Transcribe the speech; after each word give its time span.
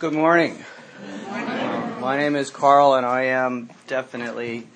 Good 0.00 0.14
morning. 0.14 0.64
Uh, 1.28 1.98
my 2.00 2.16
name 2.16 2.34
is 2.34 2.50
Carl, 2.50 2.94
and 2.94 3.04
I 3.04 3.24
am 3.24 3.68
definitely 3.86 4.66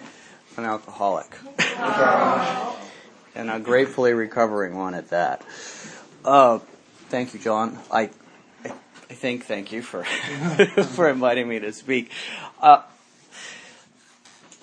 an 0.59 0.67
alcoholic. 0.67 1.35
and 3.35 3.51
a 3.51 3.59
gratefully 3.59 4.13
recovering 4.13 4.77
one 4.77 4.93
at 4.93 5.09
that. 5.09 5.41
Uh, 6.27 6.59
thank 7.09 7.33
you, 7.33 7.41
John. 7.41 7.79
I, 7.91 8.11
I, 8.67 8.73
I 9.09 9.15
think 9.15 9.47
thank 9.47 9.73
you 9.73 9.81
for 9.81 10.05
for 10.95 11.09
inviting 11.09 11.49
me 11.49 11.59
to 11.59 11.73
speak. 11.73 12.13
Uh, 12.61 12.83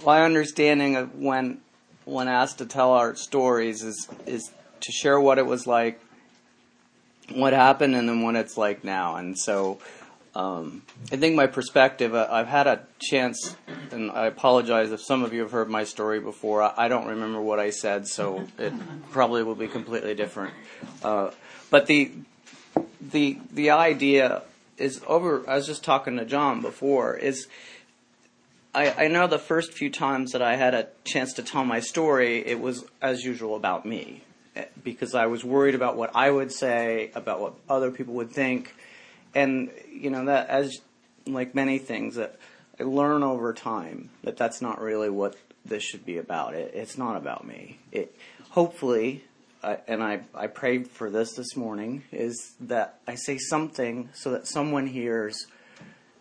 my 0.06 0.22
understanding 0.22 0.96
of 0.96 1.16
when 1.16 1.58
when 2.06 2.28
asked 2.28 2.60
to 2.60 2.68
tell 2.68 2.92
our 2.92 3.16
stories 3.16 3.82
is 3.82 4.08
is 4.28 4.52
to 4.82 4.92
share 4.92 5.20
what 5.20 5.40
it 5.40 5.48
was 5.48 5.66
like, 5.66 6.00
what 7.32 7.54
happened, 7.54 7.96
and 7.96 8.08
then 8.08 8.22
what 8.22 8.36
it's 8.36 8.58
like 8.58 8.84
now. 8.84 9.16
And 9.16 9.36
so, 9.40 9.80
um, 10.34 10.84
I 11.12 11.18
think 11.18 11.36
my 11.36 11.48
perspective. 11.48 12.16
Uh, 12.16 12.28
I've 12.30 12.48
had 12.48 12.68
a 12.68 12.84
chance, 13.00 13.56
and 13.92 14.12
I 14.12 14.28
apologize 14.28 14.92
if 14.92 15.02
some 15.02 15.24
of 15.24 15.34
you 15.34 15.42
have 15.42 15.52
heard 15.52 15.70
my 15.70 15.84
story 15.84 16.20
before. 16.20 16.62
I, 16.62 16.74
I 16.78 16.88
don't 16.88 17.08
remember 17.08 17.42
what 17.42 17.60
I 17.60 17.72
said, 17.72 18.08
so 18.08 18.48
it 18.58 18.74
probably 19.12 19.44
will 19.44 19.56
be 19.56 19.68
completely 19.68 20.16
different. 20.16 20.54
Uh, 21.04 21.32
but 21.70 21.88
the 21.88 22.12
the 23.02 23.40
the 23.52 23.72
idea 23.72 24.44
is 24.78 25.02
over. 25.06 25.44
I 25.50 25.56
was 25.56 25.68
just 25.68 25.84
talking 25.84 26.16
to 26.18 26.26
John 26.26 26.62
before. 26.62 27.18
Is 27.18 27.48
I, 28.74 29.06
I 29.06 29.08
know 29.10 29.28
the 29.28 29.40
first 29.40 29.74
few 29.74 29.90
times 29.90 30.32
that 30.32 30.42
I 30.42 30.56
had 30.56 30.74
a 30.74 30.88
chance 31.04 31.34
to 31.34 31.44
tell 31.44 31.66
my 31.66 31.82
story, 31.82 32.46
it 32.46 32.60
was 32.60 32.86
as 33.02 33.24
usual 33.24 33.58
about 33.58 33.86
me 33.86 34.22
eh, 34.56 34.66
because 34.82 35.14
I 35.14 35.26
was 35.26 35.44
worried 35.44 35.76
about 35.76 35.98
what 35.98 36.16
I 36.16 36.32
would 36.32 36.54
say, 36.54 37.12
about 37.16 37.42
what 37.42 37.56
other 37.68 37.92
people 37.92 38.14
would 38.14 38.32
think, 38.32 38.74
and 39.34 39.72
you 39.92 40.10
know 40.10 40.26
that 40.26 40.50
as 40.50 40.82
like 41.26 41.54
many 41.56 41.78
things 41.78 42.16
that 42.16 42.38
I 42.80 42.84
learn 42.84 43.24
over 43.24 43.54
time 43.54 44.10
that 44.24 44.38
that's 44.38 44.62
not 44.62 44.82
really 44.82 45.10
what 45.10 45.36
this 45.64 45.84
should 45.84 46.06
be 46.06 46.18
about. 46.18 46.56
It, 46.56 46.74
it's 46.74 46.98
not 46.98 47.16
about 47.16 47.46
me. 47.46 47.78
It 47.92 48.16
hopefully, 48.50 49.24
uh, 49.64 49.78
and 49.88 50.04
I 50.04 50.22
I 50.34 50.48
prayed 50.48 50.88
for 50.88 51.10
this 51.10 51.34
this 51.34 51.56
morning 51.56 52.04
is 52.12 52.56
that 52.62 53.00
I 53.08 53.16
say 53.16 53.38
something 53.38 54.10
so 54.14 54.32
that 54.32 54.48
someone 54.48 54.88
hears 54.88 55.48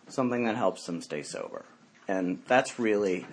something 0.07 0.45
that 0.45 0.55
helps 0.55 0.85
them 0.85 1.01
stay 1.01 1.23
sober 1.23 1.65
and 2.11 2.39
that's 2.47 2.79
really. 2.79 3.25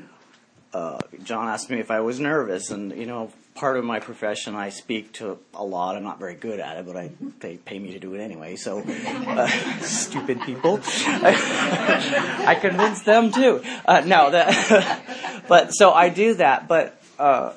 Uh, 0.73 0.99
John 1.23 1.49
asked 1.49 1.71
me 1.71 1.81
if 1.81 1.91
I 1.91 2.01
was 2.01 2.21
nervous, 2.21 2.71
and 2.71 2.93
you 2.97 3.07
know, 3.07 3.33
part 3.55 3.79
of 3.79 3.85
my 3.85 4.01
profession, 4.01 4.55
I 4.55 4.69
speak 4.69 5.13
to 5.15 5.39
a 5.55 5.65
lot. 5.65 5.97
I'm 5.97 6.03
not 6.03 6.19
very 6.19 6.35
good 6.35 6.61
at 6.61 6.77
it, 6.77 6.87
but 6.87 6.97
I 6.97 7.11
they 7.41 7.57
pay 7.57 7.79
me 7.79 7.93
to 7.93 7.99
do 7.99 8.15
it 8.15 8.21
anyway. 8.21 8.57
So, 8.57 8.83
uh, 8.87 9.47
stupid 9.81 10.43
people, 10.43 10.81
I 10.85 12.57
convince 12.61 13.03
them 13.03 13.33
too. 13.33 13.63
Uh, 13.87 14.03
no, 14.05 14.31
that, 14.31 15.45
but 15.49 15.71
so 15.71 15.93
I 15.93 16.11
do 16.11 16.35
that, 16.35 16.69
but 16.69 17.01
uh, 17.19 17.55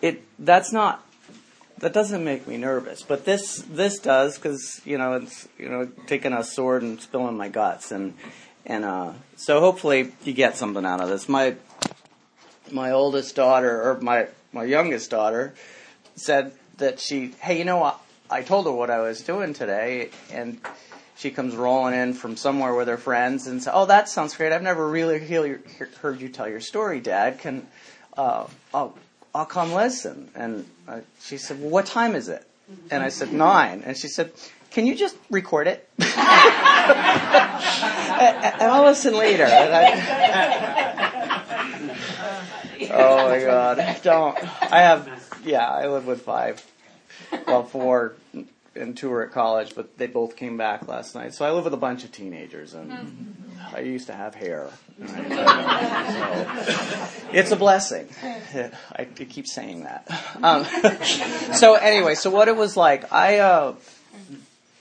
it 0.00 0.24
that's 0.38 0.72
not 0.72 1.06
that 1.78 1.92
doesn't 1.92 2.24
make 2.24 2.48
me 2.48 2.56
nervous. 2.56 3.02
But 3.02 3.24
this 3.24 3.58
this 3.68 4.00
does 4.00 4.36
because 4.36 4.80
you 4.84 4.98
know 4.98 5.14
it's 5.14 5.48
you 5.58 5.68
know 5.68 5.88
taking 6.06 6.32
a 6.32 6.42
sword 6.42 6.82
and 6.82 7.00
spilling 7.00 7.36
my 7.36 7.48
guts 7.48 7.92
and 7.92 8.14
and 8.64 8.84
uh, 8.84 9.12
so 9.36 9.60
hopefully 9.60 10.12
you 10.24 10.32
get 10.32 10.56
something 10.56 10.84
out 10.84 11.00
of 11.00 11.08
this. 11.08 11.28
My 11.28 11.56
my 12.72 12.90
oldest 12.90 13.36
daughter 13.36 13.82
or 13.82 14.00
my 14.00 14.28
my 14.52 14.64
youngest 14.64 15.10
daughter 15.10 15.54
said 16.14 16.52
that 16.78 17.00
she, 17.00 17.34
hey, 17.40 17.58
you 17.58 17.64
know 17.64 17.78
what? 17.78 18.00
I 18.30 18.42
told 18.42 18.66
her 18.66 18.72
what 18.72 18.90
I 18.90 19.00
was 19.00 19.20
doing 19.22 19.54
today, 19.54 20.10
and 20.32 20.58
she 21.16 21.30
comes 21.30 21.54
rolling 21.54 21.94
in 21.94 22.14
from 22.14 22.36
somewhere 22.36 22.74
with 22.74 22.88
her 22.88 22.96
friends 22.96 23.46
and 23.46 23.62
said, 23.62 23.72
"Oh, 23.74 23.86
that 23.86 24.08
sounds 24.08 24.34
great. 24.34 24.52
I've 24.52 24.62
never 24.62 24.88
really 24.88 25.18
heard 26.00 26.20
you 26.20 26.28
tell 26.28 26.48
your 26.48 26.60
story, 26.60 27.00
Dad. 27.00 27.38
Can 27.38 27.66
uh, 28.16 28.46
I'll 28.72 28.96
I'll 29.34 29.44
come 29.44 29.72
listen." 29.72 30.30
And 30.34 30.66
uh, 30.88 31.00
she 31.20 31.36
said, 31.36 31.60
"Well, 31.60 31.68
what 31.70 31.86
time 31.86 32.14
is 32.14 32.28
it?" 32.28 32.46
And 32.90 33.02
I 33.02 33.10
said 33.10 33.32
nine, 33.34 33.82
and 33.84 33.96
she 33.96 34.08
said, 34.08 34.32
"Can 34.70 34.86
you 34.86 34.94
just 34.94 35.16
record 35.30 35.66
it?" 35.66 35.86
and 35.98 36.08
I'll 38.62 38.84
listen 38.84 39.14
later. 39.14 39.44
Oh 42.92 43.28
my 43.28 43.40
god, 43.40 43.98
don't. 44.02 44.38
I 44.72 44.80
have, 44.80 45.40
yeah, 45.44 45.66
I 45.68 45.88
live 45.88 46.06
with 46.06 46.22
five. 46.22 46.64
Well, 47.46 47.64
four 47.64 48.14
and 48.74 48.96
two 48.96 49.12
are 49.12 49.24
at 49.24 49.32
college, 49.32 49.74
but 49.74 49.98
they 49.98 50.06
both 50.06 50.36
came 50.36 50.56
back 50.56 50.88
last 50.88 51.14
night. 51.14 51.34
So 51.34 51.44
I 51.44 51.50
live 51.50 51.64
with 51.64 51.74
a 51.74 51.78
bunch 51.78 52.04
of 52.04 52.12
teenagers, 52.12 52.74
and 52.74 53.36
I 53.74 53.80
used 53.80 54.06
to 54.06 54.14
have 54.14 54.34
hair. 54.34 54.70
So 54.98 55.06
it's 57.32 57.50
a 57.50 57.56
blessing. 57.56 58.08
I 58.92 59.04
keep 59.04 59.46
saying 59.46 59.84
that. 59.84 60.06
Um, 60.42 60.64
so 61.54 61.74
anyway, 61.74 62.14
so 62.14 62.30
what 62.30 62.48
it 62.48 62.56
was 62.56 62.76
like, 62.76 63.12
I, 63.12 63.38
uh, 63.38 63.74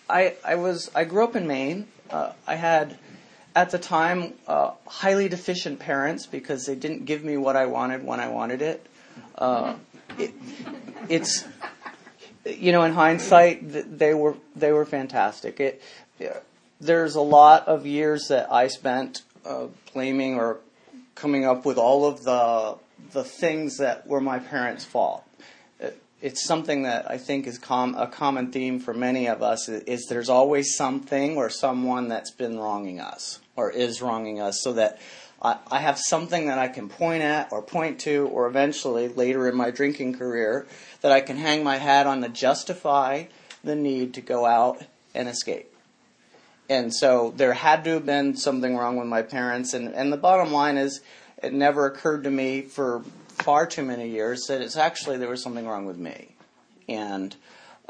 I, 0.10 0.36
I 0.46 0.56
was, 0.56 0.92
I 0.96 1.04
grew 1.06 1.24
up 1.24 1.36
in 1.36 1.48
Maine. 1.48 1.88
Uh, 2.10 2.34
I 2.46 2.56
had 2.56 2.98
at 3.56 3.72
the 3.72 3.80
time, 3.80 4.34
uh, 4.48 4.72
highly 4.88 5.28
deficient 5.30 5.80
parents 5.80 6.26
because 6.26 6.66
they 6.66 6.76
didn't 6.76 7.06
give 7.06 7.24
me 7.24 7.38
what 7.38 7.56
I 7.56 7.66
wanted 7.66 8.04
when 8.04 8.20
I 8.20 8.30
wanted 8.30 8.62
it. 8.62 8.86
Uh, 9.38 9.76
it 10.18 10.34
it's 11.10 11.46
you 12.46 12.72
know, 12.72 12.84
in 12.84 12.94
hindsight, 12.94 13.98
they 13.98 14.14
were 14.14 14.36
they 14.56 14.72
were 14.72 14.86
fantastic. 14.86 15.60
It 15.60 15.82
there's 16.80 17.16
a 17.16 17.22
lot 17.22 17.68
of 17.68 17.86
years 17.86 18.28
that 18.30 18.52
I 18.52 18.68
spent 18.68 19.22
uh, 19.46 19.68
blaming 19.94 20.36
or 20.36 20.58
coming 21.16 21.46
up 21.46 21.66
with 21.66 21.78
all 21.78 22.06
of 22.06 22.24
the 22.24 22.78
the 23.12 23.24
things 23.24 23.78
that 23.78 24.08
were 24.08 24.22
my 24.22 24.40
parents' 24.40 24.86
fault 24.86 25.26
it's 26.22 26.46
something 26.46 26.84
that 26.84 27.10
I 27.10 27.18
think 27.18 27.48
is 27.48 27.58
com- 27.58 27.96
a 27.96 28.08
common 28.08 28.52
theme 28.52 28.80
for 28.80 28.94
many 28.94 29.28
of 29.28 29.42
us 29.42 29.68
is, 29.68 29.84
is 29.84 30.06
there's 30.08 30.30
always 30.30 30.76
something 30.76 31.36
or 31.36 31.50
someone 31.50 32.08
that's 32.08 32.32
been 32.32 32.60
wronging 32.60 33.00
us 33.00 33.40
or 33.56 33.72
is 33.72 34.02
wronging 34.02 34.40
us 34.40 34.62
so 34.62 34.74
that 34.74 35.00
I, 35.42 35.58
I 35.70 35.80
have 35.80 35.98
something 35.98 36.48
that 36.48 36.60
I 36.60 36.68
can 36.68 36.90
point 36.90 37.24
at 37.24 37.52
or 37.52 37.62
point 37.62 38.00
to 38.02 38.28
or 38.32 38.48
eventually 38.48 39.08
later 39.08 39.48
in 39.48 39.56
my 39.56 39.72
drinking 39.72 40.18
career 40.18 40.68
that 41.02 41.12
I 41.12 41.22
can 41.22 41.38
hang 41.38 41.64
my 41.64 41.78
hat 41.78 42.08
on 42.08 42.22
to 42.22 42.30
justify 42.30 43.26
the 43.64 43.76
need 43.76 44.14
to 44.16 44.22
go 44.22 44.46
out 44.46 44.84
and 45.14 45.28
escape. 45.28 45.68
And 46.70 46.94
so 46.94 47.34
there 47.36 47.54
had 47.54 47.84
to 47.84 47.92
have 47.92 48.06
been 48.06 48.36
something 48.36 48.78
wrong 48.78 48.98
with 48.98 49.08
my 49.08 49.22
parents 49.22 49.74
and, 49.74 49.94
and 49.94 50.14
the 50.14 50.18
bottom 50.18 50.54
line 50.54 50.78
is 50.78 51.02
it 51.44 51.54
never 51.54 51.86
occurred 51.86 52.24
to 52.24 52.32
me 52.32 52.62
for 52.62 53.04
far 53.28 53.66
too 53.66 53.84
many 53.84 54.08
years 54.08 54.46
that 54.48 54.62
it's 54.62 54.78
actually 54.78 55.18
there 55.18 55.30
was 55.30 55.42
something 55.42 55.68
wrong 55.68 55.86
with 55.86 55.98
me. 55.98 56.36
And 56.88 57.36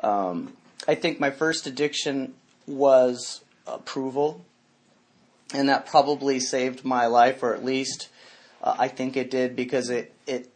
um, 0.02 0.54
I 0.88 0.96
think 0.96 1.20
my 1.20 1.32
first 1.32 1.68
addiction 1.68 2.34
was 2.66 3.42
approval, 3.68 4.46
and 5.54 5.70
that 5.70 5.86
probably 5.86 6.40
saved 6.40 6.86
my 6.86 7.08
life, 7.08 7.44
or 7.44 7.54
at 7.54 7.64
least 7.64 8.10
uh, 8.64 8.76
I 8.78 8.88
think 8.88 9.18
it 9.18 9.32
did 9.32 9.56
because 9.56 9.90
it 9.90 10.14
it 10.28 10.52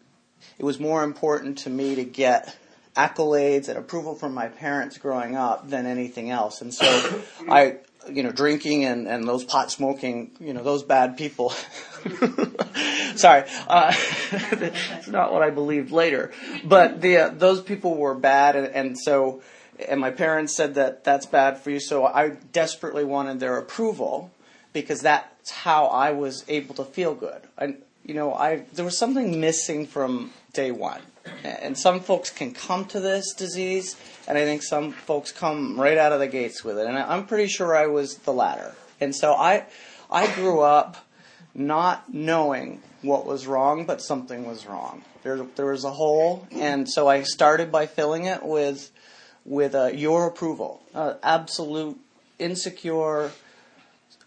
it 0.58 0.64
was 0.64 0.80
more 0.80 1.04
important 1.04 1.60
to 1.60 1.70
me 1.70 1.96
to 1.96 2.04
get 2.04 2.58
accolades 2.96 3.68
and 3.68 3.78
approval 3.78 4.16
from 4.16 4.34
my 4.34 4.48
parents 4.48 4.98
growing 4.98 5.36
up 5.36 5.70
than 5.70 5.86
anything 5.86 6.32
else. 6.32 6.62
And 6.62 6.74
so 6.74 7.24
I 7.50 7.78
you 8.10 8.24
know, 8.24 8.32
drinking 8.32 8.86
and, 8.86 9.08
and 9.08 9.28
those 9.28 9.44
pot 9.44 9.72
smoking, 9.72 10.32
you 10.40 10.54
know, 10.54 10.64
those 10.64 10.84
bad 10.84 11.18
people. 11.18 11.50
Sorry, 13.16 13.44
uh, 13.68 13.94
it's 14.32 15.08
not 15.08 15.34
what 15.34 15.42
I 15.42 15.50
believed 15.50 15.92
later. 15.92 16.32
But 16.64 17.02
the 17.02 17.18
uh, 17.18 17.30
those 17.30 17.62
people 17.62 17.96
were 17.96 18.14
bad, 18.14 18.56
and, 18.56 18.68
and 18.68 19.00
so, 19.00 19.42
and 19.88 20.00
my 20.00 20.12
parents 20.12 20.56
said 20.56 20.76
that 20.76 21.04
that's 21.04 21.26
bad 21.26 21.60
for 21.60 21.72
you. 21.72 21.80
So 21.80 22.06
I 22.06 22.30
desperately 22.52 23.06
wanted 23.06 23.40
their 23.40 23.58
approval 23.58 24.32
because 24.76 25.00
that's 25.00 25.52
how 25.52 25.86
I 25.86 26.12
was 26.12 26.44
able 26.50 26.76
to 26.76 26.84
feel 26.84 27.16
good. 27.16 27.42
And 27.58 27.78
you 28.04 28.14
know, 28.14 28.36
I 28.36 28.66
there 28.74 28.86
was 28.86 29.00
something 29.00 29.40
missing 29.40 29.88
from 29.88 30.32
day 30.54 30.70
one. 30.70 31.02
And 31.44 31.76
some 31.76 32.02
folks 32.02 32.30
can 32.30 32.54
come 32.54 32.86
to 32.86 33.00
this 33.00 33.34
disease, 33.34 33.96
and 34.28 34.38
I 34.38 34.46
think 34.46 34.62
some 34.62 34.92
folks 34.92 35.32
come 35.32 35.80
right 35.80 35.98
out 35.98 36.12
of 36.12 36.20
the 36.20 36.28
gates 36.28 36.64
with 36.64 36.78
it. 36.78 36.86
And 36.86 37.00
I'm 37.00 37.26
pretty 37.26 37.48
sure 37.48 37.76
I 37.76 37.88
was 37.88 38.18
the 38.18 38.34
latter. 38.34 38.76
And 39.02 39.16
so 39.16 39.34
I, 39.34 39.66
I 40.12 40.32
grew 40.36 40.62
up 40.62 40.98
not 41.56 42.14
knowing 42.14 42.84
what 43.02 43.26
was 43.26 43.48
wrong, 43.48 43.86
but 43.88 44.04
something 44.04 44.46
was 44.46 44.68
wrong. 44.68 45.04
There, 45.24 45.38
there 45.56 45.66
was 45.72 45.84
a 45.84 45.90
hole, 45.90 46.48
and 46.52 46.88
so 46.88 47.08
I 47.08 47.24
started 47.24 47.72
by 47.72 47.88
filling 47.88 48.26
it 48.26 48.44
with, 48.44 48.92
with 49.46 49.74
uh, 49.74 49.88
your 49.88 50.28
approval, 50.28 50.84
uh, 50.94 51.16
absolute 51.24 51.98
insecure 52.38 53.32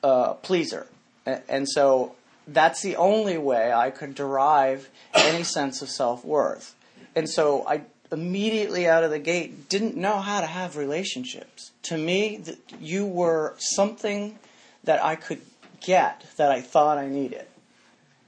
uh, 0.03 0.35
pleaser. 0.35 0.87
And 1.27 1.69
so 1.69 2.15
that's 2.47 2.83
the 2.83 2.97
only 2.97 3.37
way 3.37 3.73
I 3.73 3.91
could 3.91 4.15
derive 4.15 4.89
any 5.15 5.45
sense 5.45 5.83
of 5.83 5.91
self 5.91 6.25
worth. 6.25 6.75
And 7.15 7.29
so 7.29 7.67
I 7.69 7.83
immediately 8.11 8.87
out 8.87 9.05
of 9.05 9.11
the 9.11 9.19
gate 9.19 9.69
didn't 9.69 9.97
know 9.97 10.19
how 10.19 10.41
to 10.41 10.47
have 10.47 10.77
relationships. 10.77 11.73
To 11.83 11.99
me, 11.99 12.43
you 12.81 13.07
were 13.07 13.55
something 13.59 14.39
that 14.85 15.05
I 15.05 15.17
could 15.17 15.43
get 15.81 16.25
that 16.37 16.51
I 16.51 16.63
thought 16.63 16.97
I 16.97 17.09
needed. 17.09 17.47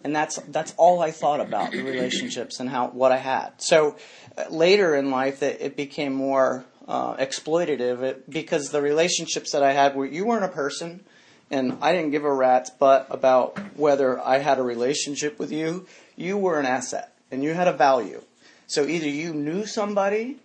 And 0.02 0.14
that's 0.14 0.36
that's 0.48 0.74
all 0.76 1.00
I 1.02 1.10
thought 1.10 1.40
about 1.40 1.72
the 1.72 1.82
relationships 1.82 2.60
and 2.60 2.70
how 2.70 2.88
what 2.88 3.12
I 3.12 3.18
had. 3.18 3.52
So 3.58 3.96
uh, 4.36 4.44
later 4.50 4.94
in 4.94 5.10
life, 5.10 5.42
it, 5.42 5.60
it 5.60 5.76
became 5.76 6.14
more 6.14 6.64
uh, 6.88 7.16
exploitative 7.16 8.02
it, 8.02 8.30
because 8.30 8.70
the 8.70 8.80
relationships 8.80 9.52
that 9.52 9.62
I 9.62 9.72
had 9.72 9.94
were 9.94 10.06
you 10.06 10.24
weren't 10.24 10.44
a 10.44 10.48
person, 10.48 11.04
and 11.50 11.78
I 11.80 11.92
didn't 11.92 12.10
give 12.10 12.24
a 12.24 12.32
rat's 12.32 12.70
butt 12.70 13.06
about 13.10 13.58
whether 13.76 14.20
I 14.20 14.38
had 14.38 14.58
a 14.58 14.62
relationship 14.62 15.38
with 15.38 15.50
you. 15.50 15.86
You 16.16 16.36
were 16.36 16.58
an 16.58 16.66
asset, 16.66 17.12
and 17.30 17.42
you 17.42 17.54
had 17.54 17.68
a 17.68 17.72
value. 17.72 18.22
So 18.66 18.86
either 18.86 19.08
you 19.08 19.34
knew 19.34 19.66
somebody, 19.66 20.36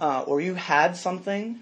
uh, 0.00 0.22
or 0.22 0.40
you 0.40 0.54
had 0.54 0.96
something 0.96 1.60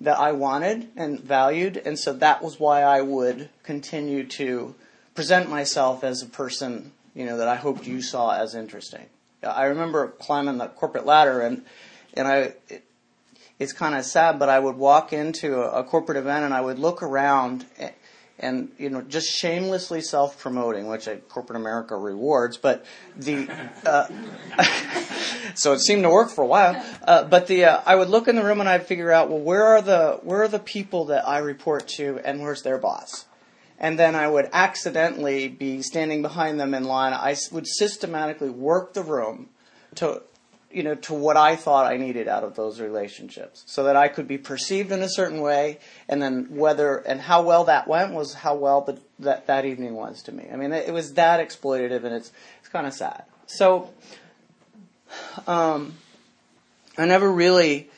that 0.00 0.18
I 0.18 0.32
wanted 0.32 0.88
and 0.96 1.18
valued, 1.18 1.80
and 1.84 1.98
so 1.98 2.12
that 2.14 2.42
was 2.42 2.60
why 2.60 2.82
I 2.82 3.00
would 3.00 3.48
continue 3.62 4.24
to 4.24 4.74
present 5.14 5.48
myself 5.48 6.04
as 6.04 6.22
a 6.22 6.26
person, 6.26 6.92
you 7.14 7.24
know, 7.24 7.38
that 7.38 7.48
I 7.48 7.56
hoped 7.56 7.86
you 7.86 8.02
saw 8.02 8.36
as 8.36 8.54
interesting. 8.54 9.06
I 9.42 9.64
remember 9.64 10.08
climbing 10.08 10.58
the 10.58 10.66
corporate 10.66 11.06
ladder, 11.06 11.40
and 11.40 11.64
and 12.14 12.28
I, 12.28 12.36
it, 12.68 12.84
it's 13.58 13.72
kind 13.72 13.94
of 13.94 14.04
sad, 14.04 14.38
but 14.38 14.48
I 14.48 14.58
would 14.58 14.76
walk 14.76 15.12
into 15.12 15.62
a, 15.62 15.80
a 15.80 15.84
corporate 15.84 16.18
event 16.18 16.44
and 16.44 16.52
I 16.52 16.60
would 16.60 16.78
look 16.78 17.02
around. 17.02 17.64
And, 18.38 18.70
you 18.76 18.90
know 18.90 19.00
just 19.00 19.28
shamelessly 19.28 20.02
self-promoting, 20.02 20.86
which 20.88 21.08
corporate 21.28 21.58
America 21.58 21.96
rewards. 21.96 22.58
But 22.58 22.84
the 23.16 23.48
uh, 23.86 24.08
so 25.54 25.72
it 25.72 25.80
seemed 25.80 26.02
to 26.02 26.10
work 26.10 26.30
for 26.30 26.44
a 26.44 26.46
while. 26.46 26.84
Uh, 27.02 27.24
but 27.24 27.46
the 27.46 27.64
uh, 27.64 27.82
I 27.86 27.96
would 27.96 28.08
look 28.08 28.28
in 28.28 28.36
the 28.36 28.44
room 28.44 28.60
and 28.60 28.68
I'd 28.68 28.86
figure 28.86 29.10
out 29.10 29.30
well 29.30 29.38
where 29.38 29.64
are 29.64 29.80
the 29.80 30.20
where 30.22 30.42
are 30.42 30.48
the 30.48 30.58
people 30.58 31.06
that 31.06 31.26
I 31.26 31.38
report 31.38 31.88
to 31.96 32.20
and 32.24 32.42
where's 32.42 32.62
their 32.62 32.78
boss. 32.78 33.24
And 33.78 33.98
then 33.98 34.14
I 34.14 34.28
would 34.28 34.48
accidentally 34.52 35.48
be 35.48 35.82
standing 35.82 36.22
behind 36.22 36.58
them 36.58 36.72
in 36.74 36.84
line. 36.84 37.12
I 37.12 37.36
would 37.52 37.66
systematically 37.66 38.48
work 38.48 38.94
the 38.94 39.02
room 39.02 39.50
to 39.96 40.22
you 40.76 40.82
know, 40.82 40.94
to 40.94 41.14
what 41.14 41.38
I 41.38 41.56
thought 41.56 41.86
I 41.86 41.96
needed 41.96 42.28
out 42.28 42.44
of 42.44 42.54
those 42.54 42.82
relationships 42.82 43.62
so 43.64 43.84
that 43.84 43.96
I 43.96 44.08
could 44.08 44.28
be 44.28 44.36
perceived 44.36 44.92
in 44.92 45.02
a 45.02 45.08
certain 45.08 45.40
way 45.40 45.78
and 46.06 46.20
then 46.20 46.48
whether 46.50 46.98
and 46.98 47.18
how 47.18 47.40
well 47.40 47.64
that 47.64 47.88
went 47.88 48.12
was 48.12 48.34
how 48.34 48.56
well 48.56 48.82
the, 48.82 49.00
that, 49.20 49.46
that 49.46 49.64
evening 49.64 49.94
was 49.94 50.22
to 50.24 50.32
me. 50.32 50.46
I 50.52 50.56
mean, 50.56 50.74
it, 50.74 50.88
it 50.88 50.92
was 50.92 51.14
that 51.14 51.40
exploitative 51.40 52.04
and 52.04 52.14
it's, 52.14 52.30
it's 52.60 52.68
kind 52.68 52.86
of 52.86 52.92
sad. 52.92 53.24
So, 53.46 53.88
um, 55.46 55.94
I 56.98 57.06
never 57.06 57.32
really, 57.32 57.88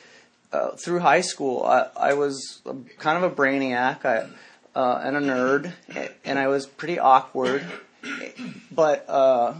uh, 0.53 0.69
through 0.77 0.99
high 0.99 1.21
school, 1.21 1.65
I, 1.65 1.89
I 1.97 2.13
was 2.13 2.61
kind 2.97 3.21
of 3.21 3.29
a 3.29 3.35
brainiac 3.35 4.05
I, 4.05 4.29
uh, 4.73 5.01
and 5.03 5.17
a 5.17 5.19
nerd 5.19 5.73
and 6.23 6.39
I 6.39 6.47
was 6.47 6.65
pretty 6.65 6.97
awkward, 6.97 7.65
but, 8.71 9.03
uh, 9.09 9.55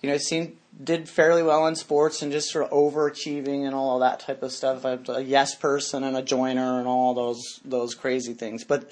you 0.00 0.08
know, 0.08 0.14
it 0.14 0.22
seemed 0.22 0.56
did 0.82 1.08
fairly 1.08 1.42
well 1.42 1.66
in 1.66 1.74
sports 1.74 2.22
and 2.22 2.32
just 2.32 2.50
sort 2.50 2.64
of 2.64 2.70
overachieving 2.70 3.66
and 3.66 3.74
all 3.74 3.98
that 3.98 4.20
type 4.20 4.42
of 4.42 4.52
stuff. 4.52 4.84
I'm 4.84 5.04
a 5.08 5.20
yes 5.20 5.54
person 5.54 6.04
and 6.04 6.16
a 6.16 6.22
joiner 6.22 6.78
and 6.78 6.88
all 6.88 7.14
those 7.14 7.60
those 7.64 7.94
crazy 7.94 8.34
things. 8.34 8.64
But 8.64 8.90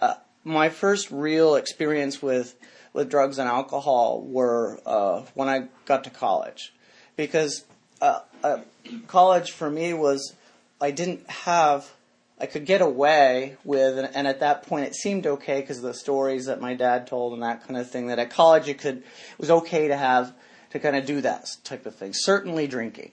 uh, 0.00 0.14
my 0.44 0.68
first 0.68 1.10
real 1.10 1.54
experience 1.54 2.22
with 2.22 2.54
with 2.92 3.10
drugs 3.10 3.38
and 3.38 3.48
alcohol 3.48 4.22
were 4.22 4.80
uh, 4.84 5.22
when 5.34 5.48
I 5.48 5.68
got 5.86 6.04
to 6.04 6.10
college, 6.10 6.72
because 7.16 7.64
uh, 8.00 8.20
uh 8.44 8.58
college 9.06 9.52
for 9.52 9.70
me 9.70 9.94
was 9.94 10.34
I 10.80 10.90
didn't 10.90 11.28
have 11.30 11.90
I 12.38 12.46
could 12.46 12.66
get 12.66 12.82
away 12.82 13.56
with, 13.62 13.98
and, 13.98 14.10
and, 14.16 14.26
at 14.26 14.40
that 14.40 14.66
point 14.66 14.86
it 14.86 14.96
seemed 14.96 15.28
okay 15.28 15.60
because 15.60 15.76
of 15.76 15.84
the 15.84 15.94
stories 15.94 16.46
that 16.46 16.60
my 16.60 16.74
dad 16.74 17.06
told 17.06 17.34
and 17.34 17.42
that 17.42 17.64
kind 17.64 17.76
of 17.76 17.88
thing. 17.88 18.08
That 18.08 18.18
at 18.18 18.30
college 18.30 18.68
it 18.68 18.78
could 18.78 18.98
it 18.98 19.38
was 19.38 19.50
okay 19.50 19.88
to 19.88 19.96
have 19.96 20.34
to 20.72 20.80
kind 20.80 20.96
of 20.96 21.06
do 21.06 21.20
that 21.20 21.56
type 21.64 21.86
of 21.86 21.94
thing. 21.94 22.12
Certainly 22.14 22.66
drinking. 22.66 23.12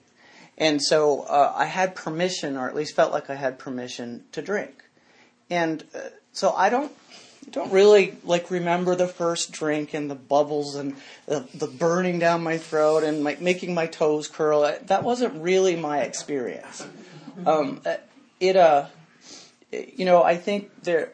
And 0.58 0.82
so 0.82 1.22
uh, 1.22 1.52
I 1.54 1.66
had 1.66 1.94
permission, 1.94 2.56
or 2.56 2.68
at 2.68 2.74
least 2.74 2.96
felt 2.96 3.12
like 3.12 3.30
I 3.30 3.34
had 3.34 3.58
permission 3.58 4.24
to 4.32 4.42
drink. 4.42 4.84
And 5.48 5.84
uh, 5.94 6.00
so 6.32 6.52
I 6.52 6.70
don't 6.70 6.92
don't 7.50 7.72
really 7.72 8.16
like 8.24 8.50
remember 8.50 8.94
the 8.94 9.08
first 9.08 9.50
drink 9.50 9.94
and 9.94 10.10
the 10.10 10.14
bubbles 10.14 10.74
and 10.76 10.94
the, 11.26 11.48
the 11.54 11.66
burning 11.66 12.18
down 12.18 12.42
my 12.42 12.58
throat 12.58 13.02
and 13.02 13.24
my, 13.24 13.36
making 13.40 13.74
my 13.74 13.86
toes 13.86 14.28
curl. 14.28 14.70
That 14.82 15.02
wasn't 15.02 15.42
really 15.42 15.74
my 15.74 16.00
experience. 16.02 16.86
Um, 17.46 17.80
it 18.38 18.56
uh, 18.56 18.86
you 19.72 20.04
know, 20.04 20.22
I 20.22 20.36
think 20.36 20.82
there 20.82 21.12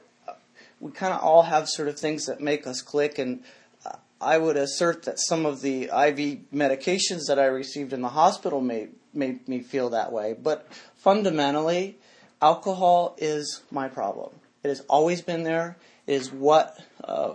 we 0.80 0.92
kind 0.92 1.12
of 1.12 1.20
all 1.20 1.42
have 1.42 1.68
sort 1.68 1.88
of 1.88 1.98
things 1.98 2.26
that 2.26 2.40
make 2.40 2.66
us 2.66 2.82
click 2.82 3.18
and 3.18 3.42
I 4.20 4.38
would 4.38 4.56
assert 4.56 5.04
that 5.04 5.18
some 5.18 5.44
of 5.44 5.60
the 5.60 5.84
IV 5.84 6.50
medications 6.54 7.26
that 7.28 7.38
I 7.38 7.46
received 7.46 7.92
in 7.92 8.00
the 8.00 8.08
hospital 8.08 8.60
made, 8.60 8.90
made 9.12 9.46
me 9.46 9.60
feel 9.60 9.90
that 9.90 10.12
way. 10.12 10.34
But 10.40 10.66
fundamentally, 10.96 11.98
alcohol 12.40 13.14
is 13.18 13.62
my 13.70 13.88
problem. 13.88 14.32
It 14.62 14.68
has 14.68 14.80
always 14.88 15.20
been 15.20 15.42
there. 15.42 15.76
It 16.06 16.14
is 16.14 16.32
what 16.32 16.78
uh, 17.04 17.34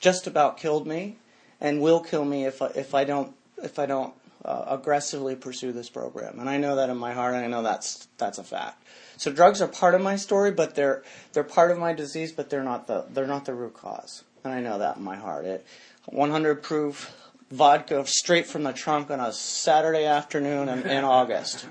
just 0.00 0.26
about 0.26 0.58
killed 0.58 0.86
me 0.86 1.16
and 1.60 1.80
will 1.80 2.00
kill 2.00 2.24
me 2.24 2.44
if 2.44 2.62
I, 2.62 2.66
if 2.68 2.94
I 2.94 3.04
don't 3.04 3.34
if 3.62 3.78
I 3.78 3.86
don't 3.86 4.14
uh, 4.44 4.64
aggressively 4.68 5.34
pursue 5.34 5.72
this 5.72 5.88
program. 5.88 6.38
And 6.38 6.48
I 6.48 6.58
know 6.58 6.76
that 6.76 6.90
in 6.90 6.96
my 6.96 7.12
heart, 7.12 7.34
and 7.34 7.44
I 7.44 7.48
know 7.48 7.62
that's 7.62 8.06
that's 8.18 8.38
a 8.38 8.44
fact. 8.44 8.84
So 9.16 9.32
drugs 9.32 9.60
are 9.60 9.68
part 9.68 9.94
of 9.94 10.00
my 10.00 10.16
story, 10.16 10.50
but 10.50 10.74
they're 10.74 11.02
they're 11.32 11.44
part 11.44 11.70
of 11.70 11.78
my 11.78 11.92
disease, 11.92 12.32
but 12.32 12.50
they're 12.50 12.62
not 12.62 12.86
the 12.86 13.06
they're 13.10 13.26
not 13.26 13.44
the 13.44 13.54
root 13.54 13.74
cause. 13.74 14.22
And 14.44 14.52
I 14.52 14.60
know 14.60 14.78
that 14.78 14.96
in 14.96 15.02
my 15.02 15.16
heart. 15.16 15.44
It 15.44 15.66
100 16.10 16.62
proof 16.62 17.14
vodka 17.50 18.06
straight 18.06 18.46
from 18.46 18.62
the 18.62 18.72
trunk 18.72 19.10
on 19.10 19.20
a 19.20 19.32
Saturday 19.32 20.04
afternoon 20.04 20.68
in, 20.68 20.86
in 20.86 21.02
August. 21.04 21.66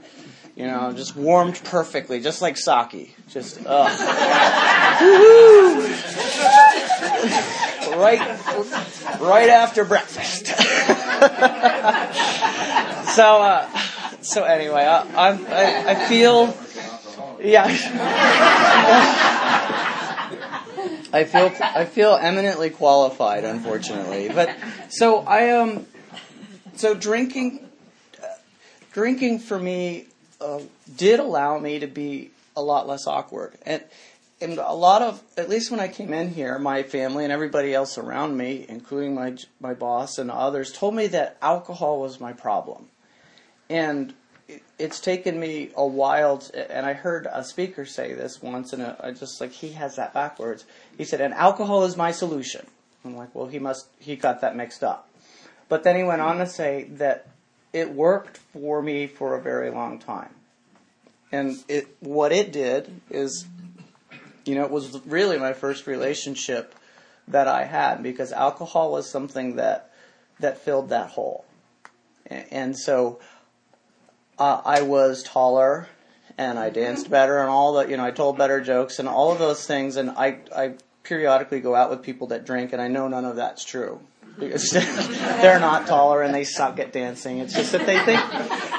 You 0.56 0.66
know, 0.66 0.92
just 0.92 1.16
warmed 1.16 1.62
perfectly, 1.64 2.20
just 2.20 2.42
like 2.42 2.58
sake. 2.58 3.16
Just, 3.30 3.60
ugh. 3.64 3.68
right, 7.96 8.20
right 9.20 9.50
after 9.50 9.86
breakfast. 9.86 10.48
so, 13.16 13.42
uh, 13.42 13.68
so 14.22 14.44
anyway, 14.44 14.84
I, 14.84 15.06
I, 15.16 15.92
I 15.92 15.96
feel, 16.08 16.58
yeah. 17.40 19.14
I 21.14 21.24
feel 21.24 21.52
I 21.62 21.86
feel 21.86 22.14
eminently 22.14 22.70
qualified, 22.70 23.44
unfortunately. 23.44 24.30
But 24.30 24.56
so 24.90 25.20
I 25.20 25.52
um, 25.52 25.86
so 26.76 26.94
drinking, 26.94 27.68
uh, 28.22 28.28
drinking 28.92 29.40
for 29.40 29.58
me 29.58 30.06
uh, 30.42 30.60
did 30.96 31.20
allow 31.20 31.60
me 31.60 31.80
to 31.80 31.88
be 31.88 32.32
a 32.56 32.62
lot 32.62 32.88
less 32.88 33.08
awkward, 33.08 33.54
and 33.66 33.84
and 34.42 34.58
a 34.58 34.74
lot 34.74 35.02
of 35.02 35.22
at 35.38 35.50
least 35.50 35.72
when 35.72 35.80
I 35.80 35.88
came 35.88 36.14
in 36.14 36.34
here, 36.34 36.60
my 36.60 36.84
family 36.84 37.24
and 37.24 37.34
everybody 37.34 37.74
else 37.74 37.98
around 37.98 38.36
me, 38.36 38.66
including 38.68 39.16
my 39.16 39.36
my 39.60 39.74
boss 39.74 40.18
and 40.18 40.30
others, 40.30 40.72
told 40.72 40.94
me 40.94 41.08
that 41.08 41.38
alcohol 41.42 42.02
was 42.02 42.20
my 42.20 42.34
problem, 42.34 42.88
and 43.70 44.14
it's 44.80 45.00
taken 45.00 45.40
me 45.40 45.72
a 45.76 45.86
while, 45.86 46.38
to, 46.38 46.72
and 46.72 46.86
I 46.86 46.94
heard 46.94 47.28
a 47.32 47.44
speaker 47.44 47.86
say 47.86 48.14
this 48.14 48.42
once, 48.42 48.74
and 48.74 48.96
I 49.00 49.12
just 49.12 49.42
like 49.42 49.52
he 49.52 49.74
has 49.74 49.96
that 49.98 50.14
backwards. 50.14 50.66
He 50.98 51.04
said, 51.04 51.22
"And 51.22 51.34
alcohol 51.34 51.84
is 51.84 51.98
my 51.98 52.12
solution." 52.12 52.66
I'm 53.04 53.16
like, 53.16 53.34
well, 53.34 53.48
he 53.48 53.60
must 53.60 53.88
he 54.00 54.16
got 54.16 54.42
that 54.42 54.56
mixed 54.56 54.84
up. 54.84 55.10
But 55.70 55.84
then 55.84 55.96
he 55.96 56.04
went 56.04 56.22
on 56.22 56.38
to 56.38 56.48
say 56.48 56.84
that 56.94 57.28
it 57.74 57.94
worked 57.94 58.38
for 58.38 58.82
me 58.82 59.08
for 59.08 59.36
a 59.36 59.42
very 59.42 59.70
long 59.70 60.00
time, 60.00 60.34
and 61.32 61.58
it 61.68 61.88
what 62.00 62.32
it 62.32 62.52
did 62.52 63.02
is, 63.10 63.46
you 64.46 64.56
know, 64.56 64.64
it 64.64 64.72
was 64.72 65.00
really 65.06 65.38
my 65.38 65.54
first 65.54 65.88
relationship 65.88 66.74
that 67.28 67.48
I 67.50 67.66
had 67.66 68.02
because 68.02 68.32
alcohol 68.32 68.92
was 68.92 69.10
something 69.10 69.58
that 69.58 69.92
that 70.40 70.60
filled 70.60 70.90
that 70.90 71.10
hole, 71.10 71.44
and 72.30 72.78
so 72.78 73.20
uh, 74.40 74.62
I 74.64 74.82
was 74.82 75.24
taller 75.24 75.88
and 76.38 76.60
I 76.60 76.70
danced 76.70 77.10
better 77.10 77.40
and 77.40 77.50
all 77.50 77.74
the, 77.74 77.88
you 77.88 77.98
know, 77.98 78.06
I 78.06 78.12
told 78.12 78.38
better 78.38 78.62
jokes 78.62 79.00
and 79.00 79.08
all 79.08 79.32
of 79.32 79.40
those 79.40 79.66
things. 79.66 79.96
And 79.96 80.12
I, 80.12 80.40
I 80.56 80.74
periodically 81.04 81.60
go 81.60 81.76
out 81.76 81.90
with 81.90 82.04
people 82.04 82.28
that 82.28 82.46
drink 82.46 82.74
and 82.74 82.82
I 82.82 82.88
know 82.88 83.08
none 83.08 83.26
of 83.26 83.36
that's 83.36 83.64
true. 83.64 84.00
Because 84.38 84.70
they're 84.72 85.60
not 85.60 85.88
taller 85.88 86.22
and 86.22 86.34
they 86.34 86.44
suck 86.44 86.80
at 86.80 86.94
dancing. 86.94 87.40
It's 87.40 87.54
just 87.54 87.72
that 87.72 87.88
they 87.88 87.98
think 88.00 88.22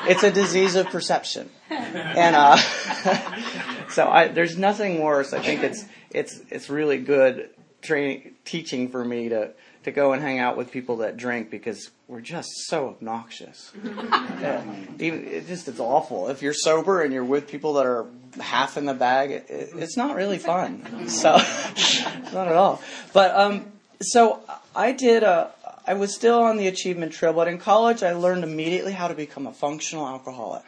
it's 0.09 0.23
a 0.23 0.31
disease 0.31 0.77
of 0.77 0.87
perception. 0.87 1.50
And, 1.69 2.37
uh, 2.37 2.57
so 3.88 4.09
I, 4.09 4.29
there's 4.29 4.57
nothing 4.57 5.03
worse. 5.03 5.33
I 5.33 5.41
think 5.41 5.65
it's, 5.65 5.85
it's, 6.11 6.41
it's 6.50 6.71
really 6.71 6.99
good 6.99 7.50
training, 7.83 8.35
teaching 8.45 8.88
for 8.88 9.05
me 9.05 9.31
to, 9.31 9.50
to 9.85 9.91
go 9.91 10.13
and 10.13 10.23
hang 10.23 10.39
out 10.39 10.57
with 10.57 10.71
people 10.71 10.99
that 10.99 11.17
drink 11.17 11.51
because 11.51 11.91
we're 12.07 12.21
just 12.21 12.49
so 12.67 12.89
obnoxious. 12.89 13.73
yeah. 13.85 14.63
Even 14.99 15.27
it 15.27 15.47
just 15.47 15.69
it's 15.69 15.81
awful. 15.81 16.29
If 16.29 16.43
you're 16.43 16.55
sober 16.55 17.03
and 17.03 17.13
you're 17.13 17.25
with 17.25 17.49
people 17.49 17.75
that 17.75 17.87
are 17.87 18.07
half 18.41 18.77
in 18.77 18.87
the 18.87 18.95
bag, 18.95 19.31
it, 19.31 19.47
it, 19.49 19.71
it's 19.77 19.97
not 19.97 20.17
really 20.17 20.39
fun. 20.39 21.07
So 21.09 21.33
not 22.33 22.49
at 22.49 22.55
all. 22.55 22.83
But 23.13 23.35
um, 23.35 23.67
so 24.01 24.41
I 24.75 24.93
did 24.93 25.23
a. 25.23 25.53
I 25.87 25.95
was 25.95 26.15
still 26.15 26.43
on 26.43 26.59
the 26.59 26.69
achievement 26.69 27.13
trail, 27.13 27.33
but 27.33 27.49
in 27.49 27.57
college 27.57 28.03
I 28.03 28.13
learned 28.13 28.45
immediately 28.45 28.93
how 28.93 29.09
to 29.09 29.15
become 29.15 29.47
a 29.47 29.55
functional 29.55 30.07
alcoholic. 30.07 30.63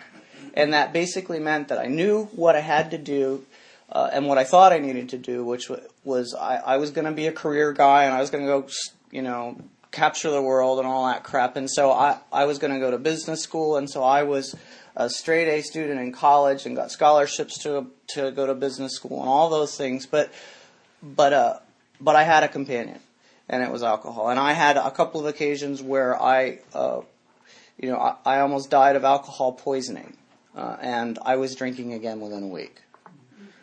And 0.55 0.73
that 0.73 0.95
basically 0.95 1.39
meant 1.39 1.69
that 1.69 1.79
I 1.79 1.87
knew 1.87 2.25
what 2.33 2.57
I 2.57 2.61
had 2.61 2.91
to 2.93 2.99
do 2.99 3.45
uh, 3.93 4.09
and 4.13 4.27
what 4.27 4.39
I 4.39 4.45
thought 4.45 4.73
I 4.73 4.79
needed 4.79 5.11
to 5.11 5.19
do, 5.19 5.45
which 5.45 5.71
was 6.05 6.35
I, 6.35 6.57
I 6.57 6.77
was 6.77 6.91
going 6.91 7.07
to 7.07 7.13
be 7.13 7.27
a 7.27 7.33
career 7.33 7.73
guy 7.73 8.05
and 8.05 8.15
I 8.15 8.21
was 8.21 8.31
going 8.31 8.45
to 8.45 8.49
go, 8.49 8.69
you 9.11 9.23
know, 9.23 9.57
capture 9.91 10.31
the 10.31 10.43
world 10.43 10.79
and 10.79 10.87
all 10.87 11.07
that 11.07 11.25
crap. 11.25 11.57
And 11.57 11.71
so 11.71 11.91
I, 11.91 12.19
I 12.33 12.45
was 12.45 12.59
going 12.59 12.73
to 12.73 12.79
go 12.79 12.91
to 12.91 12.99
business 12.99 13.43
school, 13.43 13.77
and 13.77 13.91
so 13.91 14.03
I 14.03 14.23
was 14.23 14.55
a 14.97 15.09
straight 15.09 15.49
A 15.49 15.63
student 15.63 16.01
in 16.01 16.13
college 16.13 16.67
and 16.67 16.77
got 16.77 16.91
scholarships 16.91 17.59
to 17.63 17.87
to 18.09 18.31
go 18.31 18.47
to 18.47 18.55
business 18.55 18.95
school 18.95 19.21
and 19.21 19.29
all 19.29 19.51
those 19.51 19.77
things. 19.77 20.07
But 20.07 20.33
but 21.03 21.33
uh, 21.33 21.59
but 22.01 22.17
I 22.17 22.25
had 22.25 22.43
a 22.43 22.49
companion, 22.49 23.01
and 23.49 23.63
it 23.63 23.71
was 23.71 23.83
alcohol. 23.83 24.29
And 24.29 24.39
I 24.39 24.53
had 24.53 24.77
a 24.77 24.91
couple 24.91 25.21
of 25.21 25.27
occasions 25.27 25.83
where 25.83 26.21
I, 26.21 26.61
uh, 26.75 27.01
you 27.79 27.91
know, 27.91 27.99
I, 27.99 28.17
I 28.25 28.41
almost 28.41 28.71
died 28.71 28.97
of 28.97 29.05
alcohol 29.05 29.53
poisoning, 29.53 30.17
uh, 30.57 30.77
and 30.81 31.19
I 31.25 31.37
was 31.37 31.55
drinking 31.55 31.93
again 31.93 32.21
within 32.21 32.45
a 32.45 32.49
week. 32.49 32.83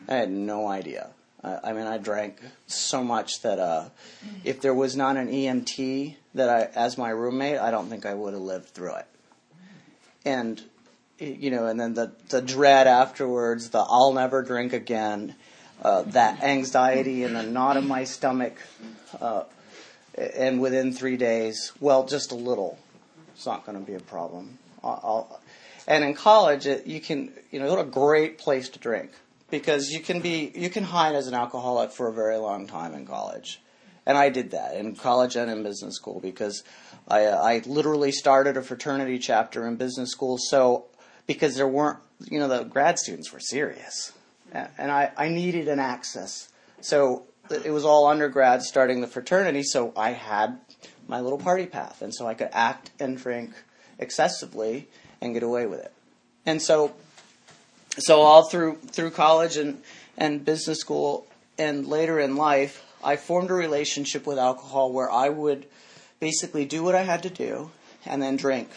I 0.08 0.16
had 0.16 0.32
no 0.32 0.68
idea. 0.68 1.10
I 1.44 1.74
mean, 1.74 1.86
I 1.86 1.98
drank 1.98 2.42
so 2.66 3.04
much 3.04 3.42
that 3.42 3.60
uh, 3.60 3.90
if 4.44 4.62
there 4.62 4.74
was 4.74 4.96
not 4.96 5.18
an 5.18 5.28
EMT 5.28 6.16
that 6.34 6.50
I, 6.50 6.64
as 6.78 6.98
my 6.98 7.10
roommate, 7.10 7.60
I 7.60 7.70
don't 7.70 7.90
think 7.90 8.06
I 8.06 8.14
would 8.14 8.34
have 8.34 8.42
lived 8.42 8.70
through 8.70 8.96
it. 8.96 9.06
And 10.26 10.62
you 11.20 11.52
know, 11.52 11.68
and 11.68 11.80
then 11.80 11.94
the 11.94 12.12
the 12.30 12.42
dread 12.42 12.88
afterwards, 12.88 13.70
the 13.70 13.80
I'll 13.80 14.14
never 14.14 14.42
drink 14.42 14.74
again, 14.74 15.36
uh, 15.82 16.04
that 16.04 16.44
anxiety 16.44 17.24
and 17.24 17.36
the 17.36 17.44
knot 17.44 17.78
in 17.78 17.88
my 17.88 18.04
stomach, 18.04 18.58
uh, 19.22 19.44
and 20.18 20.60
within 20.60 20.92
three 20.92 21.18
days, 21.18 21.72
well, 21.80 22.06
just 22.06 22.32
a 22.32 22.36
little, 22.36 22.78
it's 23.36 23.46
not 23.46 23.66
going 23.66 23.80
to 23.80 23.86
be 23.86 23.96
a 23.96 24.00
problem. 24.00 24.58
I'll, 24.84 25.40
and 25.88 26.04
in 26.04 26.14
college, 26.14 26.66
it, 26.68 26.86
you 26.86 27.00
can, 27.00 27.32
you 27.52 27.60
know, 27.60 27.70
what 27.70 27.80
a 27.80 27.90
great 27.90 28.38
place 28.38 28.70
to 28.70 28.80
drink 28.80 29.12
because 29.50 29.92
you 29.92 30.00
can 30.00 30.20
be 30.20 30.52
you 30.56 30.70
can 30.70 30.84
hide 30.84 31.16
as 31.16 31.28
an 31.28 31.34
alcoholic 31.34 31.92
for 31.92 32.08
a 32.08 32.14
very 32.14 32.38
long 32.38 32.68
time 32.68 32.94
in 32.94 33.06
college, 33.06 33.62
and 34.06 34.18
I 34.18 34.30
did 34.30 34.52
that 34.52 34.76
in 34.76 34.96
college 34.96 35.36
and 35.36 35.50
in 35.50 35.64
business 35.64 35.96
school 35.96 36.20
because 36.20 36.64
I 37.08 37.28
I 37.28 37.62
literally 37.66 38.12
started 38.12 38.58
a 38.58 38.62
fraternity 38.62 39.20
chapter 39.20 39.66
in 39.68 39.76
business 39.76 40.12
school. 40.12 40.38
So 40.38 40.86
because 41.26 41.56
there 41.56 41.68
weren't 41.68 42.00
you 42.26 42.40
know 42.40 42.48
the 42.48 42.64
grad 42.64 43.00
students 43.00 43.32
were 43.32 43.40
serious, 43.40 44.14
and 44.52 44.92
I 44.92 45.12
I 45.18 45.30
needed 45.30 45.68
an 45.68 45.80
access. 45.80 46.50
So 46.82 47.26
it 47.50 47.72
was 47.72 47.86
all 47.86 48.08
undergrad 48.08 48.62
starting 48.62 49.00
the 49.00 49.08
fraternity 49.08 49.64
so 49.64 49.94
I 49.96 50.12
had 50.12 50.60
my 51.08 51.22
little 51.22 51.38
party 51.38 51.66
path. 51.66 52.02
And 52.02 52.14
so 52.14 52.28
I 52.28 52.34
could 52.34 52.50
act 52.52 52.92
and 53.00 53.18
drink 53.18 53.52
excessively 53.98 54.90
and 55.22 55.34
get 55.34 55.44
away 55.44 55.66
with 55.66 55.80
it, 55.80 55.94
and 56.46 56.62
so 56.62 56.94
so 57.98 58.22
all 58.22 58.50
through 58.50 58.78
through 58.92 59.12
college 59.12 59.58
and 59.58 59.82
and 60.18 60.44
business 60.44 60.80
school 60.80 61.28
and 61.58 61.88
later 61.88 62.20
in 62.20 62.36
life, 62.36 62.86
I 63.04 63.16
formed 63.16 63.50
a 63.50 63.54
relationship 63.54 64.26
with 64.26 64.38
alcohol 64.38 64.92
where 64.92 65.10
I 65.10 65.30
would 65.30 65.66
basically 66.20 66.66
do 66.66 66.84
what 66.84 66.96
I 66.96 67.04
had 67.04 67.24
to 67.24 67.30
do 67.30 67.72
and 68.06 68.22
then 68.22 68.38
drink, 68.38 68.70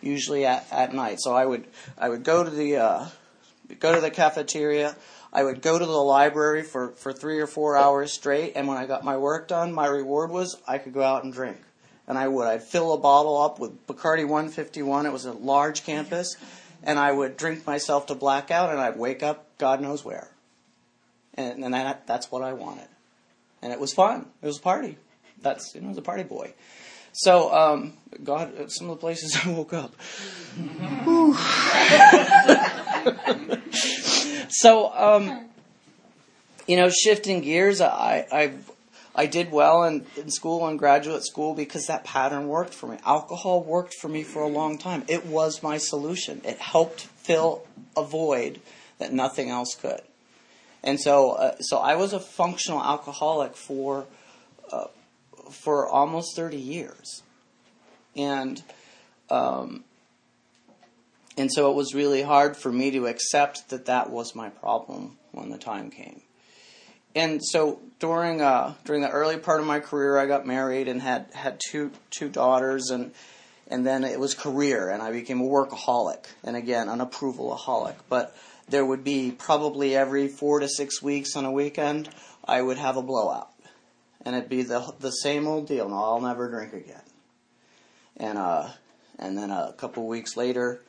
usually 0.00 0.44
at, 0.46 0.66
at 0.70 0.94
night. 0.94 1.20
So 1.20 1.34
I 1.34 1.46
would 1.46 1.66
I 1.98 2.08
would 2.08 2.24
go 2.24 2.44
to 2.44 2.50
the 2.50 2.76
uh, 2.76 3.06
go 3.80 3.94
to 3.94 4.00
the 4.00 4.10
cafeteria. 4.10 4.96
I 5.32 5.42
would 5.42 5.62
go 5.62 5.78
to 5.78 5.84
the 5.84 5.90
library 5.90 6.62
for, 6.62 6.90
for 6.90 7.12
three 7.12 7.40
or 7.40 7.48
four 7.48 7.76
hours 7.76 8.12
straight, 8.12 8.52
and 8.54 8.68
when 8.68 8.76
I 8.76 8.86
got 8.86 9.02
my 9.02 9.16
work 9.16 9.48
done, 9.48 9.72
my 9.72 9.88
reward 9.88 10.30
was 10.30 10.56
I 10.68 10.78
could 10.78 10.94
go 10.94 11.02
out 11.02 11.24
and 11.24 11.32
drink. 11.32 11.56
And 12.06 12.16
I 12.16 12.28
would. 12.28 12.46
I'd 12.46 12.62
fill 12.62 12.92
a 12.92 12.98
bottle 12.98 13.42
up 13.42 13.58
with 13.58 13.84
Bacardi 13.88 14.22
151. 14.22 15.06
It 15.06 15.12
was 15.12 15.24
a 15.24 15.32
large 15.32 15.84
campus 15.84 16.36
and 16.84 16.98
I 16.98 17.10
would 17.12 17.36
drink 17.36 17.66
myself 17.66 18.06
to 18.06 18.14
blackout, 18.14 18.70
and 18.70 18.80
I'd 18.80 18.96
wake 18.96 19.22
up 19.22 19.44
God 19.58 19.80
knows 19.80 20.04
where. 20.04 20.28
And, 21.34 21.64
and 21.64 21.74
that, 21.74 22.06
that's 22.06 22.30
what 22.30 22.42
I 22.42 22.52
wanted. 22.52 22.88
And 23.62 23.72
it 23.72 23.80
was 23.80 23.92
fun. 23.92 24.26
It 24.42 24.46
was 24.46 24.58
a 24.58 24.62
party. 24.62 24.98
That's, 25.40 25.74
you 25.74 25.80
know, 25.80 25.88
I 25.88 25.90
was 25.90 25.98
a 25.98 26.02
party 26.02 26.22
boy. 26.22 26.54
So, 27.12 27.52
um, 27.52 27.94
God, 28.22 28.70
some 28.70 28.90
of 28.90 28.96
the 28.96 29.00
places 29.00 29.36
I 29.44 29.50
woke 29.50 29.72
up. 29.72 29.94
so, 34.50 34.92
um, 34.92 35.48
you 36.66 36.76
know, 36.76 36.88
shifting 36.88 37.40
gears, 37.40 37.80
I, 37.80 38.26
I 38.30 38.52
I 39.14 39.26
did 39.26 39.52
well 39.52 39.84
in, 39.84 40.06
in 40.16 40.30
school 40.30 40.66
and 40.66 40.78
graduate 40.78 41.24
school 41.24 41.54
because 41.54 41.86
that 41.86 42.04
pattern 42.04 42.48
worked 42.48 42.74
for 42.74 42.88
me. 42.88 42.98
Alcohol 43.04 43.62
worked 43.62 43.94
for 43.94 44.08
me 44.08 44.24
for 44.24 44.42
a 44.42 44.48
long 44.48 44.76
time. 44.76 45.04
It 45.06 45.24
was 45.26 45.62
my 45.62 45.78
solution. 45.78 46.40
It 46.44 46.58
helped 46.58 47.02
fill 47.02 47.66
a 47.96 48.04
void 48.04 48.60
that 48.98 49.12
nothing 49.12 49.50
else 49.50 49.74
could. 49.74 50.00
And 50.82 51.00
so, 51.00 51.32
uh, 51.32 51.56
so 51.60 51.78
I 51.78 51.94
was 51.94 52.12
a 52.12 52.20
functional 52.20 52.82
alcoholic 52.82 53.56
for 53.56 54.06
uh, 54.70 54.86
for 55.50 55.86
almost 55.88 56.36
thirty 56.36 56.58
years, 56.58 57.22
and 58.16 58.62
um, 59.30 59.84
and 61.38 61.50
so 61.50 61.70
it 61.70 61.74
was 61.74 61.94
really 61.94 62.22
hard 62.22 62.56
for 62.56 62.70
me 62.70 62.90
to 62.90 63.06
accept 63.06 63.70
that 63.70 63.86
that 63.86 64.10
was 64.10 64.34
my 64.34 64.50
problem 64.50 65.16
when 65.32 65.50
the 65.50 65.58
time 65.58 65.90
came 65.90 66.20
and 67.14 67.40
so 67.44 67.80
during 67.98 68.40
uh, 68.40 68.74
during 68.84 69.02
the 69.02 69.10
early 69.10 69.36
part 69.36 69.60
of 69.60 69.66
my 69.66 69.80
career, 69.80 70.18
I 70.18 70.26
got 70.26 70.46
married 70.46 70.88
and 70.88 71.00
had 71.00 71.26
had 71.32 71.60
two 71.70 71.90
two 72.10 72.28
daughters, 72.28 72.90
and 72.90 73.12
and 73.68 73.86
then 73.86 74.04
it 74.04 74.20
was 74.20 74.34
career, 74.34 74.88
and 74.88 75.02
I 75.02 75.12
became 75.12 75.40
a 75.40 75.44
workaholic, 75.44 76.24
and 76.42 76.56
again 76.56 76.88
an 76.88 77.00
approvalaholic. 77.00 77.96
But 78.08 78.36
there 78.68 78.84
would 78.84 79.04
be 79.04 79.30
probably 79.30 79.94
every 79.96 80.28
four 80.28 80.60
to 80.60 80.68
six 80.68 81.02
weeks 81.02 81.36
on 81.36 81.44
a 81.44 81.52
weekend, 81.52 82.08
I 82.44 82.62
would 82.62 82.78
have 82.78 82.96
a 82.96 83.02
blowout, 83.02 83.50
and 84.24 84.34
it'd 84.34 84.50
be 84.50 84.62
the 84.62 84.94
the 85.00 85.10
same 85.10 85.46
old 85.46 85.66
deal. 85.66 85.88
No, 85.88 85.96
I'll 85.96 86.20
never 86.20 86.48
drink 86.48 86.72
again. 86.72 87.02
And 88.16 88.38
uh, 88.38 88.68
and 89.18 89.36
then 89.36 89.50
a 89.50 89.74
couple 89.76 90.06
weeks 90.06 90.36
later, 90.36 90.80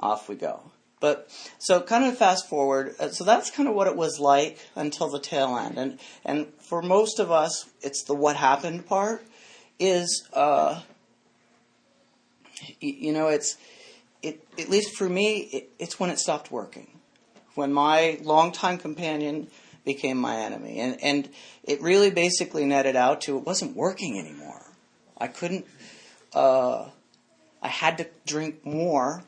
off 0.00 0.28
we 0.28 0.36
go. 0.36 0.60
But 0.98 1.28
so 1.58 1.82
kind 1.82 2.04
of 2.04 2.16
fast 2.16 2.48
forward, 2.48 2.94
uh, 2.98 3.10
so 3.10 3.24
that's 3.24 3.50
kind 3.50 3.68
of 3.68 3.74
what 3.74 3.86
it 3.86 3.96
was 3.96 4.18
like 4.18 4.58
until 4.74 5.10
the 5.10 5.20
tail 5.20 5.56
end, 5.56 5.76
and 5.76 5.98
and 6.24 6.46
for 6.58 6.80
most 6.80 7.18
of 7.18 7.30
us, 7.30 7.68
it's 7.82 8.04
the 8.04 8.14
what 8.14 8.36
happened 8.36 8.86
part. 8.86 9.22
Is 9.78 10.26
uh, 10.32 10.80
you 12.80 13.12
know, 13.12 13.28
it's 13.28 13.58
it 14.22 14.46
at 14.58 14.70
least 14.70 14.96
for 14.96 15.08
me, 15.08 15.40
it, 15.52 15.70
it's 15.78 16.00
when 16.00 16.08
it 16.08 16.18
stopped 16.18 16.50
working, 16.50 16.98
when 17.54 17.74
my 17.74 18.18
longtime 18.22 18.78
companion 18.78 19.48
became 19.84 20.16
my 20.16 20.36
enemy, 20.36 20.80
and 20.80 20.98
and 21.02 21.28
it 21.62 21.82
really 21.82 22.10
basically 22.10 22.64
netted 22.64 22.96
out 22.96 23.20
to 23.22 23.36
it 23.36 23.44
wasn't 23.44 23.76
working 23.76 24.18
anymore. 24.18 24.62
I 25.18 25.26
couldn't. 25.26 25.66
Uh, 26.32 26.88
I 27.62 27.68
had 27.68 27.98
to 27.98 28.06
drink 28.26 28.64
more 28.64 29.24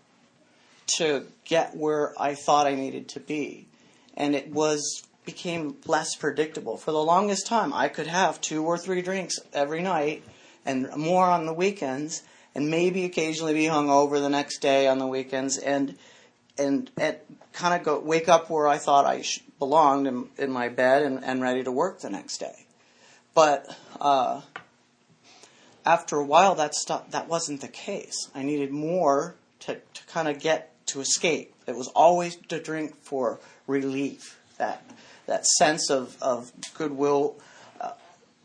to 0.97 1.27
get 1.45 1.77
where 1.77 2.15
I 2.21 2.35
thought 2.35 2.67
I 2.67 2.75
needed 2.75 3.09
to 3.11 3.21
be. 3.21 3.69
And 4.17 4.35
it 4.35 4.51
was 4.51 5.03
became 5.25 5.77
less 5.85 6.17
predictable. 6.17 6.79
For 6.79 6.91
the 6.91 7.03
longest 7.03 7.47
time, 7.47 7.75
I 7.75 7.89
could 7.89 8.07
have 8.07 8.41
two 8.41 8.65
or 8.65 8.79
three 8.79 9.03
drinks 9.03 9.39
every 9.53 9.83
night 9.83 10.23
and 10.65 10.89
more 10.97 11.27
on 11.27 11.45
the 11.45 11.53
weekends 11.53 12.23
and 12.55 12.71
maybe 12.71 13.05
occasionally 13.05 13.53
be 13.53 13.67
hung 13.67 13.91
over 13.91 14.21
the 14.21 14.31
next 14.31 14.61
day 14.61 14.89
on 14.89 14.99
the 14.99 15.07
weekends 15.07 15.59
and 15.59 15.97
and, 16.57 16.91
and 16.97 17.17
kind 17.53 17.75
of 17.75 17.85
go 17.85 18.01
wake 18.01 18.29
up 18.29 18.51
where 18.51 18.67
I 18.67 18.79
thought 18.79 19.05
I 19.05 19.23
sh- 19.23 19.41
belonged 19.59 20.07
in, 20.07 20.29
in 20.39 20.51
my 20.51 20.69
bed 20.69 21.03
and, 21.03 21.23
and 21.23 21.41
ready 21.41 21.63
to 21.63 21.71
work 21.71 22.01
the 22.01 22.11
next 22.11 22.39
day. 22.39 22.67
But 23.35 23.77
uh, 24.01 24.41
after 25.87 26.17
a 26.17 26.25
while, 26.25 26.57
that 26.57 26.75
stuff 26.75 27.11
that 27.13 27.29
wasn't 27.29 27.61
the 27.61 27.69
case. 27.69 28.31
I 28.35 28.43
needed 28.43 28.73
more 28.73 29.37
to, 29.61 29.75
to 29.75 30.07
kind 30.07 30.27
of 30.27 30.41
get 30.41 30.75
to 30.89 31.01
escape. 31.01 31.55
It 31.67 31.77
was 31.77 31.89
always 31.89 32.37
to 32.49 32.61
drink 32.61 32.97
for 33.03 33.41
relief. 33.67 34.39
That 34.59 34.83
that 35.27 35.47
sense 35.47 35.91
of 35.91 36.17
of 36.21 36.53
goodwill 36.75 37.37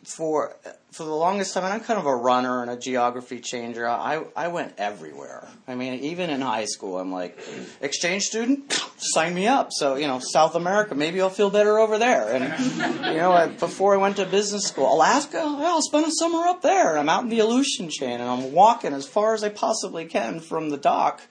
for 0.03 0.55
for 0.91 1.05
the 1.05 1.13
longest 1.13 1.53
time, 1.53 1.63
and 1.63 1.73
I'm 1.73 1.79
kind 1.79 1.99
of 1.99 2.05
a 2.05 2.15
runner 2.15 2.61
and 2.61 2.69
a 2.69 2.77
geography 2.77 3.39
changer. 3.39 3.87
I 3.87 4.23
I 4.35 4.49
went 4.49 4.73
everywhere. 4.77 5.47
I 5.67 5.75
mean, 5.75 5.93
even 6.01 6.29
in 6.29 6.41
high 6.41 6.65
school, 6.65 6.99
I'm 6.99 7.11
like, 7.11 7.39
exchange 7.81 8.23
student, 8.23 8.71
sign 8.97 9.33
me 9.33 9.47
up. 9.47 9.69
So 9.71 9.95
you 9.95 10.07
know, 10.07 10.19
South 10.19 10.55
America, 10.55 10.93
maybe 10.93 11.21
I'll 11.21 11.29
feel 11.29 11.49
better 11.49 11.79
over 11.79 11.97
there. 11.97 12.33
And 12.33 13.05
you 13.05 13.17
know, 13.17 13.31
I, 13.31 13.47
before 13.47 13.95
I 13.95 13.97
went 13.97 14.17
to 14.17 14.25
business 14.25 14.65
school, 14.65 14.93
Alaska, 14.93 15.37
well, 15.37 15.75
I'll 15.75 15.81
spend 15.81 16.05
a 16.05 16.11
summer 16.11 16.47
up 16.47 16.61
there. 16.61 16.97
I'm 16.97 17.09
out 17.09 17.23
in 17.23 17.29
the 17.29 17.39
Aleutian 17.39 17.89
chain, 17.89 18.19
and 18.19 18.29
I'm 18.29 18.51
walking 18.51 18.93
as 18.93 19.07
far 19.07 19.33
as 19.33 19.43
I 19.43 19.49
possibly 19.49 20.05
can 20.05 20.39
from 20.39 20.69
the 20.69 20.77
dock. 20.77 21.21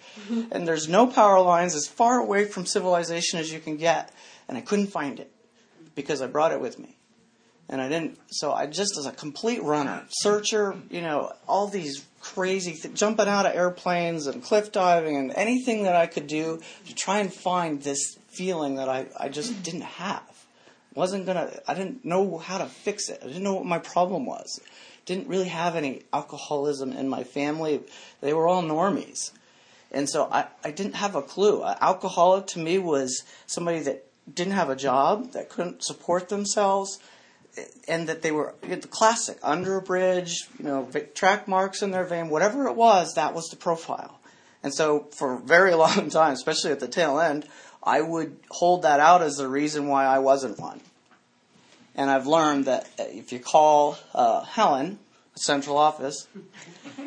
And 0.51 0.67
there's 0.67 0.89
no 0.89 1.07
power 1.07 1.41
lines, 1.41 1.75
as 1.75 1.87
far 1.87 2.19
away 2.19 2.47
from 2.47 2.67
civilization 2.67 3.39
as 3.39 3.53
you 3.53 3.61
can 3.61 3.77
get. 3.77 4.13
And 4.49 4.59
I 4.59 4.61
couldn't 4.61 4.89
find 4.89 5.21
it 5.21 5.33
because 5.95 6.21
I 6.21 6.27
brought 6.27 6.53
it 6.53 6.61
with 6.61 6.79
me 6.79 6.97
and 7.69 7.81
I 7.81 7.89
didn't. 7.89 8.19
So 8.31 8.53
I 8.53 8.67
just 8.67 8.97
as 8.99 9.07
a 9.07 9.13
complete 9.13 9.63
runner, 9.63 10.05
searcher, 10.09 10.77
you 10.91 11.01
know, 11.01 11.33
all 11.49 11.69
these 11.69 12.05
crazy 12.21 12.73
th- 12.73 12.95
jumping 12.95 13.29
out 13.29 13.47
of 13.47 13.55
airplanes 13.55 14.27
and 14.27 14.43
cliff 14.43 14.71
diving 14.73 15.17
and 15.17 15.33
anything 15.35 15.85
that 15.85 15.97
I 15.97 16.07
could 16.07 16.27
do 16.27 16.61
to 16.87 16.95
try 16.95 17.19
and 17.19 17.33
find 17.33 17.83
this 17.83 18.17
feeling 18.29 18.77
that 18.77 18.89
I, 18.89 19.07
I 19.19 19.29
just 19.29 19.63
didn't 19.63 19.83
have. 19.83 20.23
wasn't 20.95 21.27
gonna. 21.27 21.51
I 21.67 21.75
didn't 21.75 22.05
know 22.05 22.39
how 22.39 22.59
to 22.59 22.67
fix 22.67 23.09
it. 23.09 23.21
I 23.23 23.27
didn't 23.27 23.43
know 23.43 23.55
what 23.55 23.67
my 23.67 23.79
problem 23.79 24.27
was. 24.27 24.61
Didn't 25.05 25.29
really 25.29 25.49
have 25.49 25.75
any 25.75 26.03
alcoholism 26.13 26.93
in 26.93 27.09
my 27.09 27.25
family. 27.25 27.81
They 28.21 28.33
were 28.33 28.47
all 28.47 28.63
normies. 28.63 29.33
And 29.91 30.09
so 30.09 30.29
I, 30.31 30.47
I 30.65 30.71
didn't 30.71 30.95
have 30.95 31.15
a 31.15 31.23
clue. 31.23 31.63
An 31.63 31.77
alcoholic 31.81 32.47
to 32.49 32.59
me 32.59 32.79
was 32.79 33.25
somebody 33.47 33.81
that 33.81 34.07
didn't 34.33 34.55
have 34.55 34.71
a 34.71 34.77
job, 34.77 35.33
that 35.33 35.51
couldn't 35.51 35.85
support 35.85 36.29
themselves, 36.29 36.99
and 37.87 38.09
that 38.09 38.23
they 38.23 38.31
were 38.31 38.55
the 38.63 38.89
classic 38.89 39.39
under 39.43 39.77
a 39.77 39.83
bridge, 39.83 40.49
you 40.59 40.65
know, 40.65 40.89
track 41.15 41.47
marks 41.47 41.83
in 41.83 41.91
their 41.91 42.05
vein, 42.05 42.29
whatever 42.29 42.67
it 42.67 42.75
was, 42.75 43.15
that 43.15 43.35
was 43.35 43.49
the 43.49 43.57
profile. 43.57 44.19
And 44.63 44.73
so 44.73 45.09
for 45.13 45.35
a 45.35 45.39
very 45.39 45.75
long 45.85 46.11
time, 46.11 46.33
especially 46.33 46.73
at 46.73 46.81
the 46.81 46.89
tail 46.89 47.21
end, 47.21 47.47
I 47.83 48.01
would 48.01 48.37
hold 48.51 48.83
that 48.83 49.01
out 49.01 49.23
as 49.23 49.37
the 49.37 49.49
reason 49.49 49.89
why 49.89 50.05
I 50.05 50.21
wasn't 50.21 50.59
one. 50.59 50.81
And 51.95 52.09
I've 52.09 52.27
learned 52.27 52.67
that 52.67 52.89
if 52.99 53.33
you 53.33 53.39
call 53.39 53.99
uh, 54.15 54.45
Helen, 54.45 54.99
central 55.35 55.77
office, 55.77 56.27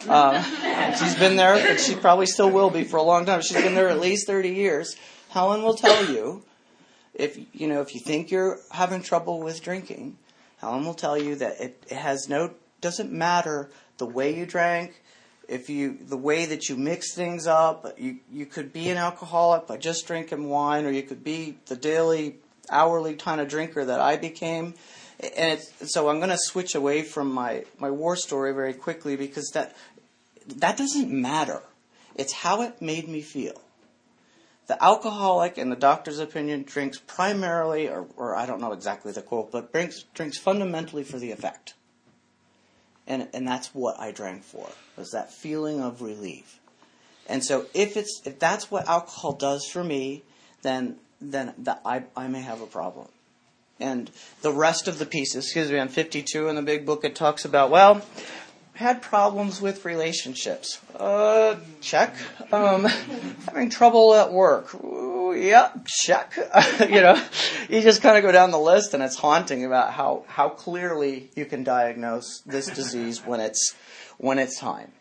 uh, 0.07 0.93
she's 0.99 1.15
been 1.15 1.37
there, 1.37 1.55
and 1.55 1.79
she 1.79 1.95
probably 1.95 2.27
still 2.27 2.51
will 2.51 2.69
be 2.69 2.83
for 2.83 2.97
a 2.97 3.03
long 3.03 3.25
time. 3.25 3.41
She's 3.41 3.61
been 3.61 3.73
there 3.73 3.89
at 3.89 3.99
least 3.99 4.27
30 4.27 4.49
years. 4.49 4.95
Helen 5.29 5.63
will 5.63 5.73
tell 5.73 6.05
you 6.11 6.43
if 7.15 7.37
you 7.53 7.67
know 7.67 7.81
if 7.81 7.95
you 7.95 8.01
think 8.01 8.29
you're 8.29 8.59
having 8.71 9.01
trouble 9.01 9.39
with 9.39 9.61
drinking, 9.63 10.17
Helen 10.65 10.83
will 10.83 10.95
tell 10.95 11.15
you 11.15 11.35
that 11.35 11.61
it, 11.61 11.83
it 11.89 11.95
has 11.95 12.27
no 12.27 12.51
doesn't 12.81 13.11
matter 13.11 13.69
the 13.97 14.05
way 14.05 14.35
you 14.35 14.47
drank, 14.47 14.99
if 15.47 15.69
you 15.69 15.95
the 16.01 16.17
way 16.17 16.47
that 16.47 16.69
you 16.69 16.75
mix 16.75 17.13
things 17.13 17.45
up. 17.45 17.93
You 17.99 18.17
you 18.31 18.47
could 18.47 18.73
be 18.73 18.89
an 18.89 18.97
alcoholic 18.97 19.67
by 19.67 19.77
just 19.77 20.07
drinking 20.07 20.49
wine, 20.49 20.85
or 20.85 20.89
you 20.89 21.03
could 21.03 21.23
be 21.23 21.57
the 21.67 21.75
daily, 21.75 22.37
hourly 22.69 23.13
kind 23.13 23.39
of 23.39 23.47
drinker 23.47 23.85
that 23.85 23.99
I 23.99 24.17
became. 24.17 24.73
And 25.37 25.61
so 25.85 26.09
I'm 26.09 26.17
going 26.17 26.29
to 26.31 26.37
switch 26.37 26.75
away 26.75 27.03
from 27.03 27.31
my, 27.31 27.63
my 27.79 27.89
war 27.89 28.17
story 28.17 28.51
very 28.51 28.73
quickly 28.73 29.15
because 29.15 29.49
that 29.53 29.75
that 30.47 30.77
doesn't 30.77 31.11
matter. 31.11 31.61
It's 32.15 32.33
how 32.33 32.63
it 32.63 32.81
made 32.81 33.07
me 33.07 33.21
feel. 33.21 33.61
The 34.67 34.83
alcoholic, 34.83 35.57
in 35.57 35.69
the 35.69 35.75
doctor's 35.75 36.19
opinion, 36.19 36.63
drinks 36.63 36.99
primarily, 36.99 37.87
or, 37.87 38.07
or 38.17 38.35
I 38.35 38.45
don't 38.45 38.61
know 38.61 38.71
exactly 38.71 39.11
the 39.11 39.21
quote, 39.21 39.51
but 39.51 39.71
drinks, 39.71 40.03
drinks 40.13 40.37
fundamentally 40.37 41.03
for 41.03 41.19
the 41.19 41.31
effect. 41.31 41.75
And, 43.07 43.27
and 43.33 43.47
that's 43.47 43.67
what 43.75 43.99
I 43.99 44.11
drank 44.11 44.43
for, 44.43 44.67
was 44.97 45.11
that 45.11 45.31
feeling 45.31 45.81
of 45.81 46.01
relief. 46.01 46.59
And 47.27 47.43
so 47.43 47.65
if 47.73 47.97
it's 47.97 48.21
if 48.25 48.39
that's 48.39 48.69
what 48.69 48.87
alcohol 48.87 49.33
does 49.33 49.67
for 49.67 49.83
me, 49.83 50.23
then 50.61 50.97
then 51.21 51.53
that 51.59 51.81
I, 51.85 52.03
I 52.15 52.27
may 52.27 52.41
have 52.41 52.61
a 52.61 52.67
problem. 52.67 53.07
And 53.79 54.09
the 54.41 54.53
rest 54.53 54.87
of 54.87 54.99
the 54.99 55.05
pieces, 55.05 55.45
excuse 55.45 55.69
me, 55.69 55.79
I'm 55.79 55.89
52 55.89 56.47
in 56.47 56.55
the 56.55 56.61
big 56.61 56.85
book, 56.85 57.03
it 57.03 57.13
talks 57.13 57.43
about, 57.43 57.71
well, 57.71 58.01
had 58.75 59.01
problems 59.01 59.61
with 59.61 59.85
relationships. 59.85 60.79
Uh, 60.97 61.55
check. 61.81 62.13
Um, 62.51 62.83
having 63.47 63.69
trouble 63.69 64.13
at 64.13 64.31
work. 64.31 64.75
Ooh, 64.75 65.33
yep, 65.33 65.85
check. 65.85 66.37
you 66.81 67.01
know, 67.01 67.21
you 67.69 67.81
just 67.81 68.01
kind 68.01 68.17
of 68.17 68.23
go 68.23 68.31
down 68.31 68.51
the 68.51 68.59
list, 68.59 68.93
and 68.93 69.01
it's 69.01 69.15
haunting 69.15 69.65
about 69.65 69.93
how 69.93 70.25
how 70.27 70.49
clearly 70.49 71.29
you 71.35 71.45
can 71.45 71.63
diagnose 71.63 72.41
this 72.45 72.67
disease 72.67 73.25
when 73.25 73.39
it's 73.39 73.75
when 74.17 74.39
it's 74.39 74.59
time. 74.59 74.91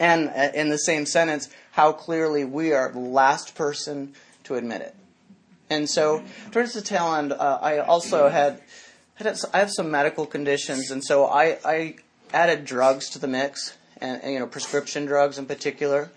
And 0.00 0.30
uh, 0.30 0.50
in 0.54 0.70
the 0.70 0.78
same 0.78 1.06
sentence, 1.06 1.48
how 1.72 1.92
clearly 1.92 2.44
we 2.44 2.72
are 2.72 2.90
the 2.90 2.98
last 2.98 3.54
person 3.54 4.14
to 4.44 4.54
admit 4.54 4.80
it. 4.80 4.94
And 5.68 5.88
so, 5.88 6.22
towards 6.50 6.72
the 6.72 6.82
tail 6.82 7.14
end, 7.14 7.32
uh, 7.32 7.58
I 7.60 7.78
also 7.78 8.28
had. 8.28 8.62
I 9.20 9.58
have 9.58 9.70
some 9.70 9.88
medical 9.88 10.26
conditions, 10.26 10.90
and 10.90 11.04
so 11.04 11.26
I, 11.26 11.56
I 11.64 11.94
added 12.32 12.64
drugs 12.64 13.10
to 13.10 13.18
the 13.18 13.28
mix, 13.28 13.76
and, 14.00 14.22
and, 14.22 14.32
you 14.32 14.38
know 14.38 14.46
prescription 14.46 15.06
drugs 15.06 15.38
in 15.38 15.46
particular. 15.46 16.10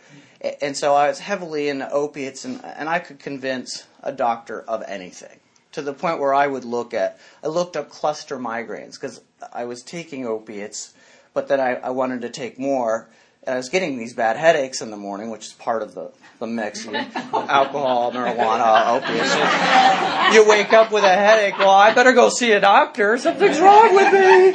And 0.62 0.78
so 0.78 0.94
I 0.94 1.08
was 1.08 1.20
heavily 1.20 1.70
into 1.70 1.90
opiates, 1.90 2.46
and, 2.46 2.64
and 2.64 2.88
I 2.88 3.00
could 3.00 3.20
convince 3.20 3.88
a 4.04 4.12
doctor 4.12 4.62
of 4.62 4.84
anything 4.88 5.40
to 5.76 5.82
the 5.82 5.94
point 5.94 6.20
where 6.20 6.34
I 6.34 6.48
would 6.48 6.64
look 6.64 6.94
at. 6.94 7.20
I 7.44 7.48
looked 7.48 7.76
up 7.76 7.90
cluster 7.90 8.38
migraines 8.38 8.94
because 8.94 9.22
I 9.52 9.66
was 9.66 9.84
taking 9.84 10.26
opiates, 10.26 10.94
but 11.34 11.50
then 11.50 11.60
I, 11.60 11.76
I 11.76 11.90
wanted 11.90 12.22
to 12.22 12.30
take 12.30 12.58
more. 12.58 13.10
And 13.44 13.54
I 13.54 13.58
was 13.58 13.70
getting 13.70 13.98
these 13.98 14.14
bad 14.14 14.38
headaches 14.38 14.82
in 14.82 14.90
the 14.90 14.98
morning, 14.98 15.30
which 15.30 15.48
is 15.48 15.54
part 15.54 15.82
of 15.84 15.94
the, 15.94 16.12
the 16.40 16.48
mix. 16.48 16.86
Know, 16.86 16.98
alcohol, 16.98 18.12
marijuana, 18.12 18.96
opiates. 18.96 20.34
You, 20.34 20.42
you, 20.42 20.50
wake 20.50 20.74
up 20.74 20.92
with 20.92 21.04
a 21.04 21.14
headache. 21.14 21.58
Well, 21.60 21.70
I 21.70 21.94
better 21.94 22.14
go 22.14 22.30
see 22.30 22.54
a 22.54 22.60
doctor. 22.60 23.18
Something's 23.18 23.60
wrong 23.60 23.94
with 23.94 24.14
me. 24.14 24.54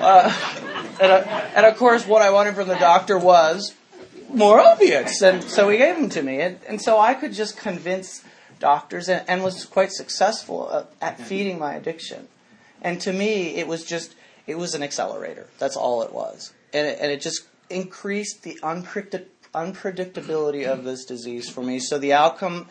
Uh, 0.00 0.67
and, 1.00 1.12
uh, 1.12 1.24
and 1.54 1.66
of 1.66 1.76
course, 1.76 2.06
what 2.06 2.22
I 2.22 2.30
wanted 2.30 2.54
from 2.54 2.68
the 2.68 2.76
doctor 2.76 3.18
was 3.18 3.74
more 4.28 4.60
opiates. 4.60 5.22
And 5.22 5.42
so 5.42 5.68
he 5.68 5.78
gave 5.78 5.96
them 5.96 6.08
to 6.10 6.22
me. 6.22 6.40
And, 6.40 6.60
and 6.68 6.80
so 6.80 6.98
I 6.98 7.14
could 7.14 7.32
just 7.32 7.56
convince 7.56 8.22
doctors 8.58 9.08
and, 9.08 9.24
and 9.28 9.42
was 9.42 9.64
quite 9.64 9.92
successful 9.92 10.86
at, 11.00 11.20
feeding 11.20 11.58
my 11.58 11.74
addiction. 11.74 12.28
And 12.82 13.00
to 13.00 13.12
me, 13.12 13.56
it 13.56 13.66
was 13.66 13.84
just, 13.84 14.14
it 14.46 14.56
was 14.56 14.74
an 14.74 14.82
accelerator. 14.82 15.48
That's 15.58 15.76
all 15.76 16.02
it 16.02 16.12
was. 16.12 16.52
And 16.72 16.86
it, 16.86 16.98
and 17.00 17.10
it 17.10 17.20
just 17.20 17.44
increased 17.70 18.42
the 18.42 18.58
unpredictability 18.62 20.66
of 20.66 20.84
this 20.84 21.04
disease 21.04 21.50
for 21.50 21.62
me. 21.62 21.80
So 21.80 21.98
the 21.98 22.12
outcome 22.12 22.68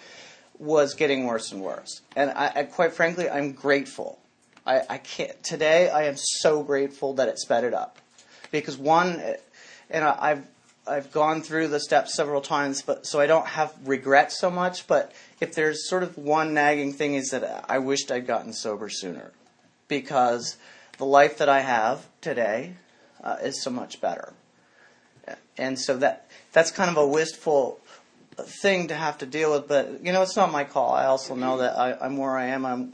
was 0.59 0.93
getting 0.93 1.25
worse 1.25 1.51
and 1.51 1.61
worse. 1.61 2.01
And 2.15 2.31
I, 2.31 2.51
I 2.55 2.63
quite 2.63 2.93
frankly, 2.93 3.29
I'm 3.29 3.51
grateful. 3.51 4.19
I, 4.65 4.81
I 4.89 4.97
can't, 4.97 5.43
today 5.43 5.89
I 5.89 6.05
am 6.05 6.15
so 6.17 6.63
grateful 6.63 7.13
that 7.15 7.29
it 7.29 7.39
sped 7.39 7.63
it 7.63 7.73
up 7.73 7.99
because 8.51 8.77
one, 8.77 9.21
and 9.89 10.03
I've 10.03 10.45
I've 10.87 11.11
gone 11.11 11.41
through 11.41 11.67
the 11.67 11.79
steps 11.79 12.15
several 12.15 12.41
times, 12.41 12.81
but 12.81 13.05
so 13.05 13.19
I 13.19 13.27
don't 13.27 13.47
have 13.47 13.73
regret 13.85 14.31
so 14.31 14.49
much. 14.49 14.87
But 14.87 15.11
if 15.39 15.53
there's 15.53 15.89
sort 15.89 16.03
of 16.03 16.17
one 16.17 16.53
nagging 16.53 16.93
thing 16.93 17.15
is 17.15 17.29
that 17.29 17.65
I 17.69 17.79
wished 17.79 18.11
I'd 18.11 18.27
gotten 18.27 18.53
sober 18.53 18.89
sooner, 18.89 19.31
because 19.87 20.57
the 20.97 21.05
life 21.05 21.37
that 21.39 21.49
I 21.49 21.61
have 21.61 22.05
today 22.21 22.73
uh, 23.23 23.37
is 23.41 23.61
so 23.61 23.69
much 23.69 23.99
better, 23.99 24.33
and 25.57 25.77
so 25.79 25.97
that 25.97 26.29
that's 26.53 26.71
kind 26.71 26.89
of 26.89 26.97
a 26.97 27.07
wistful 27.07 27.79
thing 28.37 28.87
to 28.87 28.95
have 28.95 29.17
to 29.19 29.25
deal 29.25 29.51
with. 29.51 29.67
But 29.67 30.03
you 30.03 30.13
know, 30.13 30.21
it's 30.21 30.35
not 30.35 30.51
my 30.51 30.63
call. 30.63 30.93
I 30.93 31.05
also 31.05 31.35
know 31.35 31.57
that 31.57 31.77
I, 31.77 32.05
am 32.05 32.17
where 32.17 32.37
I 32.37 32.47
am. 32.47 32.65
I'm 32.65 32.93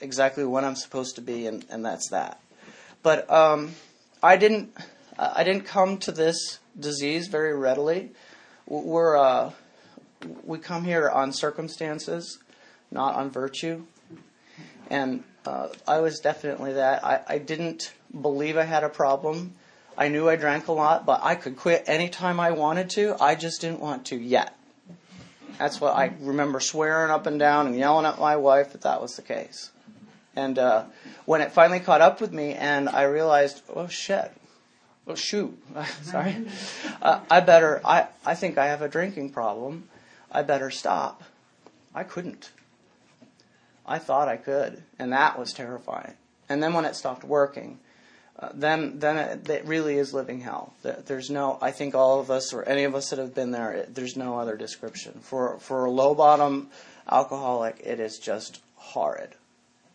exactly 0.00 0.44
when 0.44 0.64
I'm 0.64 0.76
supposed 0.76 1.16
to 1.16 1.20
be, 1.20 1.46
and, 1.46 1.64
and 1.70 1.84
that's 1.84 2.10
that. 2.10 2.40
But 3.02 3.30
um, 3.30 3.72
I 4.22 4.36
didn't. 4.36 4.74
I 5.18 5.44
didn't 5.44 5.64
come 5.64 5.98
to 5.98 6.12
this 6.12 6.58
disease 6.78 7.28
very 7.28 7.54
readily. 7.54 8.12
We're 8.66 9.16
uh, 9.16 9.52
we 10.42 10.58
come 10.58 10.84
here 10.84 11.08
on 11.08 11.32
circumstances, 11.32 12.38
not 12.90 13.14
on 13.14 13.30
virtue, 13.30 13.84
and 14.90 15.22
uh, 15.46 15.68
I 15.86 16.00
was 16.00 16.20
definitely 16.20 16.74
that. 16.74 17.04
I, 17.04 17.20
I 17.28 17.38
didn't 17.38 17.92
believe 18.18 18.56
I 18.56 18.64
had 18.64 18.84
a 18.84 18.88
problem. 18.88 19.54
I 19.96 20.08
knew 20.08 20.28
I 20.28 20.36
drank 20.36 20.66
a 20.66 20.72
lot, 20.72 21.06
but 21.06 21.20
I 21.22 21.36
could 21.36 21.56
quit 21.56 21.84
anytime 21.86 22.40
I 22.40 22.50
wanted 22.50 22.90
to. 22.90 23.16
I 23.20 23.36
just 23.36 23.60
didn't 23.60 23.80
want 23.80 24.06
to 24.06 24.16
yet. 24.16 24.56
That's 25.58 25.80
what 25.80 25.94
I 25.94 26.12
remember 26.20 26.58
swearing 26.58 27.12
up 27.12 27.26
and 27.26 27.38
down 27.38 27.68
and 27.68 27.76
yelling 27.76 28.06
at 28.06 28.18
my 28.18 28.36
wife 28.36 28.72
that 28.72 28.82
that 28.82 29.00
was 29.00 29.14
the 29.14 29.22
case. 29.22 29.70
And 30.34 30.58
uh, 30.58 30.86
when 31.26 31.42
it 31.42 31.52
finally 31.52 31.78
caught 31.78 32.00
up 32.00 32.20
with 32.20 32.32
me, 32.32 32.54
and 32.54 32.88
I 32.88 33.04
realized, 33.04 33.62
oh 33.72 33.86
shit, 33.86 34.32
oh 35.06 35.14
shoot, 35.14 35.56
sorry, 36.02 36.36
uh, 37.02 37.20
I 37.30 37.40
better. 37.40 37.80
I 37.84 38.08
I 38.24 38.34
think 38.34 38.58
I 38.58 38.66
have 38.66 38.82
a 38.82 38.88
drinking 38.88 39.30
problem. 39.30 39.88
I 40.30 40.42
better 40.42 40.70
stop. 40.70 41.22
I 41.94 42.02
couldn't. 42.02 42.50
I 43.86 43.98
thought 43.98 44.28
I 44.28 44.36
could, 44.36 44.82
and 44.98 45.12
that 45.12 45.38
was 45.38 45.52
terrifying. 45.52 46.14
And 46.48 46.62
then 46.62 46.72
when 46.72 46.84
it 46.84 46.96
stopped 46.96 47.24
working, 47.24 47.78
uh, 48.38 48.48
then 48.52 48.98
then 48.98 49.16
it, 49.16 49.48
it, 49.48 49.64
really 49.64 49.96
is 49.96 50.12
living 50.12 50.40
hell. 50.40 50.74
There's 50.82 51.30
no, 51.30 51.58
I 51.62 51.70
think 51.70 51.94
all 51.94 52.20
of 52.20 52.30
us 52.30 52.52
or 52.52 52.62
any 52.64 52.84
of 52.84 52.94
us 52.94 53.10
that 53.10 53.18
have 53.18 53.34
been 53.34 53.52
there, 53.52 53.72
it, 53.72 53.94
there's 53.94 54.16
no 54.16 54.38
other 54.38 54.56
description. 54.56 55.20
For 55.20 55.58
for 55.60 55.84
a 55.84 55.90
low 55.90 56.14
bottom 56.14 56.68
alcoholic, 57.08 57.80
it 57.84 58.00
is 58.00 58.18
just 58.18 58.60
horrid. 58.74 59.34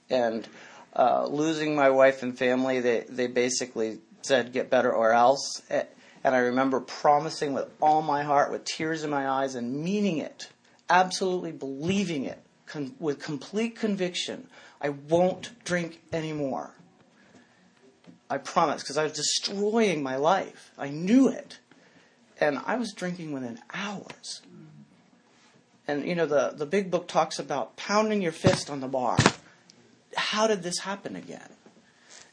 And 0.09 0.47
uh, 0.95 1.27
losing 1.27 1.75
my 1.75 1.89
wife 1.89 2.23
and 2.23 2.37
family, 2.37 2.79
they 2.79 3.01
they 3.09 3.27
basically 3.27 3.99
said 4.21 4.53
get 4.53 4.69
better 4.69 4.91
or 4.91 5.11
else. 5.13 5.61
And 5.69 6.35
I 6.35 6.39
remember 6.39 6.79
promising 6.79 7.53
with 7.53 7.69
all 7.81 8.01
my 8.01 8.23
heart, 8.23 8.51
with 8.51 8.65
tears 8.65 9.03
in 9.03 9.09
my 9.09 9.27
eyes, 9.27 9.55
and 9.55 9.83
meaning 9.83 10.17
it, 10.17 10.49
absolutely 10.89 11.51
believing 11.51 12.25
it, 12.25 12.39
con- 12.65 12.95
with 12.99 13.19
complete 13.19 13.75
conviction, 13.75 14.47
I 14.81 14.89
won't 14.89 15.51
drink 15.63 16.01
anymore. 16.11 16.71
I 18.29 18.37
promise, 18.37 18.83
because 18.83 18.97
I 18.97 19.03
was 19.03 19.13
destroying 19.13 20.03
my 20.03 20.15
life. 20.17 20.71
I 20.77 20.89
knew 20.89 21.29
it. 21.29 21.59
And 22.39 22.59
I 22.65 22.75
was 22.75 22.93
drinking 22.93 23.31
within 23.31 23.59
hours. 23.73 24.41
And, 25.87 26.05
you 26.05 26.15
know, 26.15 26.27
the, 26.27 26.53
the 26.55 26.65
big 26.65 26.91
book 26.91 27.07
talks 27.07 27.39
about 27.39 27.75
pounding 27.75 28.21
your 28.21 28.31
fist 28.31 28.69
on 28.69 28.81
the 28.81 28.87
bar. 28.87 29.17
How 30.15 30.47
did 30.47 30.63
this 30.63 30.79
happen 30.79 31.15
again? 31.15 31.49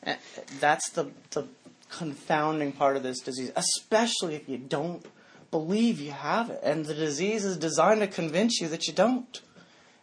And 0.03 0.19
that's 0.61 0.91
the, 0.91 1.11
the 1.31 1.47
confounding 1.89 2.73
part 2.73 2.97
of 2.97 3.03
this 3.03 3.21
disease, 3.21 3.53
especially 3.57 4.35
if 4.35 4.49
you 4.49 4.59
don't 4.59 5.05
believe 5.51 6.01
you 6.01 6.13
have 6.13 6.51
it. 6.51 6.61
And 6.63 6.85
the 6.85 6.95
disease 6.95 7.45
is 7.45 7.57
designed 7.57 8.01
to 8.01 8.07
convince 8.07 8.61
you 8.61 8.69
that 8.69 8.87
you 8.87 8.93
don't. 8.93 9.41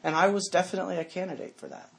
And 0.04 0.16
I 0.16 0.28
was 0.28 0.50
definitely 0.52 0.98
a 0.98 1.06
candidate 1.06 1.58
for 1.58 1.68
that. 1.68 1.90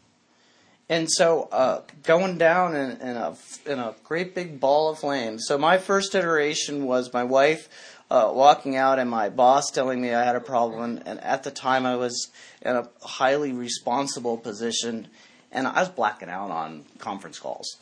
And 0.89 1.11
so, 1.11 1.49
uh, 1.51 1.81
going 2.03 2.37
down 2.37 2.77
in, 2.77 2.91
in, 3.01 3.17
a 3.17 3.35
in 3.65 3.79
a 3.79 3.95
great 4.05 4.35
big 4.35 4.61
ball 4.61 4.91
of 4.91 4.99
flames. 4.99 5.47
So 5.47 5.57
my 5.57 5.79
first 5.79 6.15
iteration 6.15 6.85
was 6.85 7.11
my 7.11 7.25
wife 7.25 7.71
uh, 8.11 8.31
walking 8.35 8.77
out 8.77 8.99
and 8.99 9.09
my 9.09 9.31
boss 9.31 9.71
telling 9.71 10.03
me 10.03 10.13
I 10.13 10.25
had 10.25 10.37
a 10.37 10.41
problem. 10.41 11.01
And 11.07 11.19
at 11.21 11.43
the 11.43 11.51
time, 11.51 11.87
I 11.87 11.97
was 11.97 12.31
in 12.61 12.77
a 12.77 12.89
highly 13.03 13.53
responsible 13.53 14.37
position, 14.37 15.09
and 15.51 15.67
I 15.67 15.81
was 15.81 15.89
blacking 15.89 16.29
out 16.29 16.51
on 16.51 16.85
conference 16.99 17.39
calls. 17.39 17.79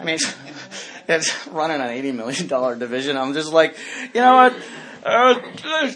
I 0.00 0.04
mean, 0.04 0.18
it's 1.08 1.46
running 1.48 1.80
an 1.80 1.90
eighty 1.90 2.12
million 2.12 2.46
dollar 2.46 2.76
division. 2.76 3.16
I'm 3.16 3.34
just 3.34 3.52
like, 3.52 3.76
you 4.14 4.20
know 4.20 4.36
what? 4.36 4.56
Uh, 5.06 5.38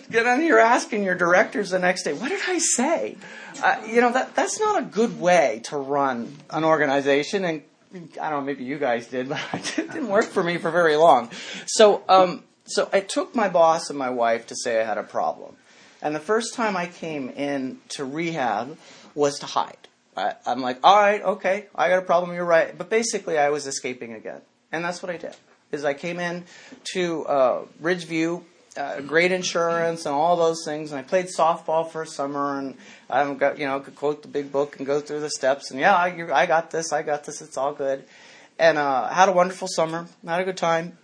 get 0.08 0.24
on 0.24 0.40
here 0.40 0.58
asking 0.58 1.02
your 1.02 1.16
directors 1.16 1.70
the 1.70 1.80
next 1.80 2.04
day, 2.04 2.12
what 2.12 2.28
did 2.28 2.40
I 2.46 2.58
say? 2.58 3.16
Uh, 3.60 3.82
you 3.84 4.00
know 4.00 4.12
that 4.12 4.36
that's 4.36 4.60
not 4.60 4.80
a 4.80 4.84
good 4.84 5.20
way 5.20 5.60
to 5.64 5.76
run 5.76 6.32
an 6.50 6.62
organization, 6.62 7.44
and 7.44 7.62
I 7.92 8.30
don't 8.30 8.40
know, 8.40 8.40
maybe 8.42 8.62
you 8.62 8.78
guys 8.78 9.08
did, 9.08 9.28
but 9.28 9.40
it 9.78 9.90
didn't 9.90 10.08
work 10.08 10.26
for 10.26 10.44
me 10.44 10.58
for 10.58 10.70
very 10.70 10.94
long. 10.94 11.30
So, 11.66 12.04
um, 12.08 12.44
so 12.66 12.88
I 12.92 13.00
took 13.00 13.34
my 13.34 13.48
boss 13.48 13.90
and 13.90 13.98
my 13.98 14.10
wife 14.10 14.46
to 14.46 14.54
say 14.54 14.80
I 14.80 14.84
had 14.84 14.96
a 14.96 15.02
problem, 15.02 15.56
and 16.00 16.14
the 16.14 16.20
first 16.20 16.54
time 16.54 16.76
I 16.76 16.86
came 16.86 17.30
in 17.30 17.80
to 17.90 18.04
rehab 18.04 18.78
was 19.16 19.40
to 19.40 19.46
hide. 19.46 19.79
I, 20.20 20.34
am 20.46 20.60
like, 20.60 20.78
all 20.84 20.96
right, 20.96 21.22
okay, 21.22 21.66
I 21.74 21.88
got 21.88 21.98
a 21.98 22.02
problem. 22.02 22.34
You're 22.34 22.44
right. 22.44 22.76
But 22.76 22.90
basically, 22.90 23.38
I 23.38 23.48
was 23.50 23.66
escaping 23.66 24.12
again, 24.12 24.40
and 24.70 24.84
that's 24.84 25.02
what 25.02 25.10
I 25.10 25.16
did. 25.16 25.34
Is 25.72 25.84
I 25.84 25.94
came 25.94 26.18
in 26.18 26.44
to 26.92 27.24
uh, 27.26 27.62
Ridgeview, 27.80 28.42
uh, 28.76 29.00
great 29.00 29.32
insurance 29.32 30.06
and 30.06 30.14
all 30.14 30.36
those 30.36 30.64
things, 30.64 30.92
and 30.92 30.98
I 30.98 31.02
played 31.02 31.26
softball 31.26 31.88
for 31.88 32.02
a 32.02 32.06
summer, 32.06 32.58
and 32.58 32.76
I 33.08 33.32
got 33.34 33.58
you 33.58 33.66
know 33.66 33.80
could 33.80 33.96
quote 33.96 34.22
the 34.22 34.28
big 34.28 34.52
book 34.52 34.76
and 34.76 34.86
go 34.86 35.00
through 35.00 35.20
the 35.20 35.30
steps, 35.30 35.70
and 35.70 35.80
yeah, 35.80 35.94
I, 35.94 36.08
I 36.32 36.46
got 36.46 36.70
this, 36.70 36.92
I 36.92 37.02
got 37.02 37.24
this, 37.24 37.40
it's 37.40 37.56
all 37.56 37.72
good, 37.72 38.04
and 38.58 38.78
uh, 38.78 39.08
had 39.08 39.28
a 39.28 39.32
wonderful 39.32 39.68
summer, 39.68 40.06
had 40.26 40.40
a 40.40 40.44
good 40.44 40.56
time. 40.56 40.98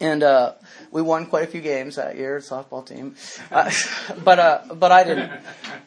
And 0.00 0.24
uh, 0.24 0.54
we 0.90 1.02
won 1.02 1.26
quite 1.26 1.44
a 1.44 1.46
few 1.46 1.60
games 1.60 1.96
that 1.96 2.16
year, 2.16 2.40
softball 2.40 2.84
team. 2.84 3.14
Uh, 3.50 3.70
but 4.24 4.38
uh, 4.38 4.60
but 4.74 4.90
I 4.90 5.04
didn't. 5.04 5.30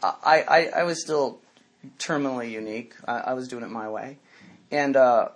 I, 0.02 0.44
I, 0.48 0.70
I 0.78 0.84
was 0.84 1.02
still 1.02 1.40
terminally 2.00 2.52
unique. 2.52 2.94
I, 3.08 3.20
I 3.20 3.34
was 3.34 3.48
doing 3.48 3.64
it 3.64 3.70
my 3.70 3.90
way, 3.90 4.18
and 4.72 4.96
uh, 4.96 5.30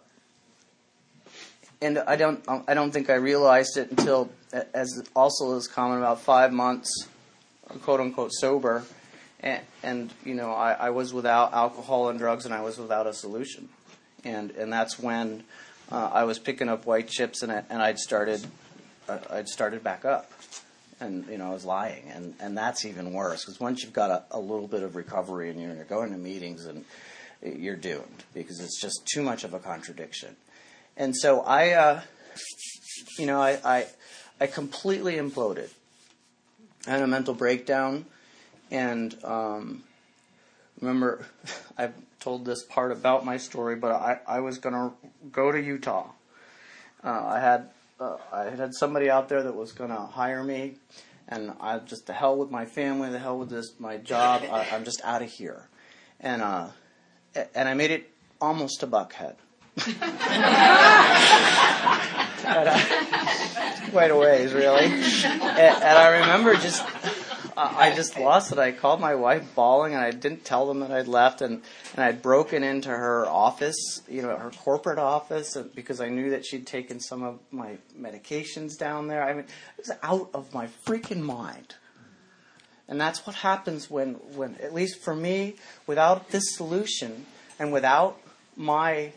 and 1.81 1.99
I 1.99 2.15
don't 2.15 2.43
I 2.67 2.73
don't 2.73 2.91
think 2.91 3.09
I 3.09 3.15
realized 3.15 3.77
it 3.77 3.89
until 3.91 4.29
as 4.73 5.03
also 5.15 5.55
is 5.55 5.67
common 5.67 5.97
about 5.97 6.21
five 6.21 6.53
months, 6.53 7.07
quote 7.81 7.99
unquote 7.99 8.31
sober, 8.33 8.83
and, 9.39 9.61
and 9.83 10.13
you 10.25 10.35
know 10.35 10.51
I, 10.51 10.73
I 10.73 10.89
was 10.91 11.13
without 11.13 11.53
alcohol 11.53 12.09
and 12.09 12.19
drugs 12.19 12.45
and 12.45 12.53
I 12.53 12.61
was 12.61 12.77
without 12.77 13.07
a 13.07 13.13
solution, 13.13 13.69
and 14.23 14.51
and 14.51 14.71
that's 14.71 14.99
when 14.99 15.43
uh, 15.91 16.09
I 16.13 16.23
was 16.23 16.39
picking 16.39 16.69
up 16.69 16.85
white 16.85 17.07
chips 17.07 17.41
and 17.41 17.51
and 17.51 17.81
I'd 17.81 17.97
started 17.97 18.45
uh, 19.09 19.17
I'd 19.29 19.47
started 19.47 19.83
back 19.83 20.05
up 20.05 20.31
and 21.01 21.25
you 21.27 21.37
know 21.37 21.49
I 21.49 21.53
was 21.53 21.65
lying, 21.65 22.09
and 22.13 22.35
and 22.39 22.57
that's 22.57 22.85
even 22.85 23.11
worse 23.11 23.43
because 23.43 23.59
once 23.59 23.83
you've 23.83 23.93
got 23.93 24.11
a, 24.11 24.23
a, 24.31 24.39
little 24.39 24.67
bit 24.67 24.83
of 24.83 24.95
recovery 24.95 25.49
and 25.49 25.59
you're 25.59 25.83
going 25.85 26.11
to 26.11 26.17
meetings 26.17 26.65
and 26.65 26.85
you're 27.41 27.75
doomed 27.75 28.23
because 28.33 28.59
it's 28.59 28.79
just 28.79 29.05
too 29.11 29.23
much 29.23 29.43
of 29.43 29.53
a 29.53 29.59
contradiction. 29.59 30.35
And 30.95 31.15
so 31.15 31.41
I, 31.41 31.71
uh, 31.71 32.01
you 33.17 33.25
know, 33.25 33.41
I, 33.41 33.59
I 33.65 33.87
I 34.39 34.47
completely 34.47 35.15
imploded. 35.15 35.69
I 36.87 36.91
had 36.91 37.01
a 37.01 37.07
mental 37.07 37.33
breakdown, 37.33 38.05
and 38.69 39.15
um, 39.23 39.83
remember, 40.79 41.25
I've 41.77 41.93
told 42.19 42.45
this 42.45 42.63
part 42.63 42.91
about 42.91 43.25
my 43.25 43.37
story, 43.37 43.75
but 43.75 43.91
I, 43.91 44.19
I 44.27 44.39
was 44.39 44.59
going 44.59 44.75
to 44.75 44.93
go 45.31 45.51
to 45.51 45.59
Utah. 45.59 46.09
Uh, 47.03 47.25
I 47.25 47.39
had 47.39 47.69
uh, 48.01 48.17
I 48.33 48.45
had 48.45 48.73
somebody 48.73 49.09
out 49.09 49.29
there 49.29 49.43
that 49.43 49.55
was 49.55 49.71
going 49.71 49.91
to 49.91 49.95
hire 49.95 50.43
me, 50.43 50.75
and 51.27 51.53
I 51.61 51.77
just 51.79 52.07
the 52.07 52.13
hell 52.13 52.35
with 52.35 52.49
my 52.49 52.65
family, 52.65 53.09
the 53.09 53.19
hell 53.19 53.37
with 53.37 53.49
this 53.49 53.79
my 53.79 53.97
job. 53.97 54.41
I, 54.51 54.75
am 54.75 54.83
just 54.83 55.01
out 55.03 55.21
of 55.21 55.29
here, 55.29 55.69
and 56.19 56.41
uh, 56.41 56.69
and 57.53 57.69
I 57.69 57.75
made 57.75 57.91
it 57.91 58.09
almost 58.41 58.79
to 58.79 58.87
Buckhead. 58.87 59.35
quite 63.91 64.11
a 64.11 64.15
ways, 64.15 64.53
really. 64.53 64.85
And, 64.85 65.03
and 65.23 65.97
I 65.97 66.19
remember 66.19 66.55
just 66.55 66.83
I 67.57 67.93
just 67.95 68.17
lost 68.17 68.51
it. 68.51 68.57
I 68.57 68.71
called 68.71 68.99
my 68.99 69.15
wife 69.15 69.55
bawling, 69.55 69.93
and 69.93 70.03
I 70.03 70.11
didn't 70.11 70.45
tell 70.45 70.67
them 70.67 70.79
that 70.79 70.91
I'd 70.91 71.07
left, 71.07 71.41
and, 71.41 71.61
and 71.95 72.03
I'd 72.03 72.21
broken 72.21 72.63
into 72.63 72.89
her 72.89 73.27
office, 73.27 74.01
you 74.07 74.21
know, 74.21 74.35
her 74.35 74.51
corporate 74.51 74.99
office, 74.99 75.57
because 75.75 76.01
I 76.01 76.09
knew 76.09 76.29
that 76.31 76.45
she'd 76.45 76.65
taken 76.65 76.99
some 76.99 77.23
of 77.23 77.39
my 77.51 77.77
medications 77.99 78.77
down 78.77 79.07
there. 79.07 79.23
I 79.23 79.33
mean, 79.33 79.45
it 79.77 79.87
was 79.87 79.91
out 80.03 80.29
of 80.33 80.53
my 80.53 80.67
freaking 80.85 81.21
mind. 81.21 81.75
And 82.87 82.99
that's 82.99 83.25
what 83.25 83.37
happens 83.37 83.89
when, 83.89 84.15
when, 84.35 84.55
at 84.55 84.73
least 84.73 85.01
for 85.01 85.15
me, 85.15 85.55
without 85.87 86.31
this 86.31 86.55
solution 86.55 87.25
and 87.57 87.71
without 87.71 88.19
my 88.57 89.13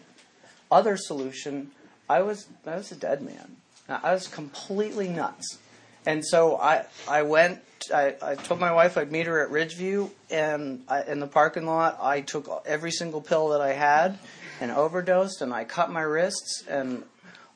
other 0.71 0.97
solution, 0.97 1.73
I 2.09 2.23
was 2.23 2.47
I 2.67 2.77
was 2.77 2.93
a 2.93 2.97
dead 2.97 3.23
man. 3.23 3.57
I 3.89 4.13
was 4.13 4.29
completely 4.29 5.09
nuts. 5.09 5.59
And 6.07 6.25
so 6.25 6.57
I 6.57 6.85
I 7.09 7.23
went. 7.23 7.61
I, 7.93 8.15
I 8.23 8.35
told 8.35 8.61
my 8.61 8.73
wife 8.73 8.97
I'd 8.97 9.13
meet 9.13 9.27
her 9.27 9.45
at 9.45 9.51
Ridgeview, 9.51 10.11
and 10.31 10.85
I, 10.89 11.03
in 11.03 11.21
the 11.21 11.27
parking 11.27 11.67
lot, 11.67 11.99
I 12.01 12.23
took 12.23 12.63
every 12.65 12.91
single 12.91 13.21
pill 13.21 13.49
that 13.51 13.61
I 13.61 13.75
had, 13.75 14.19
and 14.59 14.71
overdosed, 14.71 15.43
and 15.43 15.53
I 15.53 15.65
cut 15.65 15.91
my 15.91 16.01
wrists, 16.01 16.65
and 16.67 17.05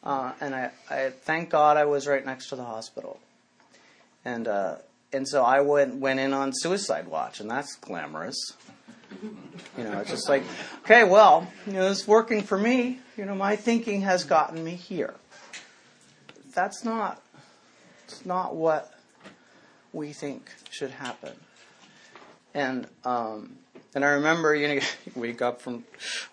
uh, 0.05 0.33
and 0.41 0.55
I, 0.55 0.71
I 0.91 1.11
thank 1.11 1.51
God 1.51 1.77
I 1.77 1.87
was 1.87 2.07
right 2.07 2.25
next 2.25 2.51
to 2.51 2.57
the 2.57 2.65
hospital, 2.65 3.21
and 4.25 4.47
uh, 4.47 4.77
and 5.13 5.27
so 5.27 5.43
I 5.45 5.61
went 5.63 5.97
went 5.97 6.21
in 6.21 6.35
on 6.35 6.53
suicide 6.55 7.09
watch, 7.09 7.41
and 7.41 7.51
that's 7.51 7.77
glamorous. 7.77 8.53
You 9.79 9.85
know, 9.85 10.01
it's 10.01 10.11
just 10.11 10.29
like, 10.29 10.43
okay, 10.85 11.05
well, 11.05 11.51
you 11.67 11.73
know, 11.73 11.91
it's 11.91 12.07
working 12.07 12.43
for 12.43 12.59
me. 12.59 12.99
You 13.17 13.25
know, 13.25 13.35
my 13.35 13.57
thinking 13.57 14.03
has 14.03 14.25
gotten 14.25 14.63
me 14.63 14.75
here. 14.75 15.15
That's 16.55 16.85
not 16.85 17.23
it's 18.09 18.25
not 18.25 18.57
what 18.57 18.93
we 19.93 20.13
think 20.13 20.51
should 20.71 20.91
happen. 20.91 21.35
And 22.55 22.87
um, 23.05 23.57
and 23.95 24.05
I 24.05 24.09
remember, 24.11 24.55
you 24.55 24.69
know, 24.69 24.81
wake 25.15 25.43
up 25.43 25.61
from 25.61 25.85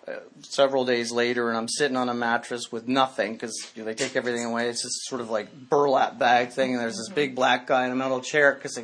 uh, 0.08 0.12
several 0.40 0.84
days 0.84 1.12
later, 1.12 1.48
and 1.48 1.56
I'm 1.56 1.68
sitting 1.68 1.96
on 1.96 2.08
a 2.08 2.14
mattress 2.14 2.72
with 2.72 2.88
nothing 2.88 3.34
because 3.34 3.54
you 3.74 3.82
know, 3.82 3.86
they 3.86 3.94
take 3.94 4.16
everything 4.16 4.44
away. 4.44 4.68
It's 4.68 4.82
this 4.82 5.04
sort 5.04 5.20
of 5.20 5.30
like 5.30 5.52
burlap 5.68 6.18
bag 6.18 6.50
thing, 6.50 6.72
and 6.72 6.80
there's 6.80 6.96
this 6.96 7.10
big 7.10 7.34
black 7.34 7.66
guy 7.66 7.84
in 7.84 7.92
a 7.92 7.96
metal 7.96 8.20
chair 8.20 8.54
because 8.54 8.74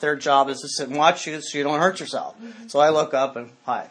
their 0.00 0.16
job 0.16 0.48
is 0.48 0.60
to 0.60 0.68
sit 0.68 0.88
and 0.88 0.96
watch 0.96 1.26
you 1.26 1.40
so 1.40 1.58
you 1.58 1.64
don't 1.64 1.80
hurt 1.80 2.00
yourself. 2.00 2.36
So 2.68 2.80
I 2.80 2.88
look 2.88 3.12
up 3.12 3.36
and 3.36 3.50
hi, 3.64 3.88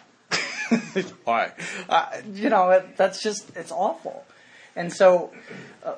hi. 1.25 1.51
Uh, 1.89 2.05
you 2.33 2.49
know, 2.49 2.69
it, 2.71 2.95
that's 2.97 3.21
just 3.21 3.55
it's 3.55 3.71
awful. 3.71 4.25
And 4.75 4.91
so, 4.91 5.31
uh, 5.83 5.95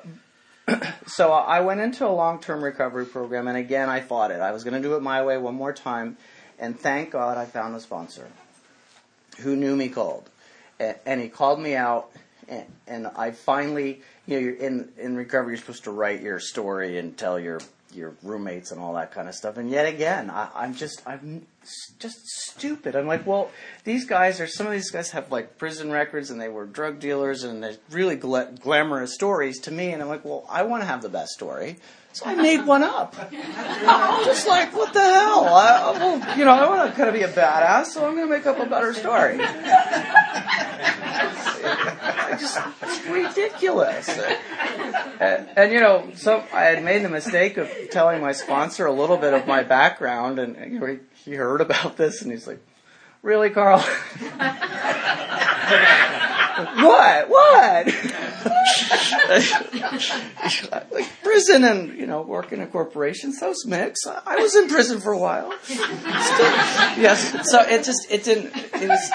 so 1.06 1.32
I 1.32 1.60
went 1.60 1.80
into 1.80 2.06
a 2.06 2.10
long 2.10 2.40
term 2.40 2.62
recovery 2.62 3.06
program, 3.06 3.48
and 3.48 3.56
again, 3.56 3.88
I 3.88 4.00
fought 4.00 4.30
it. 4.30 4.40
I 4.40 4.52
was 4.52 4.64
going 4.64 4.80
to 4.80 4.86
do 4.86 4.94
it 4.96 5.02
my 5.02 5.24
way 5.24 5.36
one 5.36 5.54
more 5.54 5.72
time, 5.72 6.16
and 6.58 6.78
thank 6.78 7.10
God 7.10 7.36
I 7.36 7.44
found 7.44 7.74
a 7.74 7.80
sponsor 7.80 8.28
who 9.40 9.56
knew 9.56 9.76
me 9.76 9.88
cold. 9.88 10.28
and, 10.78 11.20
he 11.20 11.28
called 11.28 11.60
me 11.60 11.74
out, 11.74 12.10
and, 12.48 12.64
and 12.86 13.06
I 13.08 13.32
finally, 13.32 14.02
you 14.26 14.36
know, 14.36 14.40
you're 14.40 14.54
in 14.54 14.92
in 14.98 15.16
recovery, 15.16 15.52
you're 15.52 15.60
supposed 15.60 15.84
to 15.84 15.90
write 15.90 16.20
your 16.20 16.40
story 16.40 16.98
and 16.98 17.16
tell 17.16 17.38
your 17.38 17.60
your 17.94 18.14
roommates 18.22 18.70
and 18.70 18.80
all 18.80 18.94
that 18.94 19.12
kind 19.12 19.28
of 19.28 19.34
stuff. 19.34 19.56
And 19.56 19.70
yet 19.70 19.86
again, 19.86 20.30
I, 20.30 20.48
I'm 20.54 20.74
just 20.74 21.02
I'm 21.06 21.46
just 21.98 22.26
stupid. 22.26 22.94
I'm 22.96 23.06
like, 23.06 23.26
well, 23.26 23.50
these 23.84 24.04
guys 24.04 24.40
are 24.40 24.46
some 24.46 24.66
of 24.66 24.72
these 24.72 24.90
guys 24.90 25.10
have 25.10 25.30
like 25.30 25.58
prison 25.58 25.90
records 25.90 26.30
and 26.30 26.40
they 26.40 26.48
were 26.48 26.66
drug 26.66 27.00
dealers 27.00 27.44
and 27.44 27.62
they're 27.62 27.76
really 27.90 28.16
gla- 28.16 28.52
glamorous 28.60 29.14
stories 29.14 29.60
to 29.60 29.70
me. 29.70 29.92
And 29.92 30.02
I'm 30.02 30.08
like, 30.08 30.24
well, 30.24 30.46
I 30.48 30.62
want 30.62 30.82
to 30.82 30.86
have 30.86 31.02
the 31.02 31.08
best 31.08 31.32
story. 31.32 31.76
So 32.12 32.26
I 32.26 32.36
made 32.36 32.64
one 32.64 32.84
up. 32.84 33.16
I'm 33.18 34.24
just 34.24 34.46
like, 34.46 34.72
what 34.72 34.92
the 34.92 35.00
hell? 35.00 35.46
I, 35.46 35.90
well, 35.98 36.38
you 36.38 36.44
know, 36.44 36.52
I 36.52 36.68
want 36.68 36.88
to 36.88 36.96
kind 36.96 37.08
of 37.08 37.14
be 37.14 37.22
a 37.22 37.28
badass, 37.28 37.86
so 37.86 38.06
I'm 38.06 38.14
going 38.14 38.28
to 38.28 38.32
make 38.32 38.46
up 38.46 38.60
a 38.60 38.66
better 38.66 38.94
story. 38.94 39.38
I 41.66 42.36
just, 42.38 42.56
it's 42.82 43.04
ridiculous. 43.06 44.08
And, 45.20 45.48
and, 45.56 45.72
you 45.72 45.80
know, 45.80 46.10
so 46.14 46.42
I 46.52 46.64
had 46.64 46.82
made 46.82 47.04
the 47.04 47.08
mistake 47.08 47.56
of 47.56 47.70
telling 47.90 48.20
my 48.20 48.32
sponsor 48.32 48.86
a 48.86 48.92
little 48.92 49.16
bit 49.16 49.34
of 49.34 49.46
my 49.46 49.62
background, 49.62 50.38
and 50.38 50.56
he, 50.56 50.98
he 51.24 51.36
heard 51.36 51.60
about 51.60 51.96
this, 51.96 52.22
and 52.22 52.32
he's 52.32 52.46
like, 52.46 52.60
"Really, 53.22 53.50
Carl? 53.50 53.78
what? 56.54 57.28
What? 57.28 57.86
like 60.92 61.08
prison 61.22 61.64
and 61.64 61.98
you 61.98 62.06
know 62.06 62.22
work 62.22 62.52
in 62.52 62.60
a 62.60 62.66
corporation. 62.66 63.32
Those 63.38 63.66
mix. 63.66 64.06
I 64.06 64.36
was 64.36 64.54
in 64.54 64.68
prison 64.68 65.00
for 65.00 65.12
a 65.12 65.18
while. 65.18 65.52
Still, 65.62 65.80
yes. 66.98 67.50
So 67.50 67.60
it 67.62 67.84
just 67.84 68.10
it 68.10 68.24
didn't. 68.24 68.52
It 68.56 68.88
was. 68.88 69.10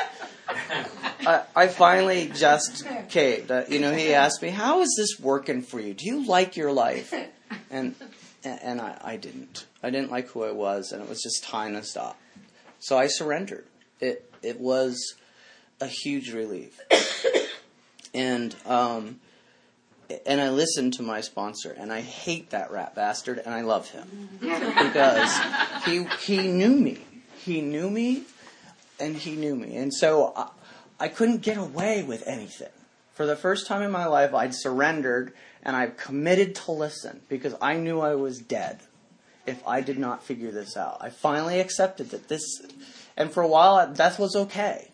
I, 1.25 1.43
I 1.55 1.67
finally 1.67 2.27
just 2.36 2.86
caved. 3.10 3.51
Uh, 3.51 3.63
you 3.67 3.79
know, 3.79 3.93
he 3.93 4.13
asked 4.13 4.41
me, 4.41 4.49
"How 4.49 4.82
is 4.82 4.93
this 4.97 5.19
working 5.19 5.62
for 5.62 5.79
you? 5.79 5.93
Do 5.93 6.05
you 6.05 6.25
like 6.25 6.58
your 6.58 6.71
life?" 6.71 7.13
And 7.71 7.93
and 8.43 8.79
I, 8.79 8.97
I 9.03 9.17
didn't. 9.17 9.65
I 9.84 9.89
didn't 9.89 10.12
like 10.12 10.29
who 10.29 10.43
I 10.43 10.51
was, 10.51 10.91
and 10.91 11.03
it 11.03 11.10
was 11.10 11.21
just 11.21 11.43
time 11.43 11.73
to 11.73 11.84
stop. 11.84 12.17
So 12.79 12.97
I 12.97 13.08
surrendered. 13.08 13.65
It 13.99 14.32
it 14.41 14.60
was 14.60 15.15
a 15.82 15.88
huge 15.88 16.34
relief. 16.34 16.79
and 18.13 18.55
um, 18.65 19.19
and 20.25 20.41
I 20.41 20.49
listened 20.49 20.93
to 20.93 21.03
my 21.03 21.21
sponsor, 21.21 21.75
and 21.77 21.91
I 21.91 22.01
hate 22.01 22.51
that 22.51 22.71
rat 22.71 22.95
bastard, 22.95 23.39
and 23.43 23.53
I 23.53 23.62
love 23.62 23.89
him 23.89 24.29
because 24.39 25.39
he 25.86 26.03
he 26.25 26.47
knew 26.47 26.75
me, 26.75 26.99
he 27.38 27.62
knew 27.62 27.89
me, 27.89 28.23
and 28.99 29.15
he 29.15 29.36
knew 29.36 29.55
me, 29.55 29.75
and 29.75 29.93
so 29.93 30.34
I, 30.99 31.07
couldn't 31.07 31.41
get 31.41 31.57
away 31.57 32.03
with 32.03 32.27
anything. 32.27 32.69
For 33.13 33.25
the 33.25 33.35
first 33.35 33.67
time 33.67 33.81
in 33.81 33.91
my 33.91 34.05
life, 34.05 34.33
I'd 34.33 34.55
surrendered, 34.55 35.33
and 35.63 35.75
I 35.75 35.88
committed 35.88 36.55
to 36.55 36.71
listen 36.71 37.21
because 37.27 37.55
I 37.62 37.75
knew 37.75 37.99
I 37.99 38.15
was 38.15 38.39
dead 38.39 38.79
if 39.45 39.65
I 39.67 39.81
did 39.81 39.97
not 39.97 40.23
figure 40.23 40.51
this 40.51 40.77
out. 40.77 40.97
I 41.01 41.09
finally 41.09 41.59
accepted 41.59 42.12
that 42.12 42.29
this, 42.29 42.43
and 43.17 43.31
for 43.31 43.43
a 43.43 43.47
while, 43.47 43.91
death 43.93 44.19
was 44.19 44.35
okay 44.35 44.91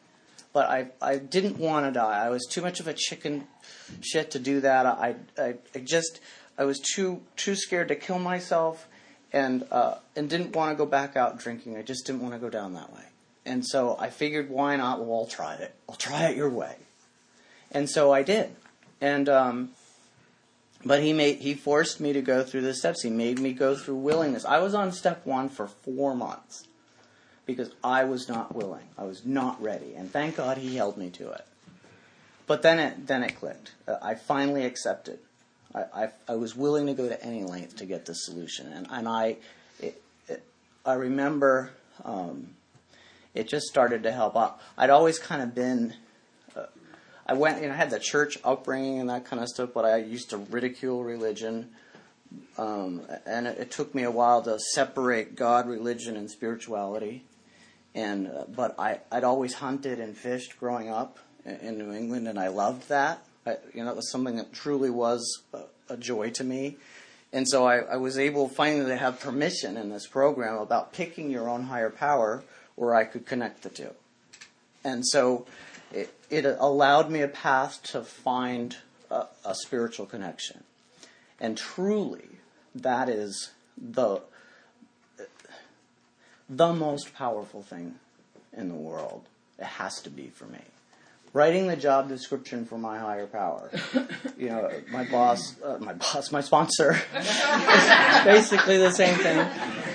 but 0.55 0.69
I 0.69 0.87
I 1.01 1.17
didn't 1.17 1.57
want 1.57 1.85
to 1.85 1.91
die. 1.91 2.25
I 2.25 2.29
was 2.29 2.47
too 2.49 2.61
much 2.61 2.79
of 2.79 2.87
a 2.87 2.93
chicken 2.93 3.45
shit 3.99 4.31
to 4.31 4.39
do 4.39 4.61
that. 4.61 4.85
I 4.85 5.15
I, 5.37 5.55
I 5.75 5.79
just 5.79 6.21
I 6.57 6.63
was 6.63 6.79
too 6.79 7.21
too 7.35 7.55
scared 7.55 7.89
to 7.89 7.95
kill 7.95 8.19
myself, 8.19 8.87
and 9.33 9.67
uh, 9.69 9.95
and 10.15 10.29
didn't 10.29 10.55
want 10.55 10.71
to 10.71 10.77
go 10.77 10.85
back 10.85 11.17
out 11.17 11.37
drinking. 11.37 11.75
I 11.75 11.81
just 11.81 12.05
didn't 12.05 12.21
want 12.21 12.35
to 12.35 12.39
go 12.39 12.49
down 12.49 12.73
that 12.75 12.93
way. 12.93 13.03
And 13.45 13.65
so 13.65 13.95
I 13.99 14.10
figured, 14.10 14.49
why 14.49 14.75
not? 14.75 15.05
Well, 15.05 15.19
I'll 15.19 15.25
try 15.25 15.55
it. 15.55 15.75
I'll 15.88 15.95
try 15.95 16.29
it 16.29 16.38
your 16.38 16.49
way. 16.49 16.75
And 17.71 17.89
so 17.89 18.12
I 18.12 18.23
did. 18.23 18.55
And 19.01 19.29
um, 19.29 19.69
but 20.84 21.01
he 21.01 21.13
made 21.13 21.39
he 21.39 21.53
forced 21.53 21.99
me 21.99 22.13
to 22.13 22.21
go 22.21 22.43
through 22.43 22.62
the 22.62 22.73
steps. 22.73 23.03
He 23.03 23.10
made 23.10 23.39
me 23.39 23.53
go 23.53 23.75
through 23.75 23.95
willingness. 23.95 24.45
I 24.45 24.60
was 24.60 24.73
on 24.73 24.91
step 24.91 25.25
one 25.25 25.49
for 25.49 25.67
four 25.67 26.15
months 26.15 26.67
because 27.45 27.71
I 27.84 28.03
was 28.03 28.27
not 28.27 28.55
willing. 28.55 28.88
I 28.97 29.03
was 29.03 29.25
not 29.25 29.62
ready. 29.62 29.93
And 29.95 30.12
thank 30.12 30.38
God 30.38 30.58
he 30.58 30.75
held 30.75 30.97
me 30.97 31.10
to 31.12 31.31
it. 31.31 31.45
But 32.47 32.62
then 32.62 32.79
it, 32.79 33.08
then 33.08 33.23
it 33.23 33.36
clicked. 33.39 33.73
Uh, 33.88 33.97
I 34.01 34.15
finally 34.15 34.65
accepted. 34.65 35.19
I, 35.73 35.84
I, 35.93 36.10
I, 36.29 36.36
was 36.36 36.55
willing 36.55 36.86
to 36.88 36.93
go 36.93 37.10
to 37.10 37.23
any 37.23 37.43
length 37.43 37.77
to 37.77 37.86
get 37.86 38.05
the 38.05 38.13
solution. 38.13 38.71
And, 38.71 38.88
and 38.89 39.08
I, 39.08 39.38
it, 39.79 40.01
it, 40.27 40.43
I 40.86 40.93
remember 40.93 41.71
um, 42.03 42.49
it 43.35 43.47
just 43.47 43.67
started 43.67 44.03
to 44.03 44.11
help 44.11 44.35
out. 44.35 44.59
I'd 44.77 44.89
always 44.89 45.19
kind 45.19 45.41
of 45.41 45.53
been, 45.53 45.93
uh, 46.55 46.65
I 47.27 47.33
went, 47.33 47.61
you 47.61 47.67
know, 47.67 47.73
I 47.73 47.77
had 47.77 47.89
the 47.89 47.99
church 47.99 48.37
upbringing 48.43 48.99
and 48.99 49.09
that 49.09 49.25
kind 49.25 49.41
of 49.41 49.49
stuff, 49.49 49.69
but 49.73 49.85
I 49.85 49.97
used 49.97 50.31
to 50.31 50.37
ridicule 50.37 51.03
religion. 51.03 51.69
Um, 52.57 53.03
and 53.25 53.47
it, 53.47 53.59
it, 53.59 53.71
took 53.71 53.93
me 53.93 54.03
a 54.03 54.11
while 54.11 54.41
to 54.41 54.59
separate 54.59 55.35
God, 55.35 55.67
religion, 55.67 56.17
and 56.17 56.29
spirituality 56.29 57.23
and 57.95 58.27
uh, 58.27 58.43
but 58.47 58.77
I 58.77 58.99
I'd 59.11 59.23
always 59.23 59.55
hunted 59.55 59.99
and 59.99 60.15
fished 60.15 60.59
growing 60.59 60.89
up 60.89 61.17
in, 61.45 61.55
in 61.55 61.77
New 61.77 61.93
England, 61.93 62.27
and 62.27 62.37
I 62.37 62.49
loved 62.49 62.89
that. 62.89 63.25
I, 63.47 63.57
you 63.73 63.83
know, 63.83 63.89
it 63.89 63.95
was 63.95 64.11
something 64.11 64.35
that 64.35 64.53
truly 64.53 64.89
was 64.89 65.43
a, 65.53 65.61
a 65.89 65.97
joy 65.97 66.29
to 66.31 66.43
me. 66.43 66.77
And 67.31 67.47
so 67.47 67.65
I, 67.65 67.77
I, 67.79 67.95
was 67.97 68.17
able 68.17 68.47
finally 68.47 68.85
to 68.85 68.95
have 68.95 69.19
permission 69.19 69.75
in 69.77 69.89
this 69.89 70.07
program 70.07 70.55
about 70.55 70.93
picking 70.93 71.29
your 71.29 71.49
own 71.49 71.63
higher 71.63 71.89
power 71.89 72.43
where 72.75 72.93
I 72.93 73.03
could 73.03 73.25
connect 73.25 73.63
the 73.63 73.69
two. 73.69 73.91
And 74.83 75.05
so 75.05 75.45
it, 75.91 76.13
it 76.29 76.45
allowed 76.45 77.09
me 77.09 77.21
a 77.21 77.27
path 77.27 77.81
to 77.91 78.03
find 78.03 78.77
a, 79.09 79.25
a 79.43 79.55
spiritual 79.55 80.05
connection. 80.05 80.63
And 81.39 81.57
truly, 81.57 82.27
that 82.73 83.09
is 83.09 83.51
the 83.77 84.21
the 86.47 86.73
most 86.73 87.13
powerful 87.15 87.63
thing 87.63 87.95
in 88.55 88.69
the 88.69 88.75
world. 88.75 89.23
It 89.57 89.65
has 89.65 89.99
to 90.01 90.09
be 90.09 90.27
for 90.27 90.45
me. 90.45 90.61
Writing 91.35 91.67
the 91.67 91.75
job 91.75 92.07
description 92.07 92.63
for 92.63 92.77
my 92.77 92.97
higher 92.97 93.27
power. 93.27 93.69
You 94.37 94.49
know, 94.49 94.69
my 94.91 95.05
boss, 95.05 95.55
uh, 95.61 95.77
my 95.79 95.93
boss, 95.93 96.29
my 96.29 96.41
sponsor, 96.41 96.99
it's 97.13 98.25
basically 98.25 98.77
the 98.77 98.91
same 98.91 99.15
thing. 99.17 99.47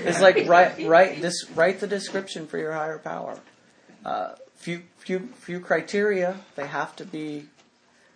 It's 0.07 0.19
like 0.23 0.49
write, 0.49 0.87
write 0.87 1.21
this, 1.21 1.51
write 1.51 1.81
the 1.81 1.87
description 1.87 2.47
for 2.47 2.57
your 2.57 2.73
higher 2.73 2.99
power. 2.99 3.39
Uh, 4.03 4.37
few, 4.57 4.83
few, 4.97 5.29
few 5.37 5.61
criteria. 5.61 6.39
They 6.57 6.67
have 6.67 6.97
to 6.97 7.05
be 7.05 7.49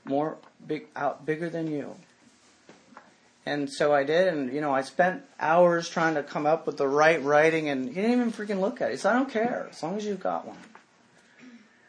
more 0.07 0.39
big, 0.67 0.87
out 0.97 1.27
bigger 1.27 1.51
than 1.51 1.67
you. 1.71 1.95
And 3.45 3.71
so 3.71 3.93
I 3.93 4.05
did, 4.05 4.29
and 4.29 4.51
you 4.51 4.63
know, 4.63 4.73
I 4.73 4.81
spent 4.81 5.25
hours 5.39 5.91
trying 5.91 6.15
to 6.15 6.23
come 6.23 6.47
up 6.47 6.67
with 6.67 6.79
the 6.79 6.89
right 6.89 7.23
writing, 7.23 7.69
and 7.69 7.87
he 7.87 7.95
didn't 7.95 8.13
even 8.13 8.33
freaking 8.33 8.61
look 8.61 8.81
at 8.81 8.89
it. 8.89 8.93
He 8.93 8.97
said, 8.97 9.13
"I 9.13 9.17
don't 9.17 9.31
care, 9.31 9.69
as 9.71 9.83
long 9.83 9.99
as 9.99 10.07
you've 10.07 10.21
got 10.21 10.47
one." 10.47 10.57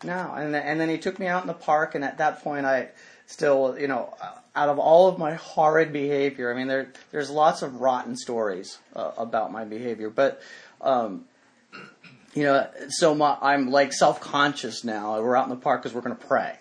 No, 0.04 0.34
and 0.36 0.54
then, 0.54 0.64
and 0.64 0.80
then 0.80 0.90
he 0.90 0.98
took 0.98 1.20
me 1.20 1.28
out 1.28 1.42
in 1.42 1.48
the 1.48 1.54
park, 1.54 1.96
and 1.96 2.04
at 2.04 2.18
that 2.18 2.44
point, 2.44 2.66
I 2.66 2.90
still, 3.26 3.78
you 3.80 3.88
know, 3.88 4.14
out 4.56 4.70
of 4.70 4.78
all 4.78 5.08
of 5.08 5.18
my 5.18 5.34
horrid 5.34 5.92
behavior, 5.94 6.54
I 6.54 6.58
mean, 6.58 6.68
there 6.68 6.92
there's 7.12 7.30
lots 7.30 7.62
of 7.62 7.82
rotten 7.82 8.16
stories 8.16 8.78
uh, 8.96 9.12
about 9.18 9.52
my 9.52 9.66
behavior, 9.66 10.10
but. 10.10 10.42
Um, 10.82 11.26
you 12.36 12.44
know, 12.44 12.68
so 12.90 13.16
my, 13.16 13.38
I'm 13.42 13.72
like 13.72 13.94
self 13.94 14.20
conscious 14.20 14.84
now. 14.84 15.22
We're 15.22 15.38
out 15.38 15.46
in 15.46 15.50
the 15.50 15.56
park 15.56 15.82
because 15.82 15.96
we're 15.96 16.02
going 16.02 16.18
to 16.18 16.28
pray. 16.28 16.60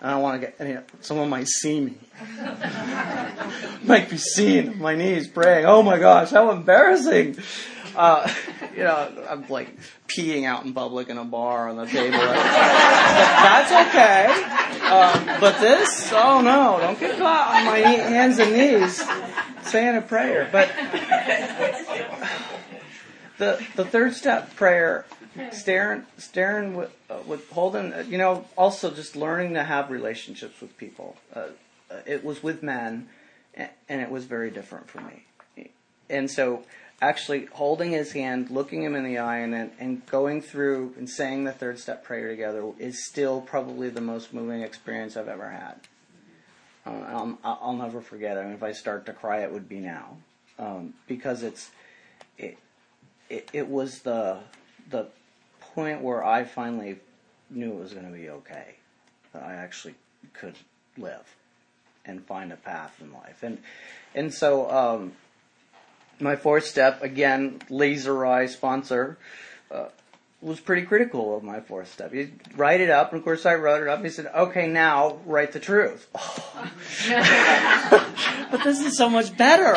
And 0.00 0.10
I 0.10 0.14
don't 0.14 0.22
want 0.22 0.40
to 0.40 0.46
get, 0.46 0.60
know, 0.60 0.82
someone 1.00 1.28
might 1.28 1.48
see 1.48 1.80
me. 1.80 1.94
might 3.82 4.08
be 4.08 4.16
seen 4.16 4.68
on 4.68 4.78
my 4.78 4.94
knees 4.94 5.26
praying. 5.26 5.66
Oh 5.66 5.82
my 5.82 5.98
gosh, 5.98 6.30
how 6.30 6.50
embarrassing. 6.50 7.36
Uh, 7.96 8.30
you 8.76 8.84
know, 8.84 9.26
I'm 9.28 9.48
like 9.48 9.74
peeing 10.06 10.44
out 10.44 10.64
in 10.64 10.74
public 10.74 11.08
in 11.08 11.16
a 11.16 11.24
bar 11.24 11.68
on 11.70 11.76
the 11.76 11.86
table. 11.86 12.18
That's 12.18 13.88
okay. 13.88 14.26
Um, 14.86 15.40
but 15.40 15.58
this, 15.60 16.12
oh 16.12 16.42
no, 16.42 16.78
don't 16.78 17.00
get 17.00 17.18
caught 17.18 17.56
on 17.56 17.64
my 17.64 17.78
hands 17.78 18.38
and 18.38 18.52
knees 18.52 19.02
saying 19.62 19.96
a 19.96 20.02
prayer. 20.02 20.48
But 20.52 20.70
the, 23.38 23.66
the 23.76 23.84
third 23.84 24.14
step 24.14 24.54
prayer 24.56 25.06
staring, 25.52 26.04
staring 26.18 26.76
with, 26.76 26.94
uh, 27.10 27.18
with 27.26 27.48
holding, 27.50 27.92
uh, 27.92 28.04
you 28.06 28.18
know, 28.18 28.46
also 28.56 28.90
just 28.90 29.16
learning 29.16 29.54
to 29.54 29.64
have 29.64 29.90
relationships 29.90 30.60
with 30.60 30.76
people. 30.76 31.16
Uh, 31.34 31.46
uh 31.90 32.00
it 32.04 32.24
was 32.24 32.42
with 32.42 32.62
men, 32.62 33.08
and 33.54 34.00
it 34.02 34.10
was 34.10 34.24
very 34.24 34.50
different 34.50 34.88
for 34.88 35.00
me. 35.00 35.70
And 36.08 36.30
so, 36.30 36.62
actually 37.00 37.46
holding 37.52 37.90
his 37.90 38.12
hand, 38.12 38.50
looking 38.50 38.82
him 38.82 38.94
in 38.94 39.04
the 39.04 39.18
eye, 39.18 39.38
and 39.38 39.52
then, 39.52 39.70
and 39.78 40.04
going 40.06 40.40
through 40.40 40.94
and 40.96 41.08
saying 41.08 41.44
the 41.44 41.52
third 41.52 41.78
step 41.78 42.04
prayer 42.04 42.28
together 42.28 42.72
is 42.78 43.06
still 43.06 43.40
probably 43.40 43.90
the 43.90 44.00
most 44.00 44.32
moving 44.32 44.62
experience 44.62 45.16
I've 45.16 45.28
ever 45.28 45.50
had. 45.50 45.74
Uh, 46.86 46.90
I'll, 46.90 47.38
I'll, 47.44 47.76
never 47.76 48.00
forget 48.00 48.36
it. 48.36 48.40
I 48.40 48.44
mean, 48.44 48.54
if 48.54 48.62
I 48.62 48.72
start 48.72 49.06
to 49.06 49.12
cry, 49.12 49.42
it 49.42 49.52
would 49.52 49.68
be 49.68 49.80
now, 49.80 50.16
um, 50.58 50.94
because 51.08 51.42
it's 51.42 51.70
it, 52.38 52.58
it, 53.28 53.50
it 53.52 53.68
was 53.68 54.00
the 54.00 54.38
the 54.88 55.08
point 55.60 56.00
where 56.00 56.24
I 56.24 56.44
finally 56.44 56.98
knew 57.50 57.72
it 57.72 57.80
was 57.80 57.92
going 57.92 58.06
to 58.06 58.12
be 58.12 58.30
okay. 58.30 58.76
that 59.32 59.42
I 59.42 59.54
actually 59.54 59.94
could 60.32 60.54
live 60.96 61.34
and 62.04 62.24
find 62.24 62.52
a 62.52 62.56
path 62.56 62.96
in 63.00 63.12
life. 63.12 63.42
And 63.42 63.58
and 64.14 64.32
so 64.32 64.70
um, 64.70 65.12
my 66.20 66.36
fourth 66.36 66.64
step 66.64 67.02
again, 67.02 67.60
laser 67.70 68.24
eye 68.24 68.46
sponsor. 68.46 69.18
Uh, 69.70 69.86
was 70.42 70.60
pretty 70.60 70.82
critical 70.82 71.36
of 71.36 71.42
my 71.42 71.60
fourth 71.60 71.92
step. 71.92 72.12
He 72.12 72.30
write 72.56 72.80
it 72.80 72.90
up, 72.90 73.12
and 73.12 73.18
of 73.18 73.24
course 73.24 73.46
I 73.46 73.54
wrote 73.54 73.82
it 73.82 73.88
up. 73.88 74.02
He 74.02 74.10
said, 74.10 74.26
"Okay, 74.26 74.68
now 74.68 75.18
write 75.24 75.52
the 75.52 75.60
truth." 75.60 76.06
Oh. 76.14 76.70
but 78.50 78.62
this 78.62 78.80
is 78.80 78.96
so 78.96 79.08
much 79.08 79.36
better. 79.36 79.74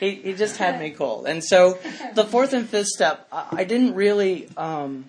he 0.00 0.14
he 0.16 0.34
just 0.34 0.58
had 0.58 0.78
me 0.80 0.90
cold, 0.90 1.26
and 1.26 1.42
so 1.42 1.78
the 2.14 2.24
fourth 2.24 2.52
and 2.52 2.68
fifth 2.68 2.88
step, 2.88 3.26
I, 3.32 3.46
I 3.52 3.64
didn't 3.64 3.94
really. 3.94 4.48
Um, 4.56 5.06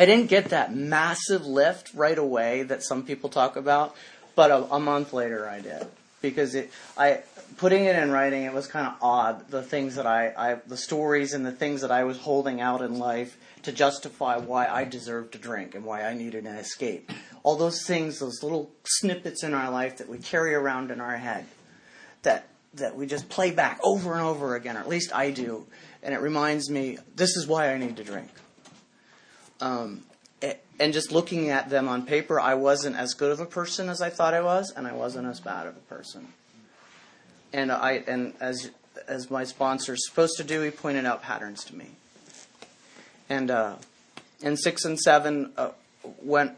I 0.00 0.06
didn't 0.06 0.28
get 0.28 0.50
that 0.50 0.72
massive 0.72 1.44
lift 1.44 1.92
right 1.92 2.16
away 2.16 2.62
that 2.62 2.84
some 2.84 3.02
people 3.02 3.30
talk 3.30 3.56
about, 3.56 3.96
but 4.36 4.52
a, 4.52 4.74
a 4.74 4.78
month 4.78 5.12
later 5.12 5.48
I 5.48 5.60
did 5.60 5.88
because 6.20 6.54
it, 6.54 6.70
I 6.96 7.22
putting 7.56 7.84
it 7.84 7.96
in 7.96 8.10
writing, 8.10 8.44
it 8.44 8.52
was 8.52 8.66
kind 8.66 8.86
of 8.86 8.94
odd. 9.00 9.50
The 9.50 9.62
things 9.62 9.96
that 9.96 10.06
I, 10.06 10.32
I, 10.36 10.54
the 10.66 10.76
stories 10.76 11.32
and 11.32 11.44
the 11.44 11.52
things 11.52 11.80
that 11.80 11.90
I 11.90 12.04
was 12.04 12.18
holding 12.18 12.60
out 12.60 12.82
in 12.82 12.98
life 12.98 13.36
to 13.62 13.72
justify 13.72 14.36
why 14.36 14.66
I 14.66 14.84
deserved 14.84 15.32
to 15.32 15.38
drink 15.38 15.74
and 15.74 15.84
why 15.84 16.02
I 16.02 16.14
needed 16.14 16.46
an 16.46 16.56
escape. 16.56 17.10
All 17.42 17.56
those 17.56 17.84
things, 17.84 18.18
those 18.18 18.42
little 18.42 18.70
snippets 18.84 19.42
in 19.42 19.54
our 19.54 19.70
life 19.70 19.98
that 19.98 20.08
we 20.08 20.18
carry 20.18 20.54
around 20.54 20.90
in 20.90 21.00
our 21.00 21.16
head, 21.16 21.46
that 22.22 22.48
that 22.74 22.94
we 22.94 23.06
just 23.06 23.28
play 23.28 23.50
back 23.50 23.80
over 23.82 24.12
and 24.12 24.22
over 24.22 24.54
again, 24.54 24.76
or 24.76 24.80
at 24.80 24.88
least 24.88 25.14
I 25.14 25.30
do, 25.30 25.66
and 26.02 26.14
it 26.14 26.20
reminds 26.20 26.70
me 26.70 26.98
this 27.16 27.36
is 27.36 27.46
why 27.46 27.72
I 27.72 27.78
need 27.78 27.96
to 27.96 28.04
drink. 28.04 28.28
Um, 29.60 30.04
and 30.80 30.92
just 30.92 31.12
looking 31.12 31.50
at 31.50 31.70
them 31.70 31.88
on 31.88 32.06
paper, 32.06 32.40
I 32.40 32.54
wasn't 32.54 32.96
as 32.96 33.14
good 33.14 33.32
of 33.32 33.40
a 33.40 33.46
person 33.46 33.88
as 33.88 34.00
I 34.00 34.10
thought 34.10 34.34
I 34.34 34.40
was, 34.40 34.72
and 34.74 34.86
I 34.86 34.92
wasn't 34.92 35.26
as 35.26 35.40
bad 35.40 35.66
of 35.66 35.76
a 35.76 35.80
person. 35.80 36.28
And 37.52 37.72
I 37.72 38.02
and 38.06 38.34
as 38.40 38.70
as 39.06 39.30
my 39.30 39.44
sponsor 39.44 39.94
is 39.94 40.06
supposed 40.08 40.36
to 40.36 40.44
do, 40.44 40.60
he 40.62 40.70
pointed 40.70 41.06
out 41.06 41.22
patterns 41.22 41.64
to 41.64 41.76
me. 41.76 41.86
And 43.28 43.50
uh, 43.50 43.76
in 44.40 44.56
six 44.56 44.84
and 44.84 44.98
seven, 44.98 45.52
uh, 45.56 45.70
went. 46.22 46.52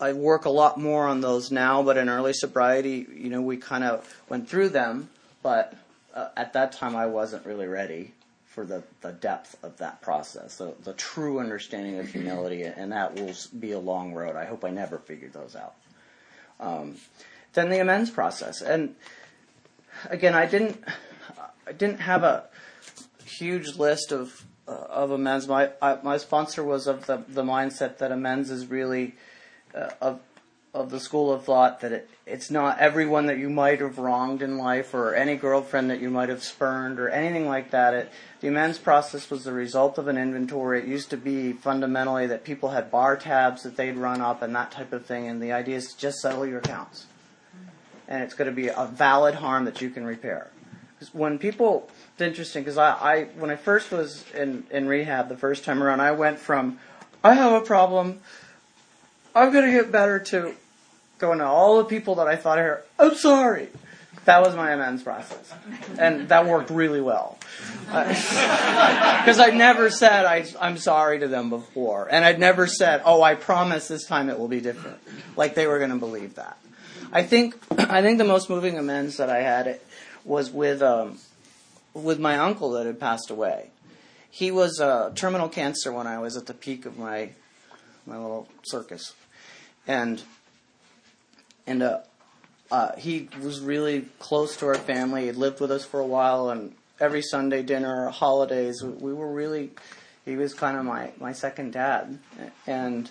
I 0.00 0.14
work 0.14 0.46
a 0.46 0.50
lot 0.50 0.80
more 0.80 1.06
on 1.06 1.20
those 1.20 1.52
now, 1.52 1.84
but 1.84 1.96
in 1.96 2.08
early 2.08 2.32
sobriety, 2.32 3.06
you 3.14 3.30
know, 3.30 3.40
we 3.40 3.56
kind 3.56 3.84
of 3.84 4.04
went 4.28 4.48
through 4.48 4.70
them. 4.70 5.10
But 5.44 5.76
uh, 6.12 6.30
at 6.36 6.54
that 6.54 6.72
time, 6.72 6.96
I 6.96 7.06
wasn't 7.06 7.46
really 7.46 7.68
ready 7.68 8.12
for 8.54 8.66
the, 8.66 8.82
the 9.00 9.12
depth 9.12 9.56
of 9.62 9.78
that 9.78 10.02
process, 10.02 10.52
so 10.52 10.74
the 10.84 10.92
true 10.92 11.40
understanding 11.40 11.98
of 11.98 12.08
humility, 12.08 12.64
and 12.64 12.92
that 12.92 13.14
will 13.14 13.32
be 13.58 13.72
a 13.72 13.78
long 13.78 14.12
road. 14.12 14.36
I 14.36 14.44
hope 14.44 14.62
I 14.62 14.70
never 14.70 14.98
figured 14.98 15.32
those 15.32 15.56
out. 15.56 15.74
Um, 16.60 16.96
then 17.54 17.70
the 17.70 17.80
amends 17.80 18.10
process, 18.10 18.60
and 18.60 18.94
again, 20.10 20.34
I 20.34 20.44
didn't, 20.44 20.84
I 21.66 21.72
didn't 21.72 22.00
have 22.00 22.24
a 22.24 22.44
huge 23.24 23.76
list 23.76 24.12
of 24.12 24.44
uh, 24.68 24.72
of 24.72 25.10
amends. 25.10 25.48
My 25.48 25.70
I, 25.80 25.98
my 26.02 26.18
sponsor 26.18 26.62
was 26.62 26.86
of 26.86 27.06
the 27.06 27.24
the 27.28 27.42
mindset 27.42 27.98
that 27.98 28.12
amends 28.12 28.50
is 28.50 28.66
really 28.66 29.14
uh, 29.74 29.90
of 30.00 30.20
of 30.74 30.88
the 30.88 30.98
school 30.98 31.30
of 31.30 31.44
thought 31.44 31.80
that 31.80 31.92
it, 31.92 32.10
it's 32.24 32.50
not 32.50 32.78
everyone 32.78 33.26
that 33.26 33.36
you 33.36 33.50
might 33.50 33.80
have 33.80 33.98
wronged 33.98 34.40
in 34.40 34.56
life 34.56 34.94
or 34.94 35.14
any 35.14 35.36
girlfriend 35.36 35.90
that 35.90 36.00
you 36.00 36.08
might 36.08 36.30
have 36.30 36.42
spurned 36.42 36.98
or 36.98 37.10
anything 37.10 37.46
like 37.46 37.70
that. 37.72 37.92
It, 37.92 38.10
the 38.40 38.48
amends 38.48 38.78
process 38.78 39.28
was 39.28 39.44
the 39.44 39.52
result 39.52 39.98
of 39.98 40.08
an 40.08 40.16
inventory. 40.16 40.80
It 40.80 40.86
used 40.86 41.10
to 41.10 41.18
be 41.18 41.52
fundamentally 41.52 42.26
that 42.28 42.42
people 42.42 42.70
had 42.70 42.90
bar 42.90 43.18
tabs 43.18 43.64
that 43.64 43.76
they'd 43.76 43.96
run 43.96 44.22
up 44.22 44.40
and 44.40 44.56
that 44.56 44.70
type 44.70 44.94
of 44.94 45.04
thing, 45.04 45.28
and 45.28 45.42
the 45.42 45.52
idea 45.52 45.76
is 45.76 45.92
to 45.92 45.98
just 45.98 46.20
settle 46.20 46.46
your 46.46 46.58
accounts. 46.58 47.06
And 48.08 48.22
it's 48.22 48.34
going 48.34 48.48
to 48.48 48.56
be 48.56 48.68
a 48.68 48.86
valid 48.86 49.34
harm 49.36 49.66
that 49.66 49.82
you 49.82 49.90
can 49.90 50.06
repair. 50.06 50.50
When 51.12 51.38
people, 51.38 51.90
it's 52.12 52.22
interesting 52.22 52.62
because 52.62 52.78
I, 52.78 52.92
I, 52.92 53.24
when 53.36 53.50
I 53.50 53.56
first 53.56 53.90
was 53.90 54.24
in, 54.34 54.64
in 54.70 54.86
rehab 54.86 55.28
the 55.28 55.36
first 55.36 55.64
time 55.64 55.82
around, 55.82 56.00
I 56.00 56.12
went 56.12 56.38
from, 56.38 56.78
I 57.22 57.34
have 57.34 57.52
a 57.52 57.64
problem, 57.64 58.20
I'm 59.34 59.52
going 59.52 59.64
to 59.64 59.72
get 59.72 59.90
better 59.90 60.18
to, 60.18 60.54
going 61.22 61.38
to 61.38 61.46
all 61.46 61.78
the 61.78 61.84
people 61.84 62.16
that 62.16 62.26
I 62.26 62.36
thought 62.36 62.58
I 62.58 62.62
heard, 62.62 62.82
I'm 62.98 63.14
sorry. 63.14 63.68
That 64.24 64.42
was 64.42 64.54
my 64.54 64.72
amends 64.72 65.02
process. 65.02 65.52
And 65.98 66.28
that 66.28 66.46
worked 66.46 66.70
really 66.70 67.00
well. 67.00 67.38
Because 67.86 69.38
uh, 69.40 69.44
I 69.46 69.50
never 69.50 69.88
said 69.88 70.26
I, 70.26 70.44
I'm 70.60 70.76
sorry 70.76 71.20
to 71.20 71.28
them 71.28 71.48
before. 71.48 72.08
And 72.10 72.24
I'd 72.24 72.38
never 72.38 72.66
said, 72.66 73.02
oh, 73.04 73.22
I 73.22 73.34
promise 73.36 73.88
this 73.88 74.04
time 74.04 74.28
it 74.28 74.38
will 74.38 74.48
be 74.48 74.60
different. 74.60 74.98
Like 75.36 75.54
they 75.54 75.66
were 75.66 75.78
going 75.78 75.90
to 75.90 75.96
believe 75.96 76.34
that. 76.34 76.58
I 77.12 77.22
think, 77.22 77.56
I 77.78 78.02
think 78.02 78.18
the 78.18 78.24
most 78.24 78.50
moving 78.50 78.78
amends 78.78 79.16
that 79.16 79.30
I 79.30 79.42
had 79.42 79.80
was 80.24 80.50
with, 80.50 80.82
um, 80.82 81.18
with 81.94 82.20
my 82.20 82.38
uncle 82.38 82.72
that 82.72 82.86
had 82.86 83.00
passed 83.00 83.30
away. 83.30 83.70
He 84.30 84.50
was 84.50 84.80
uh, 84.80 85.12
terminal 85.14 85.48
cancer 85.48 85.92
when 85.92 86.06
I 86.06 86.18
was 86.18 86.36
at 86.36 86.46
the 86.46 86.54
peak 86.54 86.86
of 86.86 86.98
my, 86.98 87.30
my 88.06 88.18
little 88.18 88.48
circus. 88.62 89.14
And 89.86 90.22
and 91.66 91.82
uh, 91.82 92.00
uh, 92.70 92.96
he 92.96 93.28
was 93.42 93.60
really 93.60 94.06
close 94.18 94.56
to 94.58 94.66
our 94.66 94.74
family. 94.74 95.26
He 95.26 95.32
lived 95.32 95.60
with 95.60 95.70
us 95.70 95.84
for 95.84 96.00
a 96.00 96.06
while, 96.06 96.50
and 96.50 96.74
every 97.00 97.22
Sunday 97.22 97.62
dinner, 97.62 98.08
holidays, 98.08 98.82
we 98.82 99.12
were 99.12 99.32
really. 99.32 99.70
He 100.24 100.36
was 100.36 100.54
kind 100.54 100.78
of 100.78 100.84
my, 100.84 101.10
my 101.18 101.32
second 101.32 101.72
dad, 101.72 102.18
and 102.66 103.10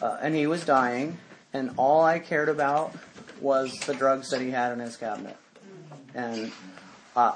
uh, 0.00 0.18
and 0.20 0.34
he 0.34 0.46
was 0.46 0.64
dying, 0.64 1.18
and 1.52 1.72
all 1.76 2.04
I 2.04 2.20
cared 2.20 2.48
about 2.48 2.94
was 3.40 3.72
the 3.80 3.94
drugs 3.94 4.30
that 4.30 4.40
he 4.40 4.50
had 4.50 4.72
in 4.72 4.78
his 4.78 4.96
cabinet, 4.96 5.36
and 6.14 6.52
uh, 7.16 7.32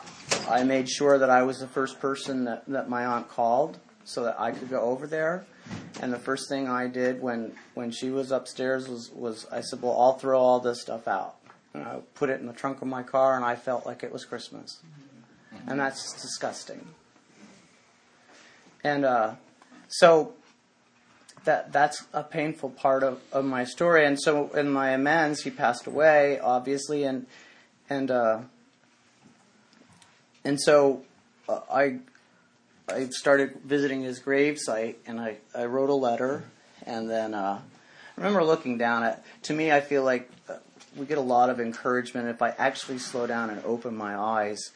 I 0.49 0.63
made 0.63 0.89
sure 0.89 1.19
that 1.19 1.31
I 1.31 1.43
was 1.43 1.59
the 1.59 1.67
first 1.67 2.01
person 2.01 2.45
that, 2.45 2.65
that 2.69 2.89
my 2.89 3.05
aunt 3.05 3.29
called 3.29 3.79
so 4.05 4.25
that 4.25 4.39
I 4.39 4.53
could 4.53 4.71
go 4.71 4.81
over 4.81 5.07
there 5.07 5.45
and 6.01 6.13
the 6.13 6.19
first 6.19 6.49
thing 6.49 6.69
I 6.69 6.87
did 6.87 7.21
when, 7.21 7.53
when 7.75 7.91
she 7.91 8.11
was 8.11 8.31
upstairs 8.31 8.89
was, 8.89 9.11
was 9.11 9.47
I 9.53 9.61
said, 9.61 9.83
Well, 9.83 9.99
I'll 10.01 10.19
throw 10.19 10.41
all 10.41 10.61
this 10.61 10.81
stuff 10.81 11.07
out. 11.07 11.37
And 11.75 11.85
I 11.85 12.01
put 12.15 12.31
it 12.31 12.41
in 12.41 12.47
the 12.47 12.53
trunk 12.53 12.83
of 12.83 12.89
my 12.89 13.03
car, 13.03 13.37
and 13.37 13.45
I 13.45 13.55
felt 13.55 13.87
like 13.87 14.03
it 14.03 14.13
was 14.13 14.25
Christmas. 14.25 14.81
And 15.67 15.79
that's 15.79 16.21
disgusting. 16.21 16.85
And 18.83 19.05
uh, 19.05 19.35
so 19.89 20.33
that 21.45 21.73
that's 21.73 22.05
a 22.13 22.23
painful 22.23 22.71
part 22.71 23.03
of, 23.03 23.21
of 23.33 23.45
my 23.45 23.65
story. 23.65 24.05
And 24.05 24.21
so 24.21 24.49
in 24.51 24.71
my 24.71 24.91
amends, 24.91 25.43
he 25.43 25.51
passed 25.51 25.87
away, 25.87 26.39
obviously, 26.41 27.05
and 27.05 27.27
and 27.89 28.11
uh, 28.11 28.41
and 30.45 30.61
so 30.61 31.03
uh, 31.49 31.61
I 31.71 31.99
I 32.91 33.09
started 33.11 33.61
visiting 33.65 34.03
his 34.03 34.19
grave 34.19 34.59
site, 34.59 34.99
and 35.07 35.21
I, 35.21 35.37
I 35.55 35.67
wrote 35.67 35.91
a 35.91 35.95
letter. 35.95 36.45
And 36.87 37.09
then 37.09 37.35
uh, 37.35 37.61
I 37.61 38.21
remember 38.21 38.45
looking 38.45 38.79
down 38.79 39.05
at, 39.05 39.25
to 39.45 39.53
me, 39.53 39.71
I 39.71 39.81
feel 39.81 40.03
like 40.03 40.31
uh, 40.49 40.57
we 40.97 41.07
get 41.07 41.19
a 41.19 41.23
lot 41.23 41.51
of 41.51 41.61
encouragement. 41.61 42.29
If 42.29 42.43
I 42.43 42.51
actually 42.51 42.99
slow 42.99 43.27
down 43.27 43.51
and 43.51 43.65
open 43.65 43.97
my 43.97 44.17
eyes, 44.17 44.73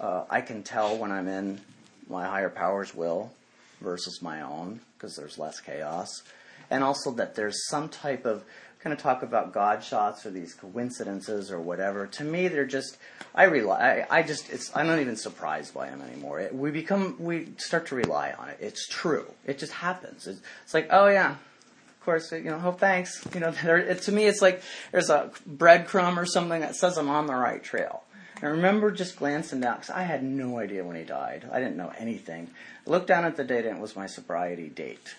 uh, 0.00 0.24
I 0.30 0.40
can 0.40 0.62
tell 0.62 0.96
when 0.96 1.12
I'm 1.12 1.28
in 1.28 1.60
my 2.08 2.26
higher 2.26 2.48
power's 2.48 2.94
will 2.94 3.32
versus 3.80 4.22
my 4.22 4.42
own 4.42 4.80
because 4.94 5.14
there's 5.16 5.38
less 5.38 5.60
chaos. 5.60 6.22
And 6.70 6.82
also 6.82 7.10
that 7.12 7.34
there's 7.34 7.68
some 7.68 7.88
type 7.88 8.24
of 8.24 8.44
kind 8.80 8.92
of 8.92 9.00
talk 9.00 9.22
about 9.22 9.52
God 9.52 9.82
shots 9.82 10.24
or 10.24 10.30
these 10.30 10.54
coincidences 10.54 11.50
or 11.50 11.60
whatever. 11.60 12.06
To 12.06 12.24
me, 12.24 12.48
they're 12.48 12.66
just 12.66 12.96
I 13.34 13.44
rely. 13.44 14.06
I, 14.10 14.18
I 14.18 14.22
just 14.22 14.50
it's 14.50 14.74
I'm 14.76 14.86
not 14.86 14.98
even 14.98 15.16
surprised 15.16 15.74
by 15.74 15.90
them 15.90 16.02
anymore. 16.02 16.40
It, 16.40 16.54
we 16.54 16.70
become 16.70 17.16
we 17.18 17.48
start 17.56 17.86
to 17.86 17.94
rely 17.94 18.34
on 18.38 18.48
it. 18.48 18.58
It's 18.60 18.86
true. 18.86 19.26
It 19.44 19.58
just 19.58 19.72
happens. 19.72 20.26
It's, 20.26 20.40
it's 20.64 20.74
like 20.74 20.88
oh 20.90 21.08
yeah, 21.08 21.32
of 21.32 22.00
course 22.04 22.30
you 22.32 22.44
know. 22.44 22.60
Oh 22.64 22.72
thanks. 22.72 23.26
You 23.34 23.40
know 23.40 23.50
there, 23.62 23.78
it, 23.78 24.02
to 24.02 24.12
me 24.12 24.26
it's 24.26 24.42
like 24.42 24.62
there's 24.92 25.10
a 25.10 25.30
breadcrumb 25.48 26.16
or 26.16 26.26
something 26.26 26.60
that 26.60 26.76
says 26.76 26.98
I'm 26.98 27.10
on 27.10 27.26
the 27.26 27.34
right 27.34 27.62
trail. 27.62 28.04
I 28.40 28.46
remember 28.46 28.92
just 28.92 29.16
glancing 29.16 29.60
down 29.60 29.76
because 29.76 29.90
I 29.90 30.02
had 30.02 30.22
no 30.22 30.60
idea 30.60 30.84
when 30.84 30.94
he 30.94 31.02
died. 31.02 31.48
I 31.50 31.58
didn't 31.58 31.76
know 31.76 31.92
anything. 31.98 32.48
I 32.86 32.90
looked 32.90 33.08
down 33.08 33.24
at 33.24 33.36
the 33.36 33.42
date 33.42 33.66
and 33.66 33.78
it 33.78 33.80
was 33.80 33.96
my 33.96 34.06
sobriety 34.06 34.68
date 34.68 35.14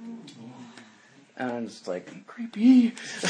mm-hmm. 0.00 0.67
And 1.38 1.66
it's 1.66 1.88
like 1.88 2.26
creepy 2.26 2.88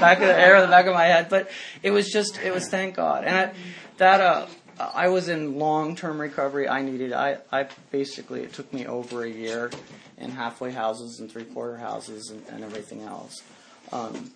back 0.00 0.18
of 0.18 0.26
the 0.26 0.38
air 0.38 0.60
the 0.60 0.68
back 0.68 0.86
of 0.86 0.94
my 0.94 1.04
head 1.04 1.28
but 1.28 1.50
it 1.82 1.90
was 1.90 2.08
just 2.08 2.40
it 2.40 2.54
was 2.54 2.68
thank 2.68 2.94
god 2.94 3.24
and 3.24 3.36
I, 3.36 3.52
that 3.98 4.20
uh 4.20 4.46
I 4.78 5.08
was 5.08 5.28
in 5.28 5.58
long 5.58 5.96
term 5.96 6.20
recovery. 6.20 6.68
I 6.68 6.82
needed 6.82 7.12
I, 7.12 7.38
I 7.50 7.66
basically 7.90 8.42
it 8.42 8.52
took 8.52 8.72
me 8.72 8.86
over 8.86 9.24
a 9.24 9.28
year 9.28 9.70
in 10.18 10.30
halfway 10.30 10.72
houses 10.72 11.18
and 11.20 11.30
three 11.30 11.44
quarter 11.44 11.78
houses 11.78 12.30
and, 12.30 12.42
and 12.48 12.64
everything 12.64 13.02
else 13.02 13.42
um, 13.92 14.32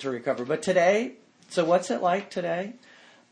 to 0.00 0.10
recover. 0.10 0.44
But 0.44 0.62
today, 0.62 1.12
so 1.48 1.64
what's 1.64 1.90
it 1.90 2.02
like 2.02 2.30
today? 2.30 2.74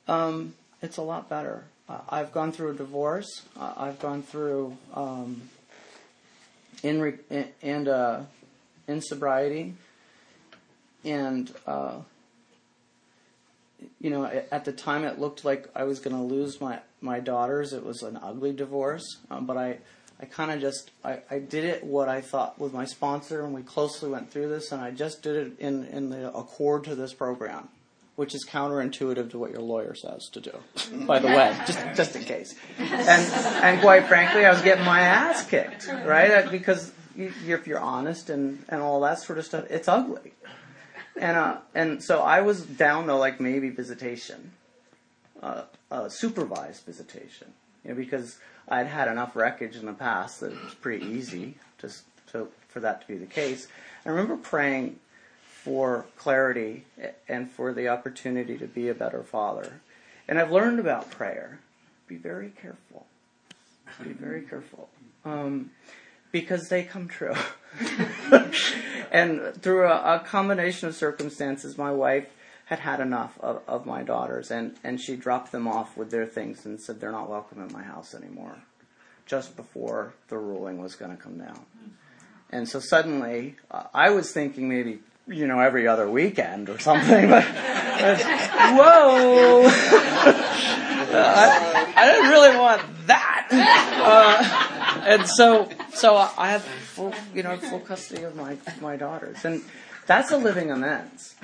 Um, 0.07 0.55
it's 0.81 0.97
a 0.97 1.03
lot 1.03 1.29
better. 1.29 1.64
Uh, 1.89 2.01
I've 2.09 2.33
gone 2.33 2.53
through 2.53 2.70
a 2.70 2.75
divorce. 2.75 3.43
Uh, 3.59 3.75
I've 3.77 3.99
gone 3.99 4.23
through 4.23 4.77
um, 4.95 5.43
in 6.83 7.01
re- 7.01 7.47
and 7.62 7.89
uh, 7.89 8.20
in 8.89 9.03
sobriety, 9.03 9.74
and 11.05 11.55
uh, 11.66 11.99
you 14.01 14.11
know, 14.11 14.24
at 14.24 14.64
the 14.64 14.72
time 14.72 15.05
it 15.05 15.20
looked 15.20 15.45
like 15.45 15.68
I 15.74 15.84
was 15.84 16.01
going 16.01 16.16
to 16.16 16.22
lose 16.22 16.61
my 16.61 16.80
my 17.01 17.20
daughters. 17.20 17.72
It 17.72 17.84
was 17.84 18.03
an 18.03 18.18
ugly 18.20 18.53
divorce, 18.53 19.18
um, 19.30 19.47
but 19.47 19.57
I 19.57 19.78
I 20.20 20.24
kind 20.24 20.51
of 20.51 20.61
just 20.61 20.91
I, 21.05 21.20
I 21.30 21.39
did 21.39 21.64
it 21.64 21.84
what 21.84 22.09
I 22.09 22.20
thought 22.20 22.59
with 22.59 22.72
my 22.72 22.86
sponsor, 22.86 23.45
and 23.45 23.55
we 23.55 23.62
closely 23.62 24.11
went 24.11 24.32
through 24.32 24.49
this, 24.49 24.72
and 24.72 24.80
I 24.80 24.91
just 24.91 25.22
did 25.22 25.36
it 25.36 25.61
in 25.61 25.84
in 25.86 26.11
the 26.11 26.34
accord 26.34 26.84
to 26.84 26.95
this 26.95 27.12
program, 27.12 27.68
which 28.16 28.34
is 28.34 28.45
counterintuitive 28.49 29.30
to 29.30 29.39
what 29.39 29.53
your 29.53 29.62
lawyer 29.62 29.95
says 29.95 30.28
to 30.32 30.41
do. 30.41 30.53
by 31.07 31.20
the 31.20 31.28
way, 31.28 31.57
just 31.66 31.78
just 31.95 32.16
in 32.16 32.24
case. 32.24 32.55
And 32.78 33.32
and 33.62 33.80
quite 33.80 34.07
frankly, 34.07 34.45
I 34.45 34.51
was 34.51 34.62
getting 34.62 34.84
my 34.84 35.01
ass 35.01 35.47
kicked, 35.47 35.86
right? 35.86 36.51
Because 36.51 36.93
if 37.19 37.66
you're 37.66 37.81
honest 37.81 38.31
and 38.31 38.64
and 38.69 38.81
all 38.81 39.01
that 39.01 39.19
sort 39.19 39.39
of 39.39 39.45
stuff, 39.45 39.66
it's 39.71 39.89
ugly. 39.89 40.33
And 41.16 41.37
uh, 41.37 41.59
and 41.75 42.03
so 42.03 42.21
I 42.21 42.41
was 42.41 42.62
down 42.62 43.07
to 43.07 43.14
like 43.14 43.41
maybe 43.41 43.71
visitation, 43.71 44.53
uh, 45.43 45.62
uh, 45.91 46.09
supervised 46.09 46.85
visitation, 46.85 47.49
you 47.85 47.91
know, 47.91 47.97
because 47.97 48.39
I'd 48.69 48.87
had 48.87 49.09
enough 49.09 49.35
wreckage 49.35 49.77
in 49.77 49.87
the 49.87 49.93
past 49.93 50.41
that 50.41 50.53
it 50.53 50.64
was 50.64 50.75
pretty 50.75 51.07
easy 51.07 51.55
to, 51.79 51.91
to 52.33 52.49
for 52.69 52.81
that 52.81 53.01
to 53.03 53.09
be 53.09 53.16
the 53.16 53.27
case. 53.27 53.66
I 54.07 54.11
remember 54.11 54.37
praying 54.37 55.01
for 55.43 56.07
clarity 56.16 56.85
and 57.29 57.51
for 57.51 57.73
the 57.73 57.89
opportunity 57.89 58.57
to 58.59 58.66
be 58.66 58.89
a 58.89 58.95
better 58.95 59.23
father. 59.23 59.81
And 60.29 60.39
I've 60.39 60.53
learned 60.53 60.79
about 60.79 61.11
prayer. 61.11 61.59
Be 62.07 62.16
very 62.16 62.51
careful. 62.51 63.07
Be 64.03 64.12
very 64.12 64.43
careful. 64.43 64.89
Um, 65.25 65.71
because 66.33 66.68
they 66.68 66.83
come 66.83 67.09
true. 67.09 67.35
and 69.11 69.55
through 69.62 69.87
a, 69.87 70.16
a, 70.16 70.20
combination 70.20 70.89
of 70.89 70.95
circumstances, 70.95 71.79
my 71.79 71.91
wife 71.91 72.29
had 72.66 72.81
had 72.81 73.01
enough 73.01 73.39
of, 73.41 73.62
of 73.66 73.87
my 73.87 74.03
daughters, 74.03 74.51
and, 74.51 74.76
and 74.85 75.01
she 75.01 75.16
dropped 75.16 75.53
them 75.53 75.66
off 75.66 75.97
with 75.97 76.11
their 76.11 76.26
things 76.26 76.66
and 76.66 76.81
said 76.81 77.01
they're 77.01 77.12
not 77.12 77.29
welcome 77.29 77.62
in 77.62 77.72
my 77.72 77.83
house 77.83 78.14
anymore, 78.14 78.59
just 79.26 79.57
before 79.57 80.12
the 80.29 80.37
ruling 80.37 80.81
was 80.81 80.95
going 80.95 81.11
to 81.11 81.16
come 81.16 81.39
down. 81.39 81.61
And 82.51 82.68
so 82.68 82.81
suddenly, 82.81 83.57
uh, 83.70 83.85
I 83.93 84.11
was 84.11 84.33
thinking 84.33 84.68
maybe, 84.68 85.01
you 85.26 85.47
know, 85.47 85.61
every 85.61 85.87
other 85.87 86.11
weekend 86.11 86.68
or 86.68 86.79
something, 86.79 87.29
but, 87.29 87.45
whoa! 87.45 89.64
I, 91.11 91.95
I, 91.97 92.07
didn't 92.07 92.31
really 92.31 92.59
want 92.59 92.83
that. 93.07 93.49
Uh, 93.51 95.05
and 95.07 95.26
so, 95.26 95.68
so 95.99 96.17
I 96.17 96.51
have 96.51 96.63
full, 96.63 97.15
you 97.35 97.43
know, 97.43 97.57
full 97.57 97.81
custody 97.81 98.23
of 98.23 98.37
my 98.37 98.57
my 98.81 98.97
daughters, 98.97 99.45
and 99.45 99.63
that's 100.07 100.31
a 100.31 100.37
living 100.37 100.71
amends. 100.71 101.35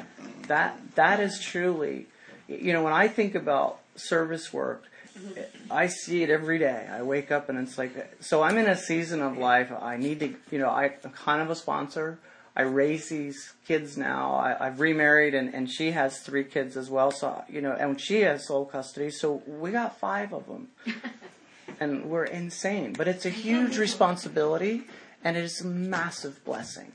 That 0.48 0.78
that 0.94 1.20
is 1.20 1.40
truly, 1.40 2.06
you 2.48 2.72
know, 2.72 2.82
when 2.82 2.92
I 2.92 3.08
think 3.08 3.34
about 3.34 3.80
service 3.96 4.52
work, 4.52 4.84
I 5.70 5.86
see 5.86 6.22
it 6.22 6.30
every 6.30 6.58
day. 6.58 6.88
I 6.90 7.02
wake 7.02 7.30
up 7.30 7.48
and 7.48 7.58
it's 7.58 7.78
like, 7.78 8.16
so 8.20 8.42
I'm 8.42 8.58
in 8.58 8.66
a 8.66 8.76
season 8.76 9.22
of 9.22 9.38
life. 9.38 9.72
I 9.72 9.96
need 9.96 10.20
to, 10.20 10.34
you 10.50 10.58
know, 10.58 10.68
I, 10.68 10.94
am 11.04 11.10
kind 11.10 11.40
of 11.40 11.50
a 11.50 11.54
sponsor. 11.54 12.18
I 12.56 12.62
raise 12.62 13.08
these 13.08 13.54
kids 13.66 13.96
now. 13.96 14.34
I, 14.34 14.64
have 14.64 14.80
remarried 14.80 15.34
and, 15.34 15.54
and 15.54 15.70
she 15.70 15.92
has 15.92 16.20
three 16.20 16.44
kids 16.44 16.76
as 16.76 16.90
well. 16.90 17.10
So, 17.10 17.44
you 17.48 17.60
know, 17.60 17.72
and 17.72 18.00
she 18.00 18.22
has 18.22 18.46
sole 18.46 18.64
custody. 18.64 19.10
So 19.10 19.42
we 19.46 19.70
got 19.70 19.98
five 19.98 20.32
of 20.32 20.46
them. 20.46 20.68
and 21.80 22.06
we're 22.06 22.24
insane. 22.24 22.92
But 22.92 23.08
it's 23.08 23.26
a 23.26 23.30
huge 23.30 23.78
responsibility 23.78 24.84
and 25.22 25.36
it 25.36 25.44
is 25.44 25.60
a 25.60 25.66
massive 25.66 26.44
blessing 26.44 26.92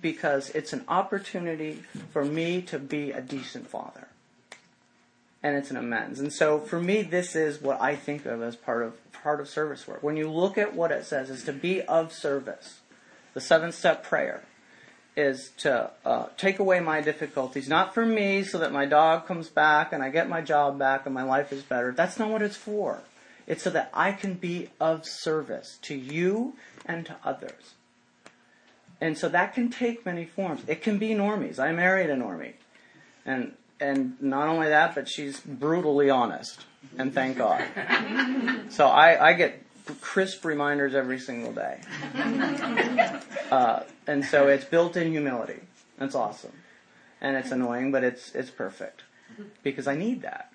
because 0.00 0.50
it's 0.50 0.72
an 0.72 0.84
opportunity 0.88 1.82
for 2.12 2.24
me 2.24 2.62
to 2.62 2.78
be 2.78 3.10
a 3.12 3.20
decent 3.20 3.66
father. 3.66 4.08
And 5.42 5.56
it's 5.56 5.70
an 5.70 5.76
amends. 5.76 6.20
And 6.20 6.32
so 6.32 6.58
for 6.58 6.80
me, 6.80 7.02
this 7.02 7.34
is 7.34 7.60
what 7.60 7.80
I 7.80 7.96
think 7.96 8.26
of 8.26 8.42
as 8.42 8.56
part 8.56 8.82
of 8.82 8.94
part 9.12 9.40
of 9.40 9.48
service 9.48 9.86
work. 9.86 10.02
When 10.02 10.16
you 10.16 10.30
look 10.30 10.56
at 10.56 10.74
what 10.74 10.90
it 10.90 11.04
says, 11.04 11.30
is 11.30 11.44
to 11.44 11.52
be 11.52 11.82
of 11.82 12.12
service. 12.12 12.80
The 13.34 13.40
seven 13.40 13.72
step 13.72 14.02
prayer 14.02 14.44
is 15.16 15.50
to 15.58 15.90
uh, 16.04 16.26
take 16.36 16.58
away 16.58 16.80
my 16.80 17.00
difficulties, 17.00 17.68
not 17.68 17.94
for 17.94 18.06
me 18.06 18.42
so 18.42 18.58
that 18.58 18.72
my 18.72 18.86
dog 18.86 19.26
comes 19.26 19.48
back 19.48 19.92
and 19.92 20.02
I 20.02 20.10
get 20.10 20.28
my 20.28 20.40
job 20.40 20.78
back 20.78 21.04
and 21.04 21.14
my 21.14 21.22
life 21.22 21.52
is 21.52 21.62
better. 21.62 21.92
That's 21.92 22.18
not 22.18 22.30
what 22.30 22.42
it's 22.42 22.56
for. 22.56 23.00
It's 23.50 23.64
so 23.64 23.70
that 23.70 23.90
I 23.92 24.12
can 24.12 24.34
be 24.34 24.68
of 24.78 25.04
service 25.04 25.80
to 25.82 25.96
you 25.96 26.54
and 26.86 27.04
to 27.06 27.16
others. 27.24 27.74
And 29.00 29.18
so 29.18 29.28
that 29.28 29.54
can 29.54 29.70
take 29.70 30.06
many 30.06 30.24
forms. 30.24 30.62
It 30.68 30.82
can 30.82 30.98
be 30.98 31.08
normies. 31.08 31.58
I 31.58 31.72
married 31.72 32.10
a 32.10 32.14
normie. 32.14 32.52
And 33.26 33.54
and 33.80 34.22
not 34.22 34.46
only 34.46 34.68
that, 34.68 34.94
but 34.94 35.08
she's 35.08 35.40
brutally 35.40 36.10
honest. 36.10 36.64
And 36.96 37.12
thank 37.12 37.38
God. 37.38 37.64
So 38.70 38.86
I, 38.86 39.30
I 39.30 39.32
get 39.32 39.64
crisp 40.00 40.44
reminders 40.44 40.94
every 40.94 41.18
single 41.18 41.52
day. 41.52 41.80
Uh, 43.50 43.82
and 44.06 44.24
so 44.24 44.46
it's 44.46 44.64
built 44.64 44.96
in 44.96 45.10
humility. 45.10 45.58
That's 45.98 46.14
awesome. 46.14 46.52
And 47.20 47.36
it's 47.36 47.50
annoying, 47.50 47.90
but 47.90 48.04
it's 48.04 48.32
it's 48.32 48.48
perfect. 48.48 49.02
Because 49.64 49.88
I 49.88 49.96
need 49.96 50.22
that. 50.22 50.52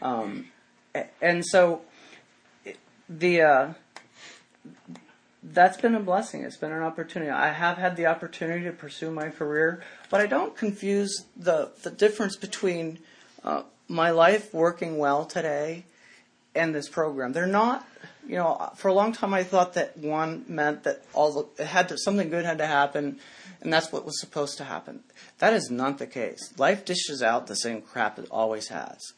Um, 0.00 0.46
and 1.20 1.44
so 1.44 1.82
the 3.10 3.42
uh, 3.42 3.72
that's 5.42 5.80
been 5.80 5.94
a 5.94 6.00
blessing. 6.00 6.44
It's 6.44 6.56
been 6.56 6.72
an 6.72 6.82
opportunity. 6.82 7.30
I 7.30 7.52
have 7.52 7.76
had 7.76 7.96
the 7.96 8.06
opportunity 8.06 8.64
to 8.64 8.72
pursue 8.72 9.10
my 9.10 9.30
career, 9.30 9.82
but 10.10 10.20
I 10.20 10.26
don't 10.26 10.56
confuse 10.56 11.24
the 11.36 11.72
the 11.82 11.90
difference 11.90 12.36
between 12.36 13.00
uh, 13.42 13.62
my 13.88 14.10
life 14.10 14.54
working 14.54 14.96
well 14.96 15.24
today 15.24 15.84
and 16.54 16.74
this 16.74 16.88
program. 16.88 17.32
They're 17.32 17.46
not. 17.46 17.86
You 18.28 18.36
know, 18.36 18.70
for 18.76 18.88
a 18.88 18.94
long 18.94 19.12
time 19.12 19.34
I 19.34 19.42
thought 19.42 19.74
that 19.74 19.96
one 19.96 20.44
meant 20.46 20.84
that 20.84 21.02
all 21.14 21.32
the, 21.32 21.62
it 21.62 21.66
had 21.66 21.88
to, 21.88 21.98
something 21.98 22.28
good 22.28 22.44
had 22.44 22.58
to 22.58 22.66
happen, 22.66 23.18
and 23.60 23.72
that's 23.72 23.90
what 23.90 24.04
was 24.04 24.20
supposed 24.20 24.58
to 24.58 24.64
happen. 24.64 25.00
That 25.38 25.52
is 25.52 25.70
not 25.70 25.98
the 25.98 26.06
case. 26.06 26.52
Life 26.56 26.84
dishes 26.84 27.22
out 27.22 27.48
the 27.48 27.56
same 27.56 27.80
crap 27.80 28.18
it 28.18 28.28
always 28.30 28.68
has. 28.68 29.14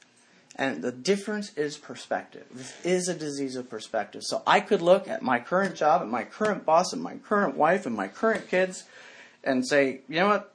And 0.56 0.82
the 0.82 0.92
difference 0.92 1.56
is 1.56 1.78
perspective. 1.78 2.44
This 2.52 2.74
is 2.84 3.08
a 3.08 3.14
disease 3.14 3.56
of 3.56 3.70
perspective. 3.70 4.22
So 4.22 4.42
I 4.46 4.60
could 4.60 4.82
look 4.82 5.08
at 5.08 5.22
my 5.22 5.38
current 5.38 5.76
job, 5.76 6.02
at 6.02 6.08
my 6.08 6.24
current 6.24 6.66
boss, 6.66 6.92
and 6.92 7.02
my 7.02 7.16
current 7.16 7.56
wife, 7.56 7.86
and 7.86 7.96
my 7.96 8.08
current 8.08 8.48
kids, 8.48 8.84
and 9.42 9.66
say, 9.66 10.00
you 10.08 10.16
know 10.16 10.28
what? 10.28 10.52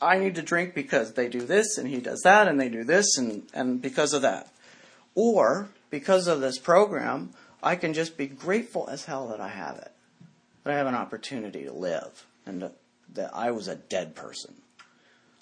I 0.00 0.18
need 0.18 0.36
to 0.36 0.42
drink 0.42 0.74
because 0.74 1.14
they 1.14 1.28
do 1.28 1.40
this, 1.40 1.76
and 1.76 1.88
he 1.88 2.00
does 2.00 2.20
that, 2.22 2.46
and 2.46 2.60
they 2.60 2.68
do 2.68 2.84
this, 2.84 3.18
and, 3.18 3.48
and 3.52 3.82
because 3.82 4.12
of 4.12 4.22
that. 4.22 4.48
Or, 5.14 5.70
because 5.90 6.28
of 6.28 6.40
this 6.40 6.58
program, 6.58 7.30
I 7.62 7.74
can 7.74 7.94
just 7.94 8.16
be 8.16 8.26
grateful 8.26 8.88
as 8.88 9.06
hell 9.06 9.28
that 9.28 9.40
I 9.40 9.48
have 9.48 9.78
it. 9.78 9.90
That 10.62 10.74
I 10.74 10.76
have 10.76 10.86
an 10.86 10.94
opportunity 10.94 11.64
to 11.64 11.72
live, 11.72 12.26
and 12.44 12.70
that 13.14 13.34
I 13.34 13.50
was 13.50 13.66
a 13.66 13.74
dead 13.74 14.14
person 14.14 14.54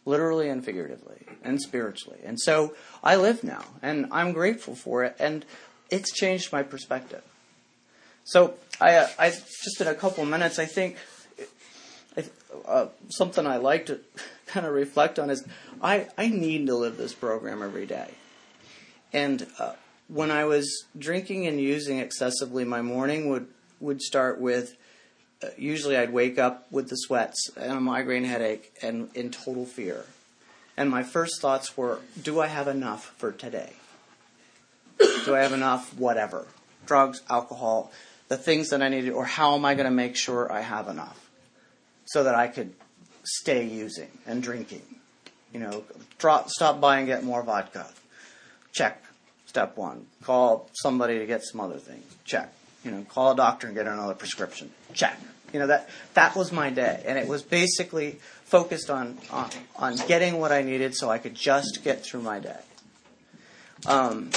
literally 0.04 0.48
and 0.48 0.64
figuratively 0.64 1.26
and 1.42 1.60
spiritually. 1.60 2.18
And 2.24 2.40
so 2.40 2.74
I 3.02 3.16
live 3.16 3.44
now, 3.44 3.64
and 3.82 4.06
I'm 4.10 4.32
grateful 4.32 4.74
for 4.74 5.04
it, 5.04 5.16
and 5.18 5.44
it's 5.90 6.12
changed 6.12 6.52
my 6.52 6.62
perspective. 6.62 7.22
So 8.24 8.54
I, 8.80 8.96
uh, 8.96 9.08
I 9.18 9.30
just 9.30 9.80
in 9.80 9.86
a 9.86 9.94
couple 9.94 10.24
minutes, 10.24 10.58
I 10.58 10.64
think 10.64 10.96
uh, 12.66 12.86
something 13.08 13.46
I 13.46 13.56
like 13.56 13.86
to 13.86 14.00
kind 14.46 14.66
of 14.66 14.72
reflect 14.72 15.18
on 15.18 15.30
is 15.30 15.44
I, 15.82 16.08
I 16.16 16.28
need 16.28 16.66
to 16.66 16.74
live 16.74 16.96
this 16.96 17.12
program 17.12 17.62
every 17.62 17.86
day. 17.86 18.10
And 19.12 19.46
uh, 19.58 19.74
when 20.08 20.30
I 20.30 20.44
was 20.44 20.84
drinking 20.98 21.46
and 21.46 21.60
using 21.60 21.98
excessively, 21.98 22.64
my 22.64 22.82
morning 22.82 23.28
would, 23.28 23.46
would 23.80 24.00
start 24.00 24.40
with 24.40 24.76
usually 25.58 25.96
I'd 25.96 26.12
wake 26.12 26.38
up 26.38 26.70
with 26.70 26.88
the 26.88 26.96
sweats 26.96 27.50
and 27.56 27.72
a 27.72 27.80
migraine 27.80 28.24
headache 28.24 28.72
and 28.82 29.10
in 29.14 29.30
total 29.30 29.66
fear. 29.66 30.06
And 30.76 30.90
my 30.90 31.02
first 31.02 31.40
thoughts 31.40 31.76
were, 31.76 32.00
do 32.20 32.40
I 32.40 32.48
have 32.48 32.68
enough 32.68 33.14
for 33.16 33.32
today? 33.32 33.74
do 34.98 35.34
I 35.34 35.40
have 35.40 35.52
enough 35.52 35.96
whatever? 35.98 36.46
Drugs, 36.86 37.22
alcohol, 37.30 37.92
the 38.28 38.36
things 38.36 38.70
that 38.70 38.82
I 38.82 38.88
needed, 38.88 39.12
or 39.12 39.24
how 39.24 39.54
am 39.54 39.64
I 39.64 39.74
going 39.74 39.86
to 39.86 39.90
make 39.90 40.16
sure 40.16 40.52
I 40.52 40.60
have 40.60 40.88
enough 40.88 41.28
so 42.06 42.24
that 42.24 42.34
I 42.34 42.48
could 42.48 42.74
stay 43.22 43.64
using 43.64 44.10
and 44.26 44.42
drinking? 44.42 44.82
You 45.52 45.60
know, 45.60 45.84
drop, 46.18 46.50
stop 46.50 46.80
buying, 46.80 47.06
get 47.06 47.22
more 47.22 47.42
vodka. 47.42 47.86
Check. 48.72 49.02
Step 49.46 49.76
one. 49.76 50.06
Call 50.24 50.68
somebody 50.72 51.20
to 51.20 51.26
get 51.26 51.44
some 51.44 51.60
other 51.60 51.78
things. 51.78 52.04
Check. 52.24 52.52
You 52.84 52.90
know, 52.90 53.04
call 53.08 53.32
a 53.32 53.36
doctor 53.36 53.66
and 53.66 53.74
get 53.74 53.86
another 53.86 54.14
prescription. 54.14 54.70
Check. 54.92 55.18
You 55.52 55.60
know 55.60 55.68
that 55.68 55.88
that 56.14 56.34
was 56.36 56.52
my 56.52 56.70
day, 56.70 57.02
and 57.06 57.16
it 57.16 57.28
was 57.28 57.42
basically 57.42 58.18
focused 58.44 58.90
on 58.90 59.18
on, 59.30 59.50
on 59.76 59.96
getting 60.08 60.38
what 60.38 60.52
I 60.52 60.62
needed 60.62 60.94
so 60.94 61.08
I 61.10 61.18
could 61.18 61.34
just 61.34 61.82
get 61.84 62.04
through 62.04 62.22
my 62.22 62.40
day. 62.40 62.60
Um, 63.86 64.30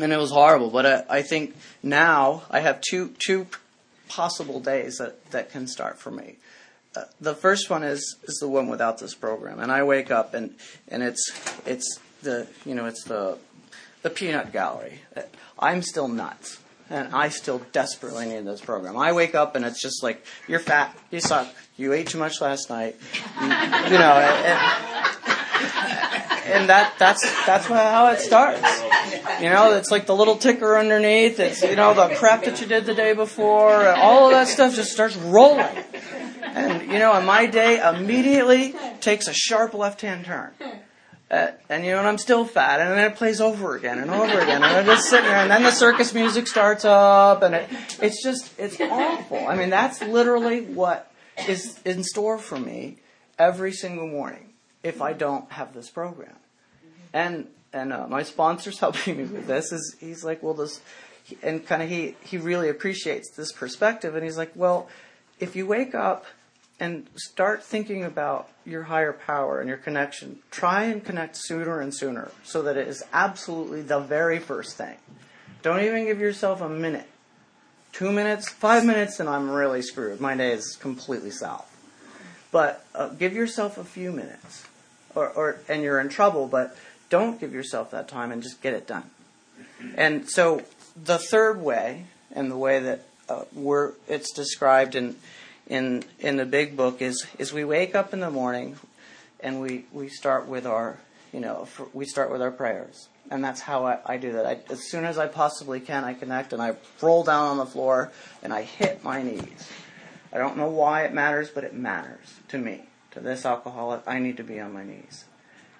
and 0.00 0.12
it 0.12 0.16
was 0.16 0.30
horrible, 0.30 0.70
but 0.70 0.86
I, 0.86 1.18
I 1.18 1.22
think 1.22 1.54
now 1.82 2.42
I 2.50 2.60
have 2.60 2.80
two 2.80 3.14
two 3.18 3.46
possible 4.08 4.58
days 4.60 4.98
that, 4.98 5.30
that 5.30 5.50
can 5.50 5.66
start 5.66 5.98
for 5.98 6.10
me. 6.10 6.36
uh, 6.96 7.04
the 7.20 7.34
first 7.34 7.70
one 7.70 7.82
is 7.82 8.16
is 8.24 8.38
the 8.40 8.48
one 8.48 8.68
without 8.68 8.98
this 8.98 9.14
program, 9.14 9.58
and 9.60 9.72
I 9.72 9.82
wake 9.82 10.10
up 10.10 10.34
and 10.34 10.54
and 10.88 11.02
it's 11.02 11.30
it's 11.66 11.98
the 12.22 12.46
you 12.64 12.74
know 12.74 12.86
it's 12.86 13.04
the 13.04 13.38
the 14.02 14.10
peanut 14.10 14.52
gallery. 14.52 15.00
I'm 15.58 15.82
still 15.82 16.08
nuts, 16.08 16.58
and 16.92 17.14
I 17.14 17.30
still 17.30 17.62
desperately 17.72 18.26
need 18.26 18.44
this 18.44 18.60
program. 18.60 18.98
I 18.98 19.12
wake 19.12 19.34
up 19.34 19.56
and 19.56 19.64
it's 19.64 19.80
just 19.80 20.02
like 20.02 20.24
you're 20.46 20.60
fat, 20.60 20.96
you 21.10 21.20
suck, 21.20 21.48
you 21.76 21.92
ate 21.94 22.08
too 22.08 22.18
much 22.18 22.40
last 22.40 22.68
night, 22.68 22.96
you, 23.40 23.42
you 23.44 23.98
know, 23.98 24.14
and, 24.14 24.58
and 26.44 26.68
that 26.68 26.94
that's 26.98 27.22
that's 27.46 27.66
how 27.66 28.08
it 28.08 28.20
starts. 28.20 28.82
You 29.40 29.48
know, 29.48 29.74
it's 29.74 29.90
like 29.90 30.06
the 30.06 30.14
little 30.14 30.36
ticker 30.36 30.76
underneath. 30.76 31.40
It's 31.40 31.62
you 31.62 31.76
know 31.76 31.94
the 31.94 32.14
crap 32.16 32.44
that 32.44 32.60
you 32.60 32.66
did 32.66 32.84
the 32.84 32.94
day 32.94 33.14
before. 33.14 33.88
All 33.88 34.26
of 34.26 34.32
that 34.32 34.48
stuff 34.48 34.74
just 34.74 34.92
starts 34.92 35.16
rolling. 35.16 35.76
And, 36.42 36.92
you 36.92 36.98
know, 36.98 37.14
and 37.14 37.26
my 37.26 37.46
day 37.46 37.80
immediately 37.80 38.74
takes 39.00 39.26
a 39.26 39.32
sharp 39.32 39.72
left 39.72 40.02
hand 40.02 40.26
turn. 40.26 40.50
Uh, 41.32 41.50
and, 41.70 41.82
you 41.82 41.92
know, 41.92 41.98
and 41.98 42.06
I'm 42.06 42.18
still 42.18 42.44
fat. 42.44 42.78
And 42.80 42.90
then 42.90 43.10
it 43.10 43.16
plays 43.16 43.40
over 43.40 43.74
again 43.74 43.98
and 43.98 44.10
over 44.10 44.38
again. 44.38 44.62
And 44.62 44.64
I'm 44.64 44.84
just 44.84 45.08
sitting 45.08 45.24
there. 45.24 45.38
And 45.38 45.50
then 45.50 45.62
the 45.62 45.70
circus 45.70 46.12
music 46.12 46.46
starts 46.46 46.84
up. 46.84 47.42
And 47.42 47.54
it, 47.54 47.70
it's 48.02 48.22
just, 48.22 48.52
it's 48.58 48.78
awful. 48.78 49.48
I 49.48 49.56
mean, 49.56 49.70
that's 49.70 50.02
literally 50.02 50.60
what 50.60 51.10
is 51.48 51.80
in 51.86 52.04
store 52.04 52.36
for 52.36 52.58
me 52.58 52.98
every 53.38 53.72
single 53.72 54.06
morning 54.06 54.52
if 54.82 55.00
I 55.00 55.14
don't 55.14 55.50
have 55.52 55.72
this 55.72 55.88
program. 55.88 56.36
And, 57.14 57.46
and 57.72 57.94
uh, 57.94 58.06
my 58.08 58.24
sponsor's 58.24 58.78
helping 58.80 59.16
me 59.16 59.24
with 59.24 59.46
this. 59.46 59.72
Is 59.72 59.96
he's 60.00 60.24
like, 60.24 60.42
well, 60.42 60.54
this, 60.54 60.82
and 61.42 61.66
kind 61.66 61.82
of 61.82 61.88
he 61.88 62.14
he 62.22 62.36
really 62.36 62.68
appreciates 62.68 63.30
this 63.30 63.52
perspective, 63.52 64.14
and 64.14 64.24
he's 64.24 64.36
like, 64.36 64.52
well, 64.54 64.88
if 65.40 65.56
you 65.56 65.66
wake 65.66 65.94
up 65.94 66.26
and 66.82 67.06
start 67.14 67.62
thinking 67.62 68.02
about 68.02 68.48
your 68.66 68.82
higher 68.82 69.12
power 69.12 69.60
and 69.60 69.68
your 69.68 69.78
connection. 69.78 70.40
Try 70.50 70.82
and 70.86 71.04
connect 71.04 71.36
sooner 71.36 71.80
and 71.80 71.94
sooner 71.94 72.32
so 72.42 72.60
that 72.62 72.76
it 72.76 72.88
is 72.88 73.04
absolutely 73.12 73.82
the 73.82 74.00
very 74.00 74.40
first 74.40 74.76
thing. 74.76 74.96
Don't 75.62 75.78
even 75.78 76.06
give 76.06 76.18
yourself 76.18 76.60
a 76.60 76.68
minute. 76.68 77.06
Two 77.92 78.10
minutes, 78.10 78.48
five 78.48 78.84
minutes, 78.84 79.20
and 79.20 79.28
I'm 79.28 79.48
really 79.48 79.80
screwed. 79.80 80.20
My 80.20 80.36
day 80.36 80.50
is 80.50 80.74
completely 80.74 81.30
south. 81.30 81.68
But 82.50 82.84
uh, 82.96 83.10
give 83.10 83.32
yourself 83.32 83.78
a 83.78 83.84
few 83.84 84.10
minutes, 84.10 84.66
or, 85.14 85.28
or, 85.28 85.58
and 85.68 85.84
you're 85.84 86.00
in 86.00 86.08
trouble, 86.08 86.48
but 86.48 86.76
don't 87.10 87.38
give 87.38 87.54
yourself 87.54 87.92
that 87.92 88.08
time 88.08 88.32
and 88.32 88.42
just 88.42 88.60
get 88.60 88.74
it 88.74 88.88
done. 88.88 89.08
And 89.94 90.28
so 90.28 90.62
the 91.00 91.18
third 91.18 91.62
way, 91.62 92.06
and 92.32 92.50
the 92.50 92.56
way 92.56 92.80
that 92.80 93.04
uh, 93.28 93.44
we're, 93.54 93.92
it's 94.08 94.32
described 94.32 94.96
in 94.96 95.14
in 95.72 96.04
in 96.20 96.36
the 96.36 96.44
big 96.44 96.76
book 96.76 97.00
is 97.00 97.26
is 97.38 97.50
we 97.52 97.64
wake 97.64 97.94
up 97.94 98.12
in 98.12 98.20
the 98.20 98.30
morning 98.30 98.78
and 99.40 99.58
we 99.58 99.86
we 99.90 100.08
start 100.08 100.46
with 100.46 100.66
our 100.66 100.98
you 101.32 101.40
know 101.40 101.64
for, 101.64 101.88
we 101.94 102.04
start 102.04 102.30
with 102.30 102.42
our 102.42 102.50
prayers. 102.50 103.08
And 103.30 103.42
that's 103.42 103.60
how 103.60 103.86
I, 103.86 103.98
I 104.04 104.16
do 104.18 104.32
that. 104.32 104.44
I, 104.44 104.58
as 104.68 104.90
soon 104.90 105.06
as 105.06 105.16
I 105.16 105.26
possibly 105.26 105.80
can 105.80 106.04
I 106.04 106.12
connect 106.12 106.52
and 106.52 106.60
I 106.60 106.76
roll 107.00 107.24
down 107.24 107.46
on 107.46 107.56
the 107.56 107.64
floor 107.64 108.12
and 108.42 108.52
I 108.52 108.62
hit 108.62 109.02
my 109.02 109.22
knees. 109.22 109.70
I 110.32 110.38
don't 110.38 110.58
know 110.58 110.68
why 110.68 111.04
it 111.04 111.14
matters 111.14 111.48
but 111.48 111.64
it 111.64 111.74
matters 111.74 112.34
to 112.48 112.58
me. 112.58 112.84
To 113.12 113.20
this 113.20 113.46
alcoholic 113.46 114.02
I 114.06 114.18
need 114.18 114.36
to 114.36 114.44
be 114.44 114.60
on 114.60 114.74
my 114.74 114.84
knees. 114.84 115.24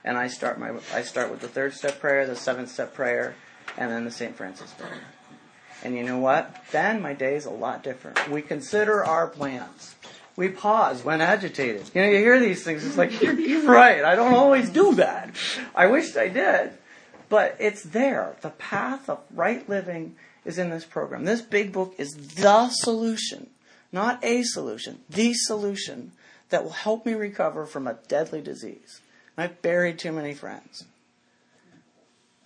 And 0.04 0.16
I 0.16 0.28
start 0.28 0.58
my 0.58 0.72
I 0.94 1.02
start 1.02 1.30
with 1.30 1.40
the 1.40 1.48
third 1.48 1.74
step 1.74 2.00
prayer 2.00 2.26
the 2.26 2.34
seventh 2.34 2.70
step 2.70 2.94
prayer 2.94 3.34
and 3.76 3.90
then 3.90 4.06
the 4.06 4.10
St. 4.10 4.34
Francis 4.34 4.72
prayer 4.72 5.02
and 5.84 5.96
you 5.96 6.04
know 6.04 6.18
what? 6.18 6.56
Then 6.70 7.02
my 7.02 7.12
day 7.12 7.34
is 7.34 7.44
a 7.44 7.50
lot 7.50 7.82
different. 7.82 8.28
We 8.28 8.42
consider 8.42 9.04
our 9.04 9.26
plans. 9.26 9.94
We 10.36 10.48
pause 10.48 11.04
when 11.04 11.20
agitated. 11.20 11.90
You 11.94 12.02
know, 12.02 12.08
you 12.08 12.18
hear 12.18 12.40
these 12.40 12.64
things, 12.64 12.84
it's 12.84 12.96
like, 12.96 13.20
you're, 13.22 13.38
you're 13.38 13.70
right. 13.70 14.04
I 14.04 14.14
don't 14.14 14.34
always 14.34 14.70
do 14.70 14.94
that. 14.94 15.34
I 15.74 15.86
wished 15.86 16.16
I 16.16 16.28
did. 16.28 16.72
But 17.28 17.56
it's 17.58 17.82
there. 17.82 18.36
The 18.42 18.50
path 18.50 19.08
of 19.08 19.20
right 19.34 19.66
living 19.68 20.16
is 20.44 20.58
in 20.58 20.70
this 20.70 20.84
program. 20.84 21.24
This 21.24 21.40
big 21.40 21.72
book 21.72 21.94
is 21.98 22.12
the 22.12 22.68
solution, 22.68 23.48
not 23.90 24.22
a 24.24 24.42
solution, 24.42 25.00
the 25.08 25.32
solution 25.34 26.12
that 26.50 26.64
will 26.64 26.70
help 26.70 27.06
me 27.06 27.14
recover 27.14 27.64
from 27.64 27.86
a 27.86 27.98
deadly 28.08 28.42
disease. 28.42 29.00
I've 29.36 29.62
buried 29.62 29.98
too 29.98 30.12
many 30.12 30.34
friends. 30.34 30.84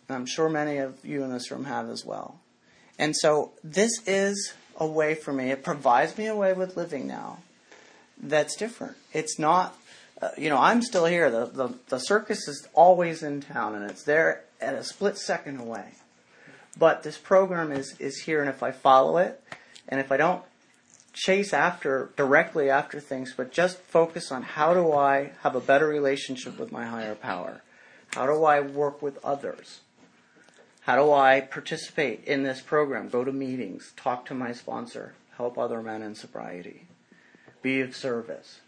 And 0.08 0.16
I'm 0.16 0.26
sure 0.26 0.48
many 0.48 0.78
of 0.78 1.04
you 1.04 1.24
in 1.24 1.32
this 1.32 1.50
room 1.50 1.64
have 1.64 1.88
as 1.90 2.04
well. 2.04 2.38
And 2.98 3.14
so 3.16 3.52
this 3.62 3.92
is 4.06 4.54
a 4.78 4.86
way 4.86 5.14
for 5.14 5.32
me, 5.32 5.50
it 5.50 5.64
provides 5.64 6.16
me 6.18 6.26
a 6.26 6.36
way 6.36 6.52
with 6.52 6.76
living 6.76 7.06
now 7.06 7.38
that's 8.18 8.56
different. 8.56 8.96
It's 9.12 9.38
not, 9.38 9.76
uh, 10.20 10.30
you 10.36 10.48
know, 10.48 10.58
I'm 10.58 10.82
still 10.82 11.06
here. 11.06 11.30
The, 11.30 11.46
the, 11.46 11.74
the 11.88 11.98
circus 11.98 12.48
is 12.48 12.66
always 12.74 13.22
in 13.22 13.40
town 13.40 13.74
and 13.74 13.90
it's 13.90 14.02
there 14.02 14.44
at 14.60 14.74
a 14.74 14.82
split 14.82 15.18
second 15.18 15.60
away. 15.60 15.94
But 16.78 17.02
this 17.02 17.18
program 17.18 17.72
is, 17.72 17.98
is 17.98 18.20
here, 18.20 18.40
and 18.40 18.50
if 18.50 18.62
I 18.62 18.70
follow 18.70 19.16
it, 19.16 19.42
and 19.88 19.98
if 19.98 20.12
I 20.12 20.18
don't 20.18 20.42
chase 21.14 21.54
after 21.54 22.10
directly 22.16 22.68
after 22.68 23.00
things, 23.00 23.32
but 23.34 23.50
just 23.50 23.78
focus 23.78 24.30
on 24.30 24.42
how 24.42 24.74
do 24.74 24.92
I 24.92 25.32
have 25.42 25.56
a 25.56 25.60
better 25.60 25.86
relationship 25.88 26.58
with 26.58 26.70
my 26.70 26.84
higher 26.84 27.14
power? 27.14 27.62
How 28.08 28.26
do 28.26 28.44
I 28.44 28.60
work 28.60 29.00
with 29.00 29.24
others? 29.24 29.80
How 30.86 30.94
do 30.94 31.12
I 31.12 31.40
participate 31.40 32.22
in 32.26 32.44
this 32.44 32.60
program? 32.60 33.08
Go 33.08 33.24
to 33.24 33.32
meetings, 33.32 33.92
talk 33.96 34.24
to 34.26 34.34
my 34.34 34.52
sponsor, 34.52 35.14
help 35.36 35.58
other 35.58 35.82
men 35.82 36.00
in 36.00 36.14
sobriety, 36.14 36.86
be 37.60 37.80
of 37.80 37.96
service. 37.96 38.60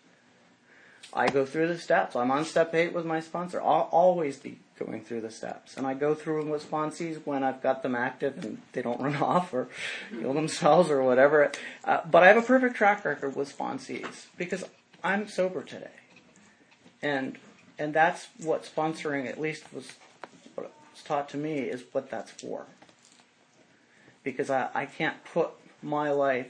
I 1.15 1.29
go 1.29 1.47
through 1.47 1.69
the 1.69 1.79
steps. 1.79 2.17
I'm 2.17 2.33
on 2.33 2.45
step 2.45 2.75
eight 2.75 2.93
with 2.93 3.07
my 3.07 3.21
sponsor. 3.21 3.61
I'll 3.61 3.89
always 3.93 4.37
be 4.37 4.59
going 4.81 5.05
through 5.05 5.21
the 5.21 5.31
steps. 5.31 5.77
And 5.77 5.87
I 5.87 5.95
go 5.95 6.13
through 6.13 6.41
them 6.41 6.51
with 6.51 6.69
sponsees 6.69 7.25
when 7.25 7.45
I've 7.45 7.63
got 7.63 7.85
them 7.85 7.95
active 7.95 8.45
and 8.45 8.63
they 8.73 8.83
don't 8.83 9.01
run 9.01 9.15
off 9.15 9.55
or 9.55 9.69
kill 10.11 10.35
themselves 10.35 10.91
or 10.91 11.05
whatever. 11.05 11.53
Uh, 11.85 12.01
but 12.05 12.25
I 12.25 12.27
have 12.27 12.37
a 12.37 12.43
perfect 12.43 12.75
track 12.75 13.05
record 13.05 13.37
with 13.37 13.57
sponsees 13.57 14.27
because 14.37 14.65
I'm 15.05 15.29
sober 15.29 15.63
today. 15.63 15.87
And 17.01 17.39
and 17.79 17.95
that's 17.95 18.27
what 18.39 18.65
sponsoring 18.65 19.29
at 19.29 19.41
least 19.41 19.73
was 19.73 19.93
taught 21.03 21.29
to 21.31 21.37
me 21.37 21.61
is 21.61 21.85
what 21.93 22.11
that's 22.11 22.31
for. 22.31 22.67
Because 24.23 24.51
I, 24.51 24.69
I 24.75 24.87
can't 24.87 25.23
put 25.25 25.51
my 25.83 26.11
life, 26.11 26.49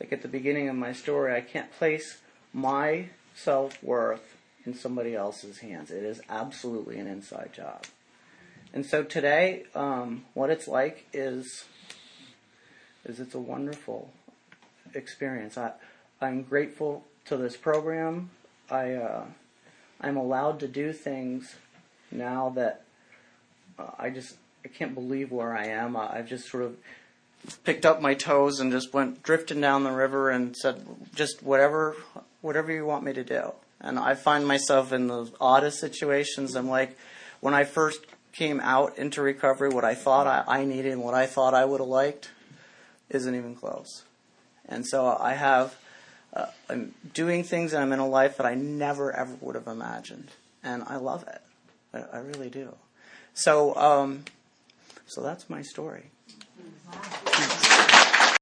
like 0.00 0.12
at 0.12 0.22
the 0.22 0.28
beginning 0.28 0.68
of 0.68 0.76
my 0.76 0.92
story, 0.92 1.34
I 1.34 1.40
can't 1.40 1.72
place 1.72 2.18
my 2.52 3.10
self 3.34 3.82
worth 3.82 4.36
in 4.64 4.74
somebody 4.74 5.14
else's 5.14 5.58
hands. 5.58 5.90
It 5.90 6.02
is 6.02 6.20
absolutely 6.28 6.98
an 6.98 7.06
inside 7.06 7.50
job. 7.52 7.84
And 8.72 8.84
so 8.84 9.02
today, 9.02 9.64
um, 9.74 10.24
what 10.34 10.50
it's 10.50 10.68
like 10.68 11.06
is, 11.12 11.64
is 13.04 13.20
it's 13.20 13.34
a 13.34 13.38
wonderful 13.38 14.10
experience. 14.94 15.56
I, 15.56 15.72
I'm 16.20 16.42
grateful 16.42 17.04
to 17.26 17.36
this 17.36 17.56
program. 17.56 18.30
I, 18.70 18.94
uh, 18.94 19.24
I'm 20.00 20.16
allowed 20.16 20.60
to 20.60 20.68
do 20.68 20.92
things 20.92 21.54
now 22.10 22.52
that 22.56 22.85
uh, 23.78 23.90
I 23.98 24.10
just 24.10 24.36
I 24.64 24.68
can't 24.68 24.94
believe 24.94 25.30
where 25.30 25.56
I 25.56 25.66
am. 25.66 25.96
I, 25.96 26.18
I've 26.18 26.28
just 26.28 26.48
sort 26.48 26.64
of 26.64 26.76
picked 27.64 27.86
up 27.86 28.00
my 28.00 28.14
toes 28.14 28.58
and 28.60 28.72
just 28.72 28.92
went 28.92 29.22
drifting 29.22 29.60
down 29.60 29.84
the 29.84 29.92
river 29.92 30.30
and 30.30 30.56
said 30.56 30.84
just 31.14 31.42
whatever 31.42 31.96
whatever 32.40 32.72
you 32.72 32.84
want 32.84 33.04
me 33.04 33.12
to 33.12 33.24
do. 33.24 33.52
And 33.80 33.98
I 33.98 34.14
find 34.14 34.46
myself 34.46 34.92
in 34.92 35.06
the 35.06 35.30
oddest 35.40 35.78
situations. 35.78 36.56
I'm 36.56 36.68
like 36.68 36.96
when 37.40 37.54
I 37.54 37.64
first 37.64 38.00
came 38.32 38.60
out 38.60 38.98
into 38.98 39.22
recovery, 39.22 39.68
what 39.68 39.84
I 39.84 39.94
thought 39.94 40.26
I, 40.26 40.60
I 40.60 40.64
needed 40.64 40.92
and 40.92 41.02
what 41.02 41.14
I 41.14 41.26
thought 41.26 41.54
I 41.54 41.64
would 41.64 41.80
have 41.80 41.88
liked 41.88 42.30
isn't 43.08 43.34
even 43.34 43.54
close. 43.54 44.02
And 44.68 44.86
so 44.86 45.16
I 45.18 45.34
have 45.34 45.76
uh, 46.34 46.46
I'm 46.68 46.94
doing 47.14 47.44
things 47.44 47.72
and 47.72 47.82
I'm 47.82 47.92
in 47.92 47.98
a 47.98 48.08
life 48.08 48.36
that 48.36 48.46
I 48.46 48.54
never 48.54 49.12
ever 49.12 49.36
would 49.40 49.54
have 49.54 49.68
imagined, 49.68 50.30
and 50.62 50.82
I 50.86 50.96
love 50.96 51.24
it. 51.26 51.40
I, 51.94 52.16
I 52.16 52.20
really 52.20 52.50
do. 52.50 52.74
So, 53.36 53.76
um, 53.76 54.24
so 55.06 55.22
that's 55.22 55.50
my 55.50 55.60
story. 55.60 56.10
Wow. 56.90 57.82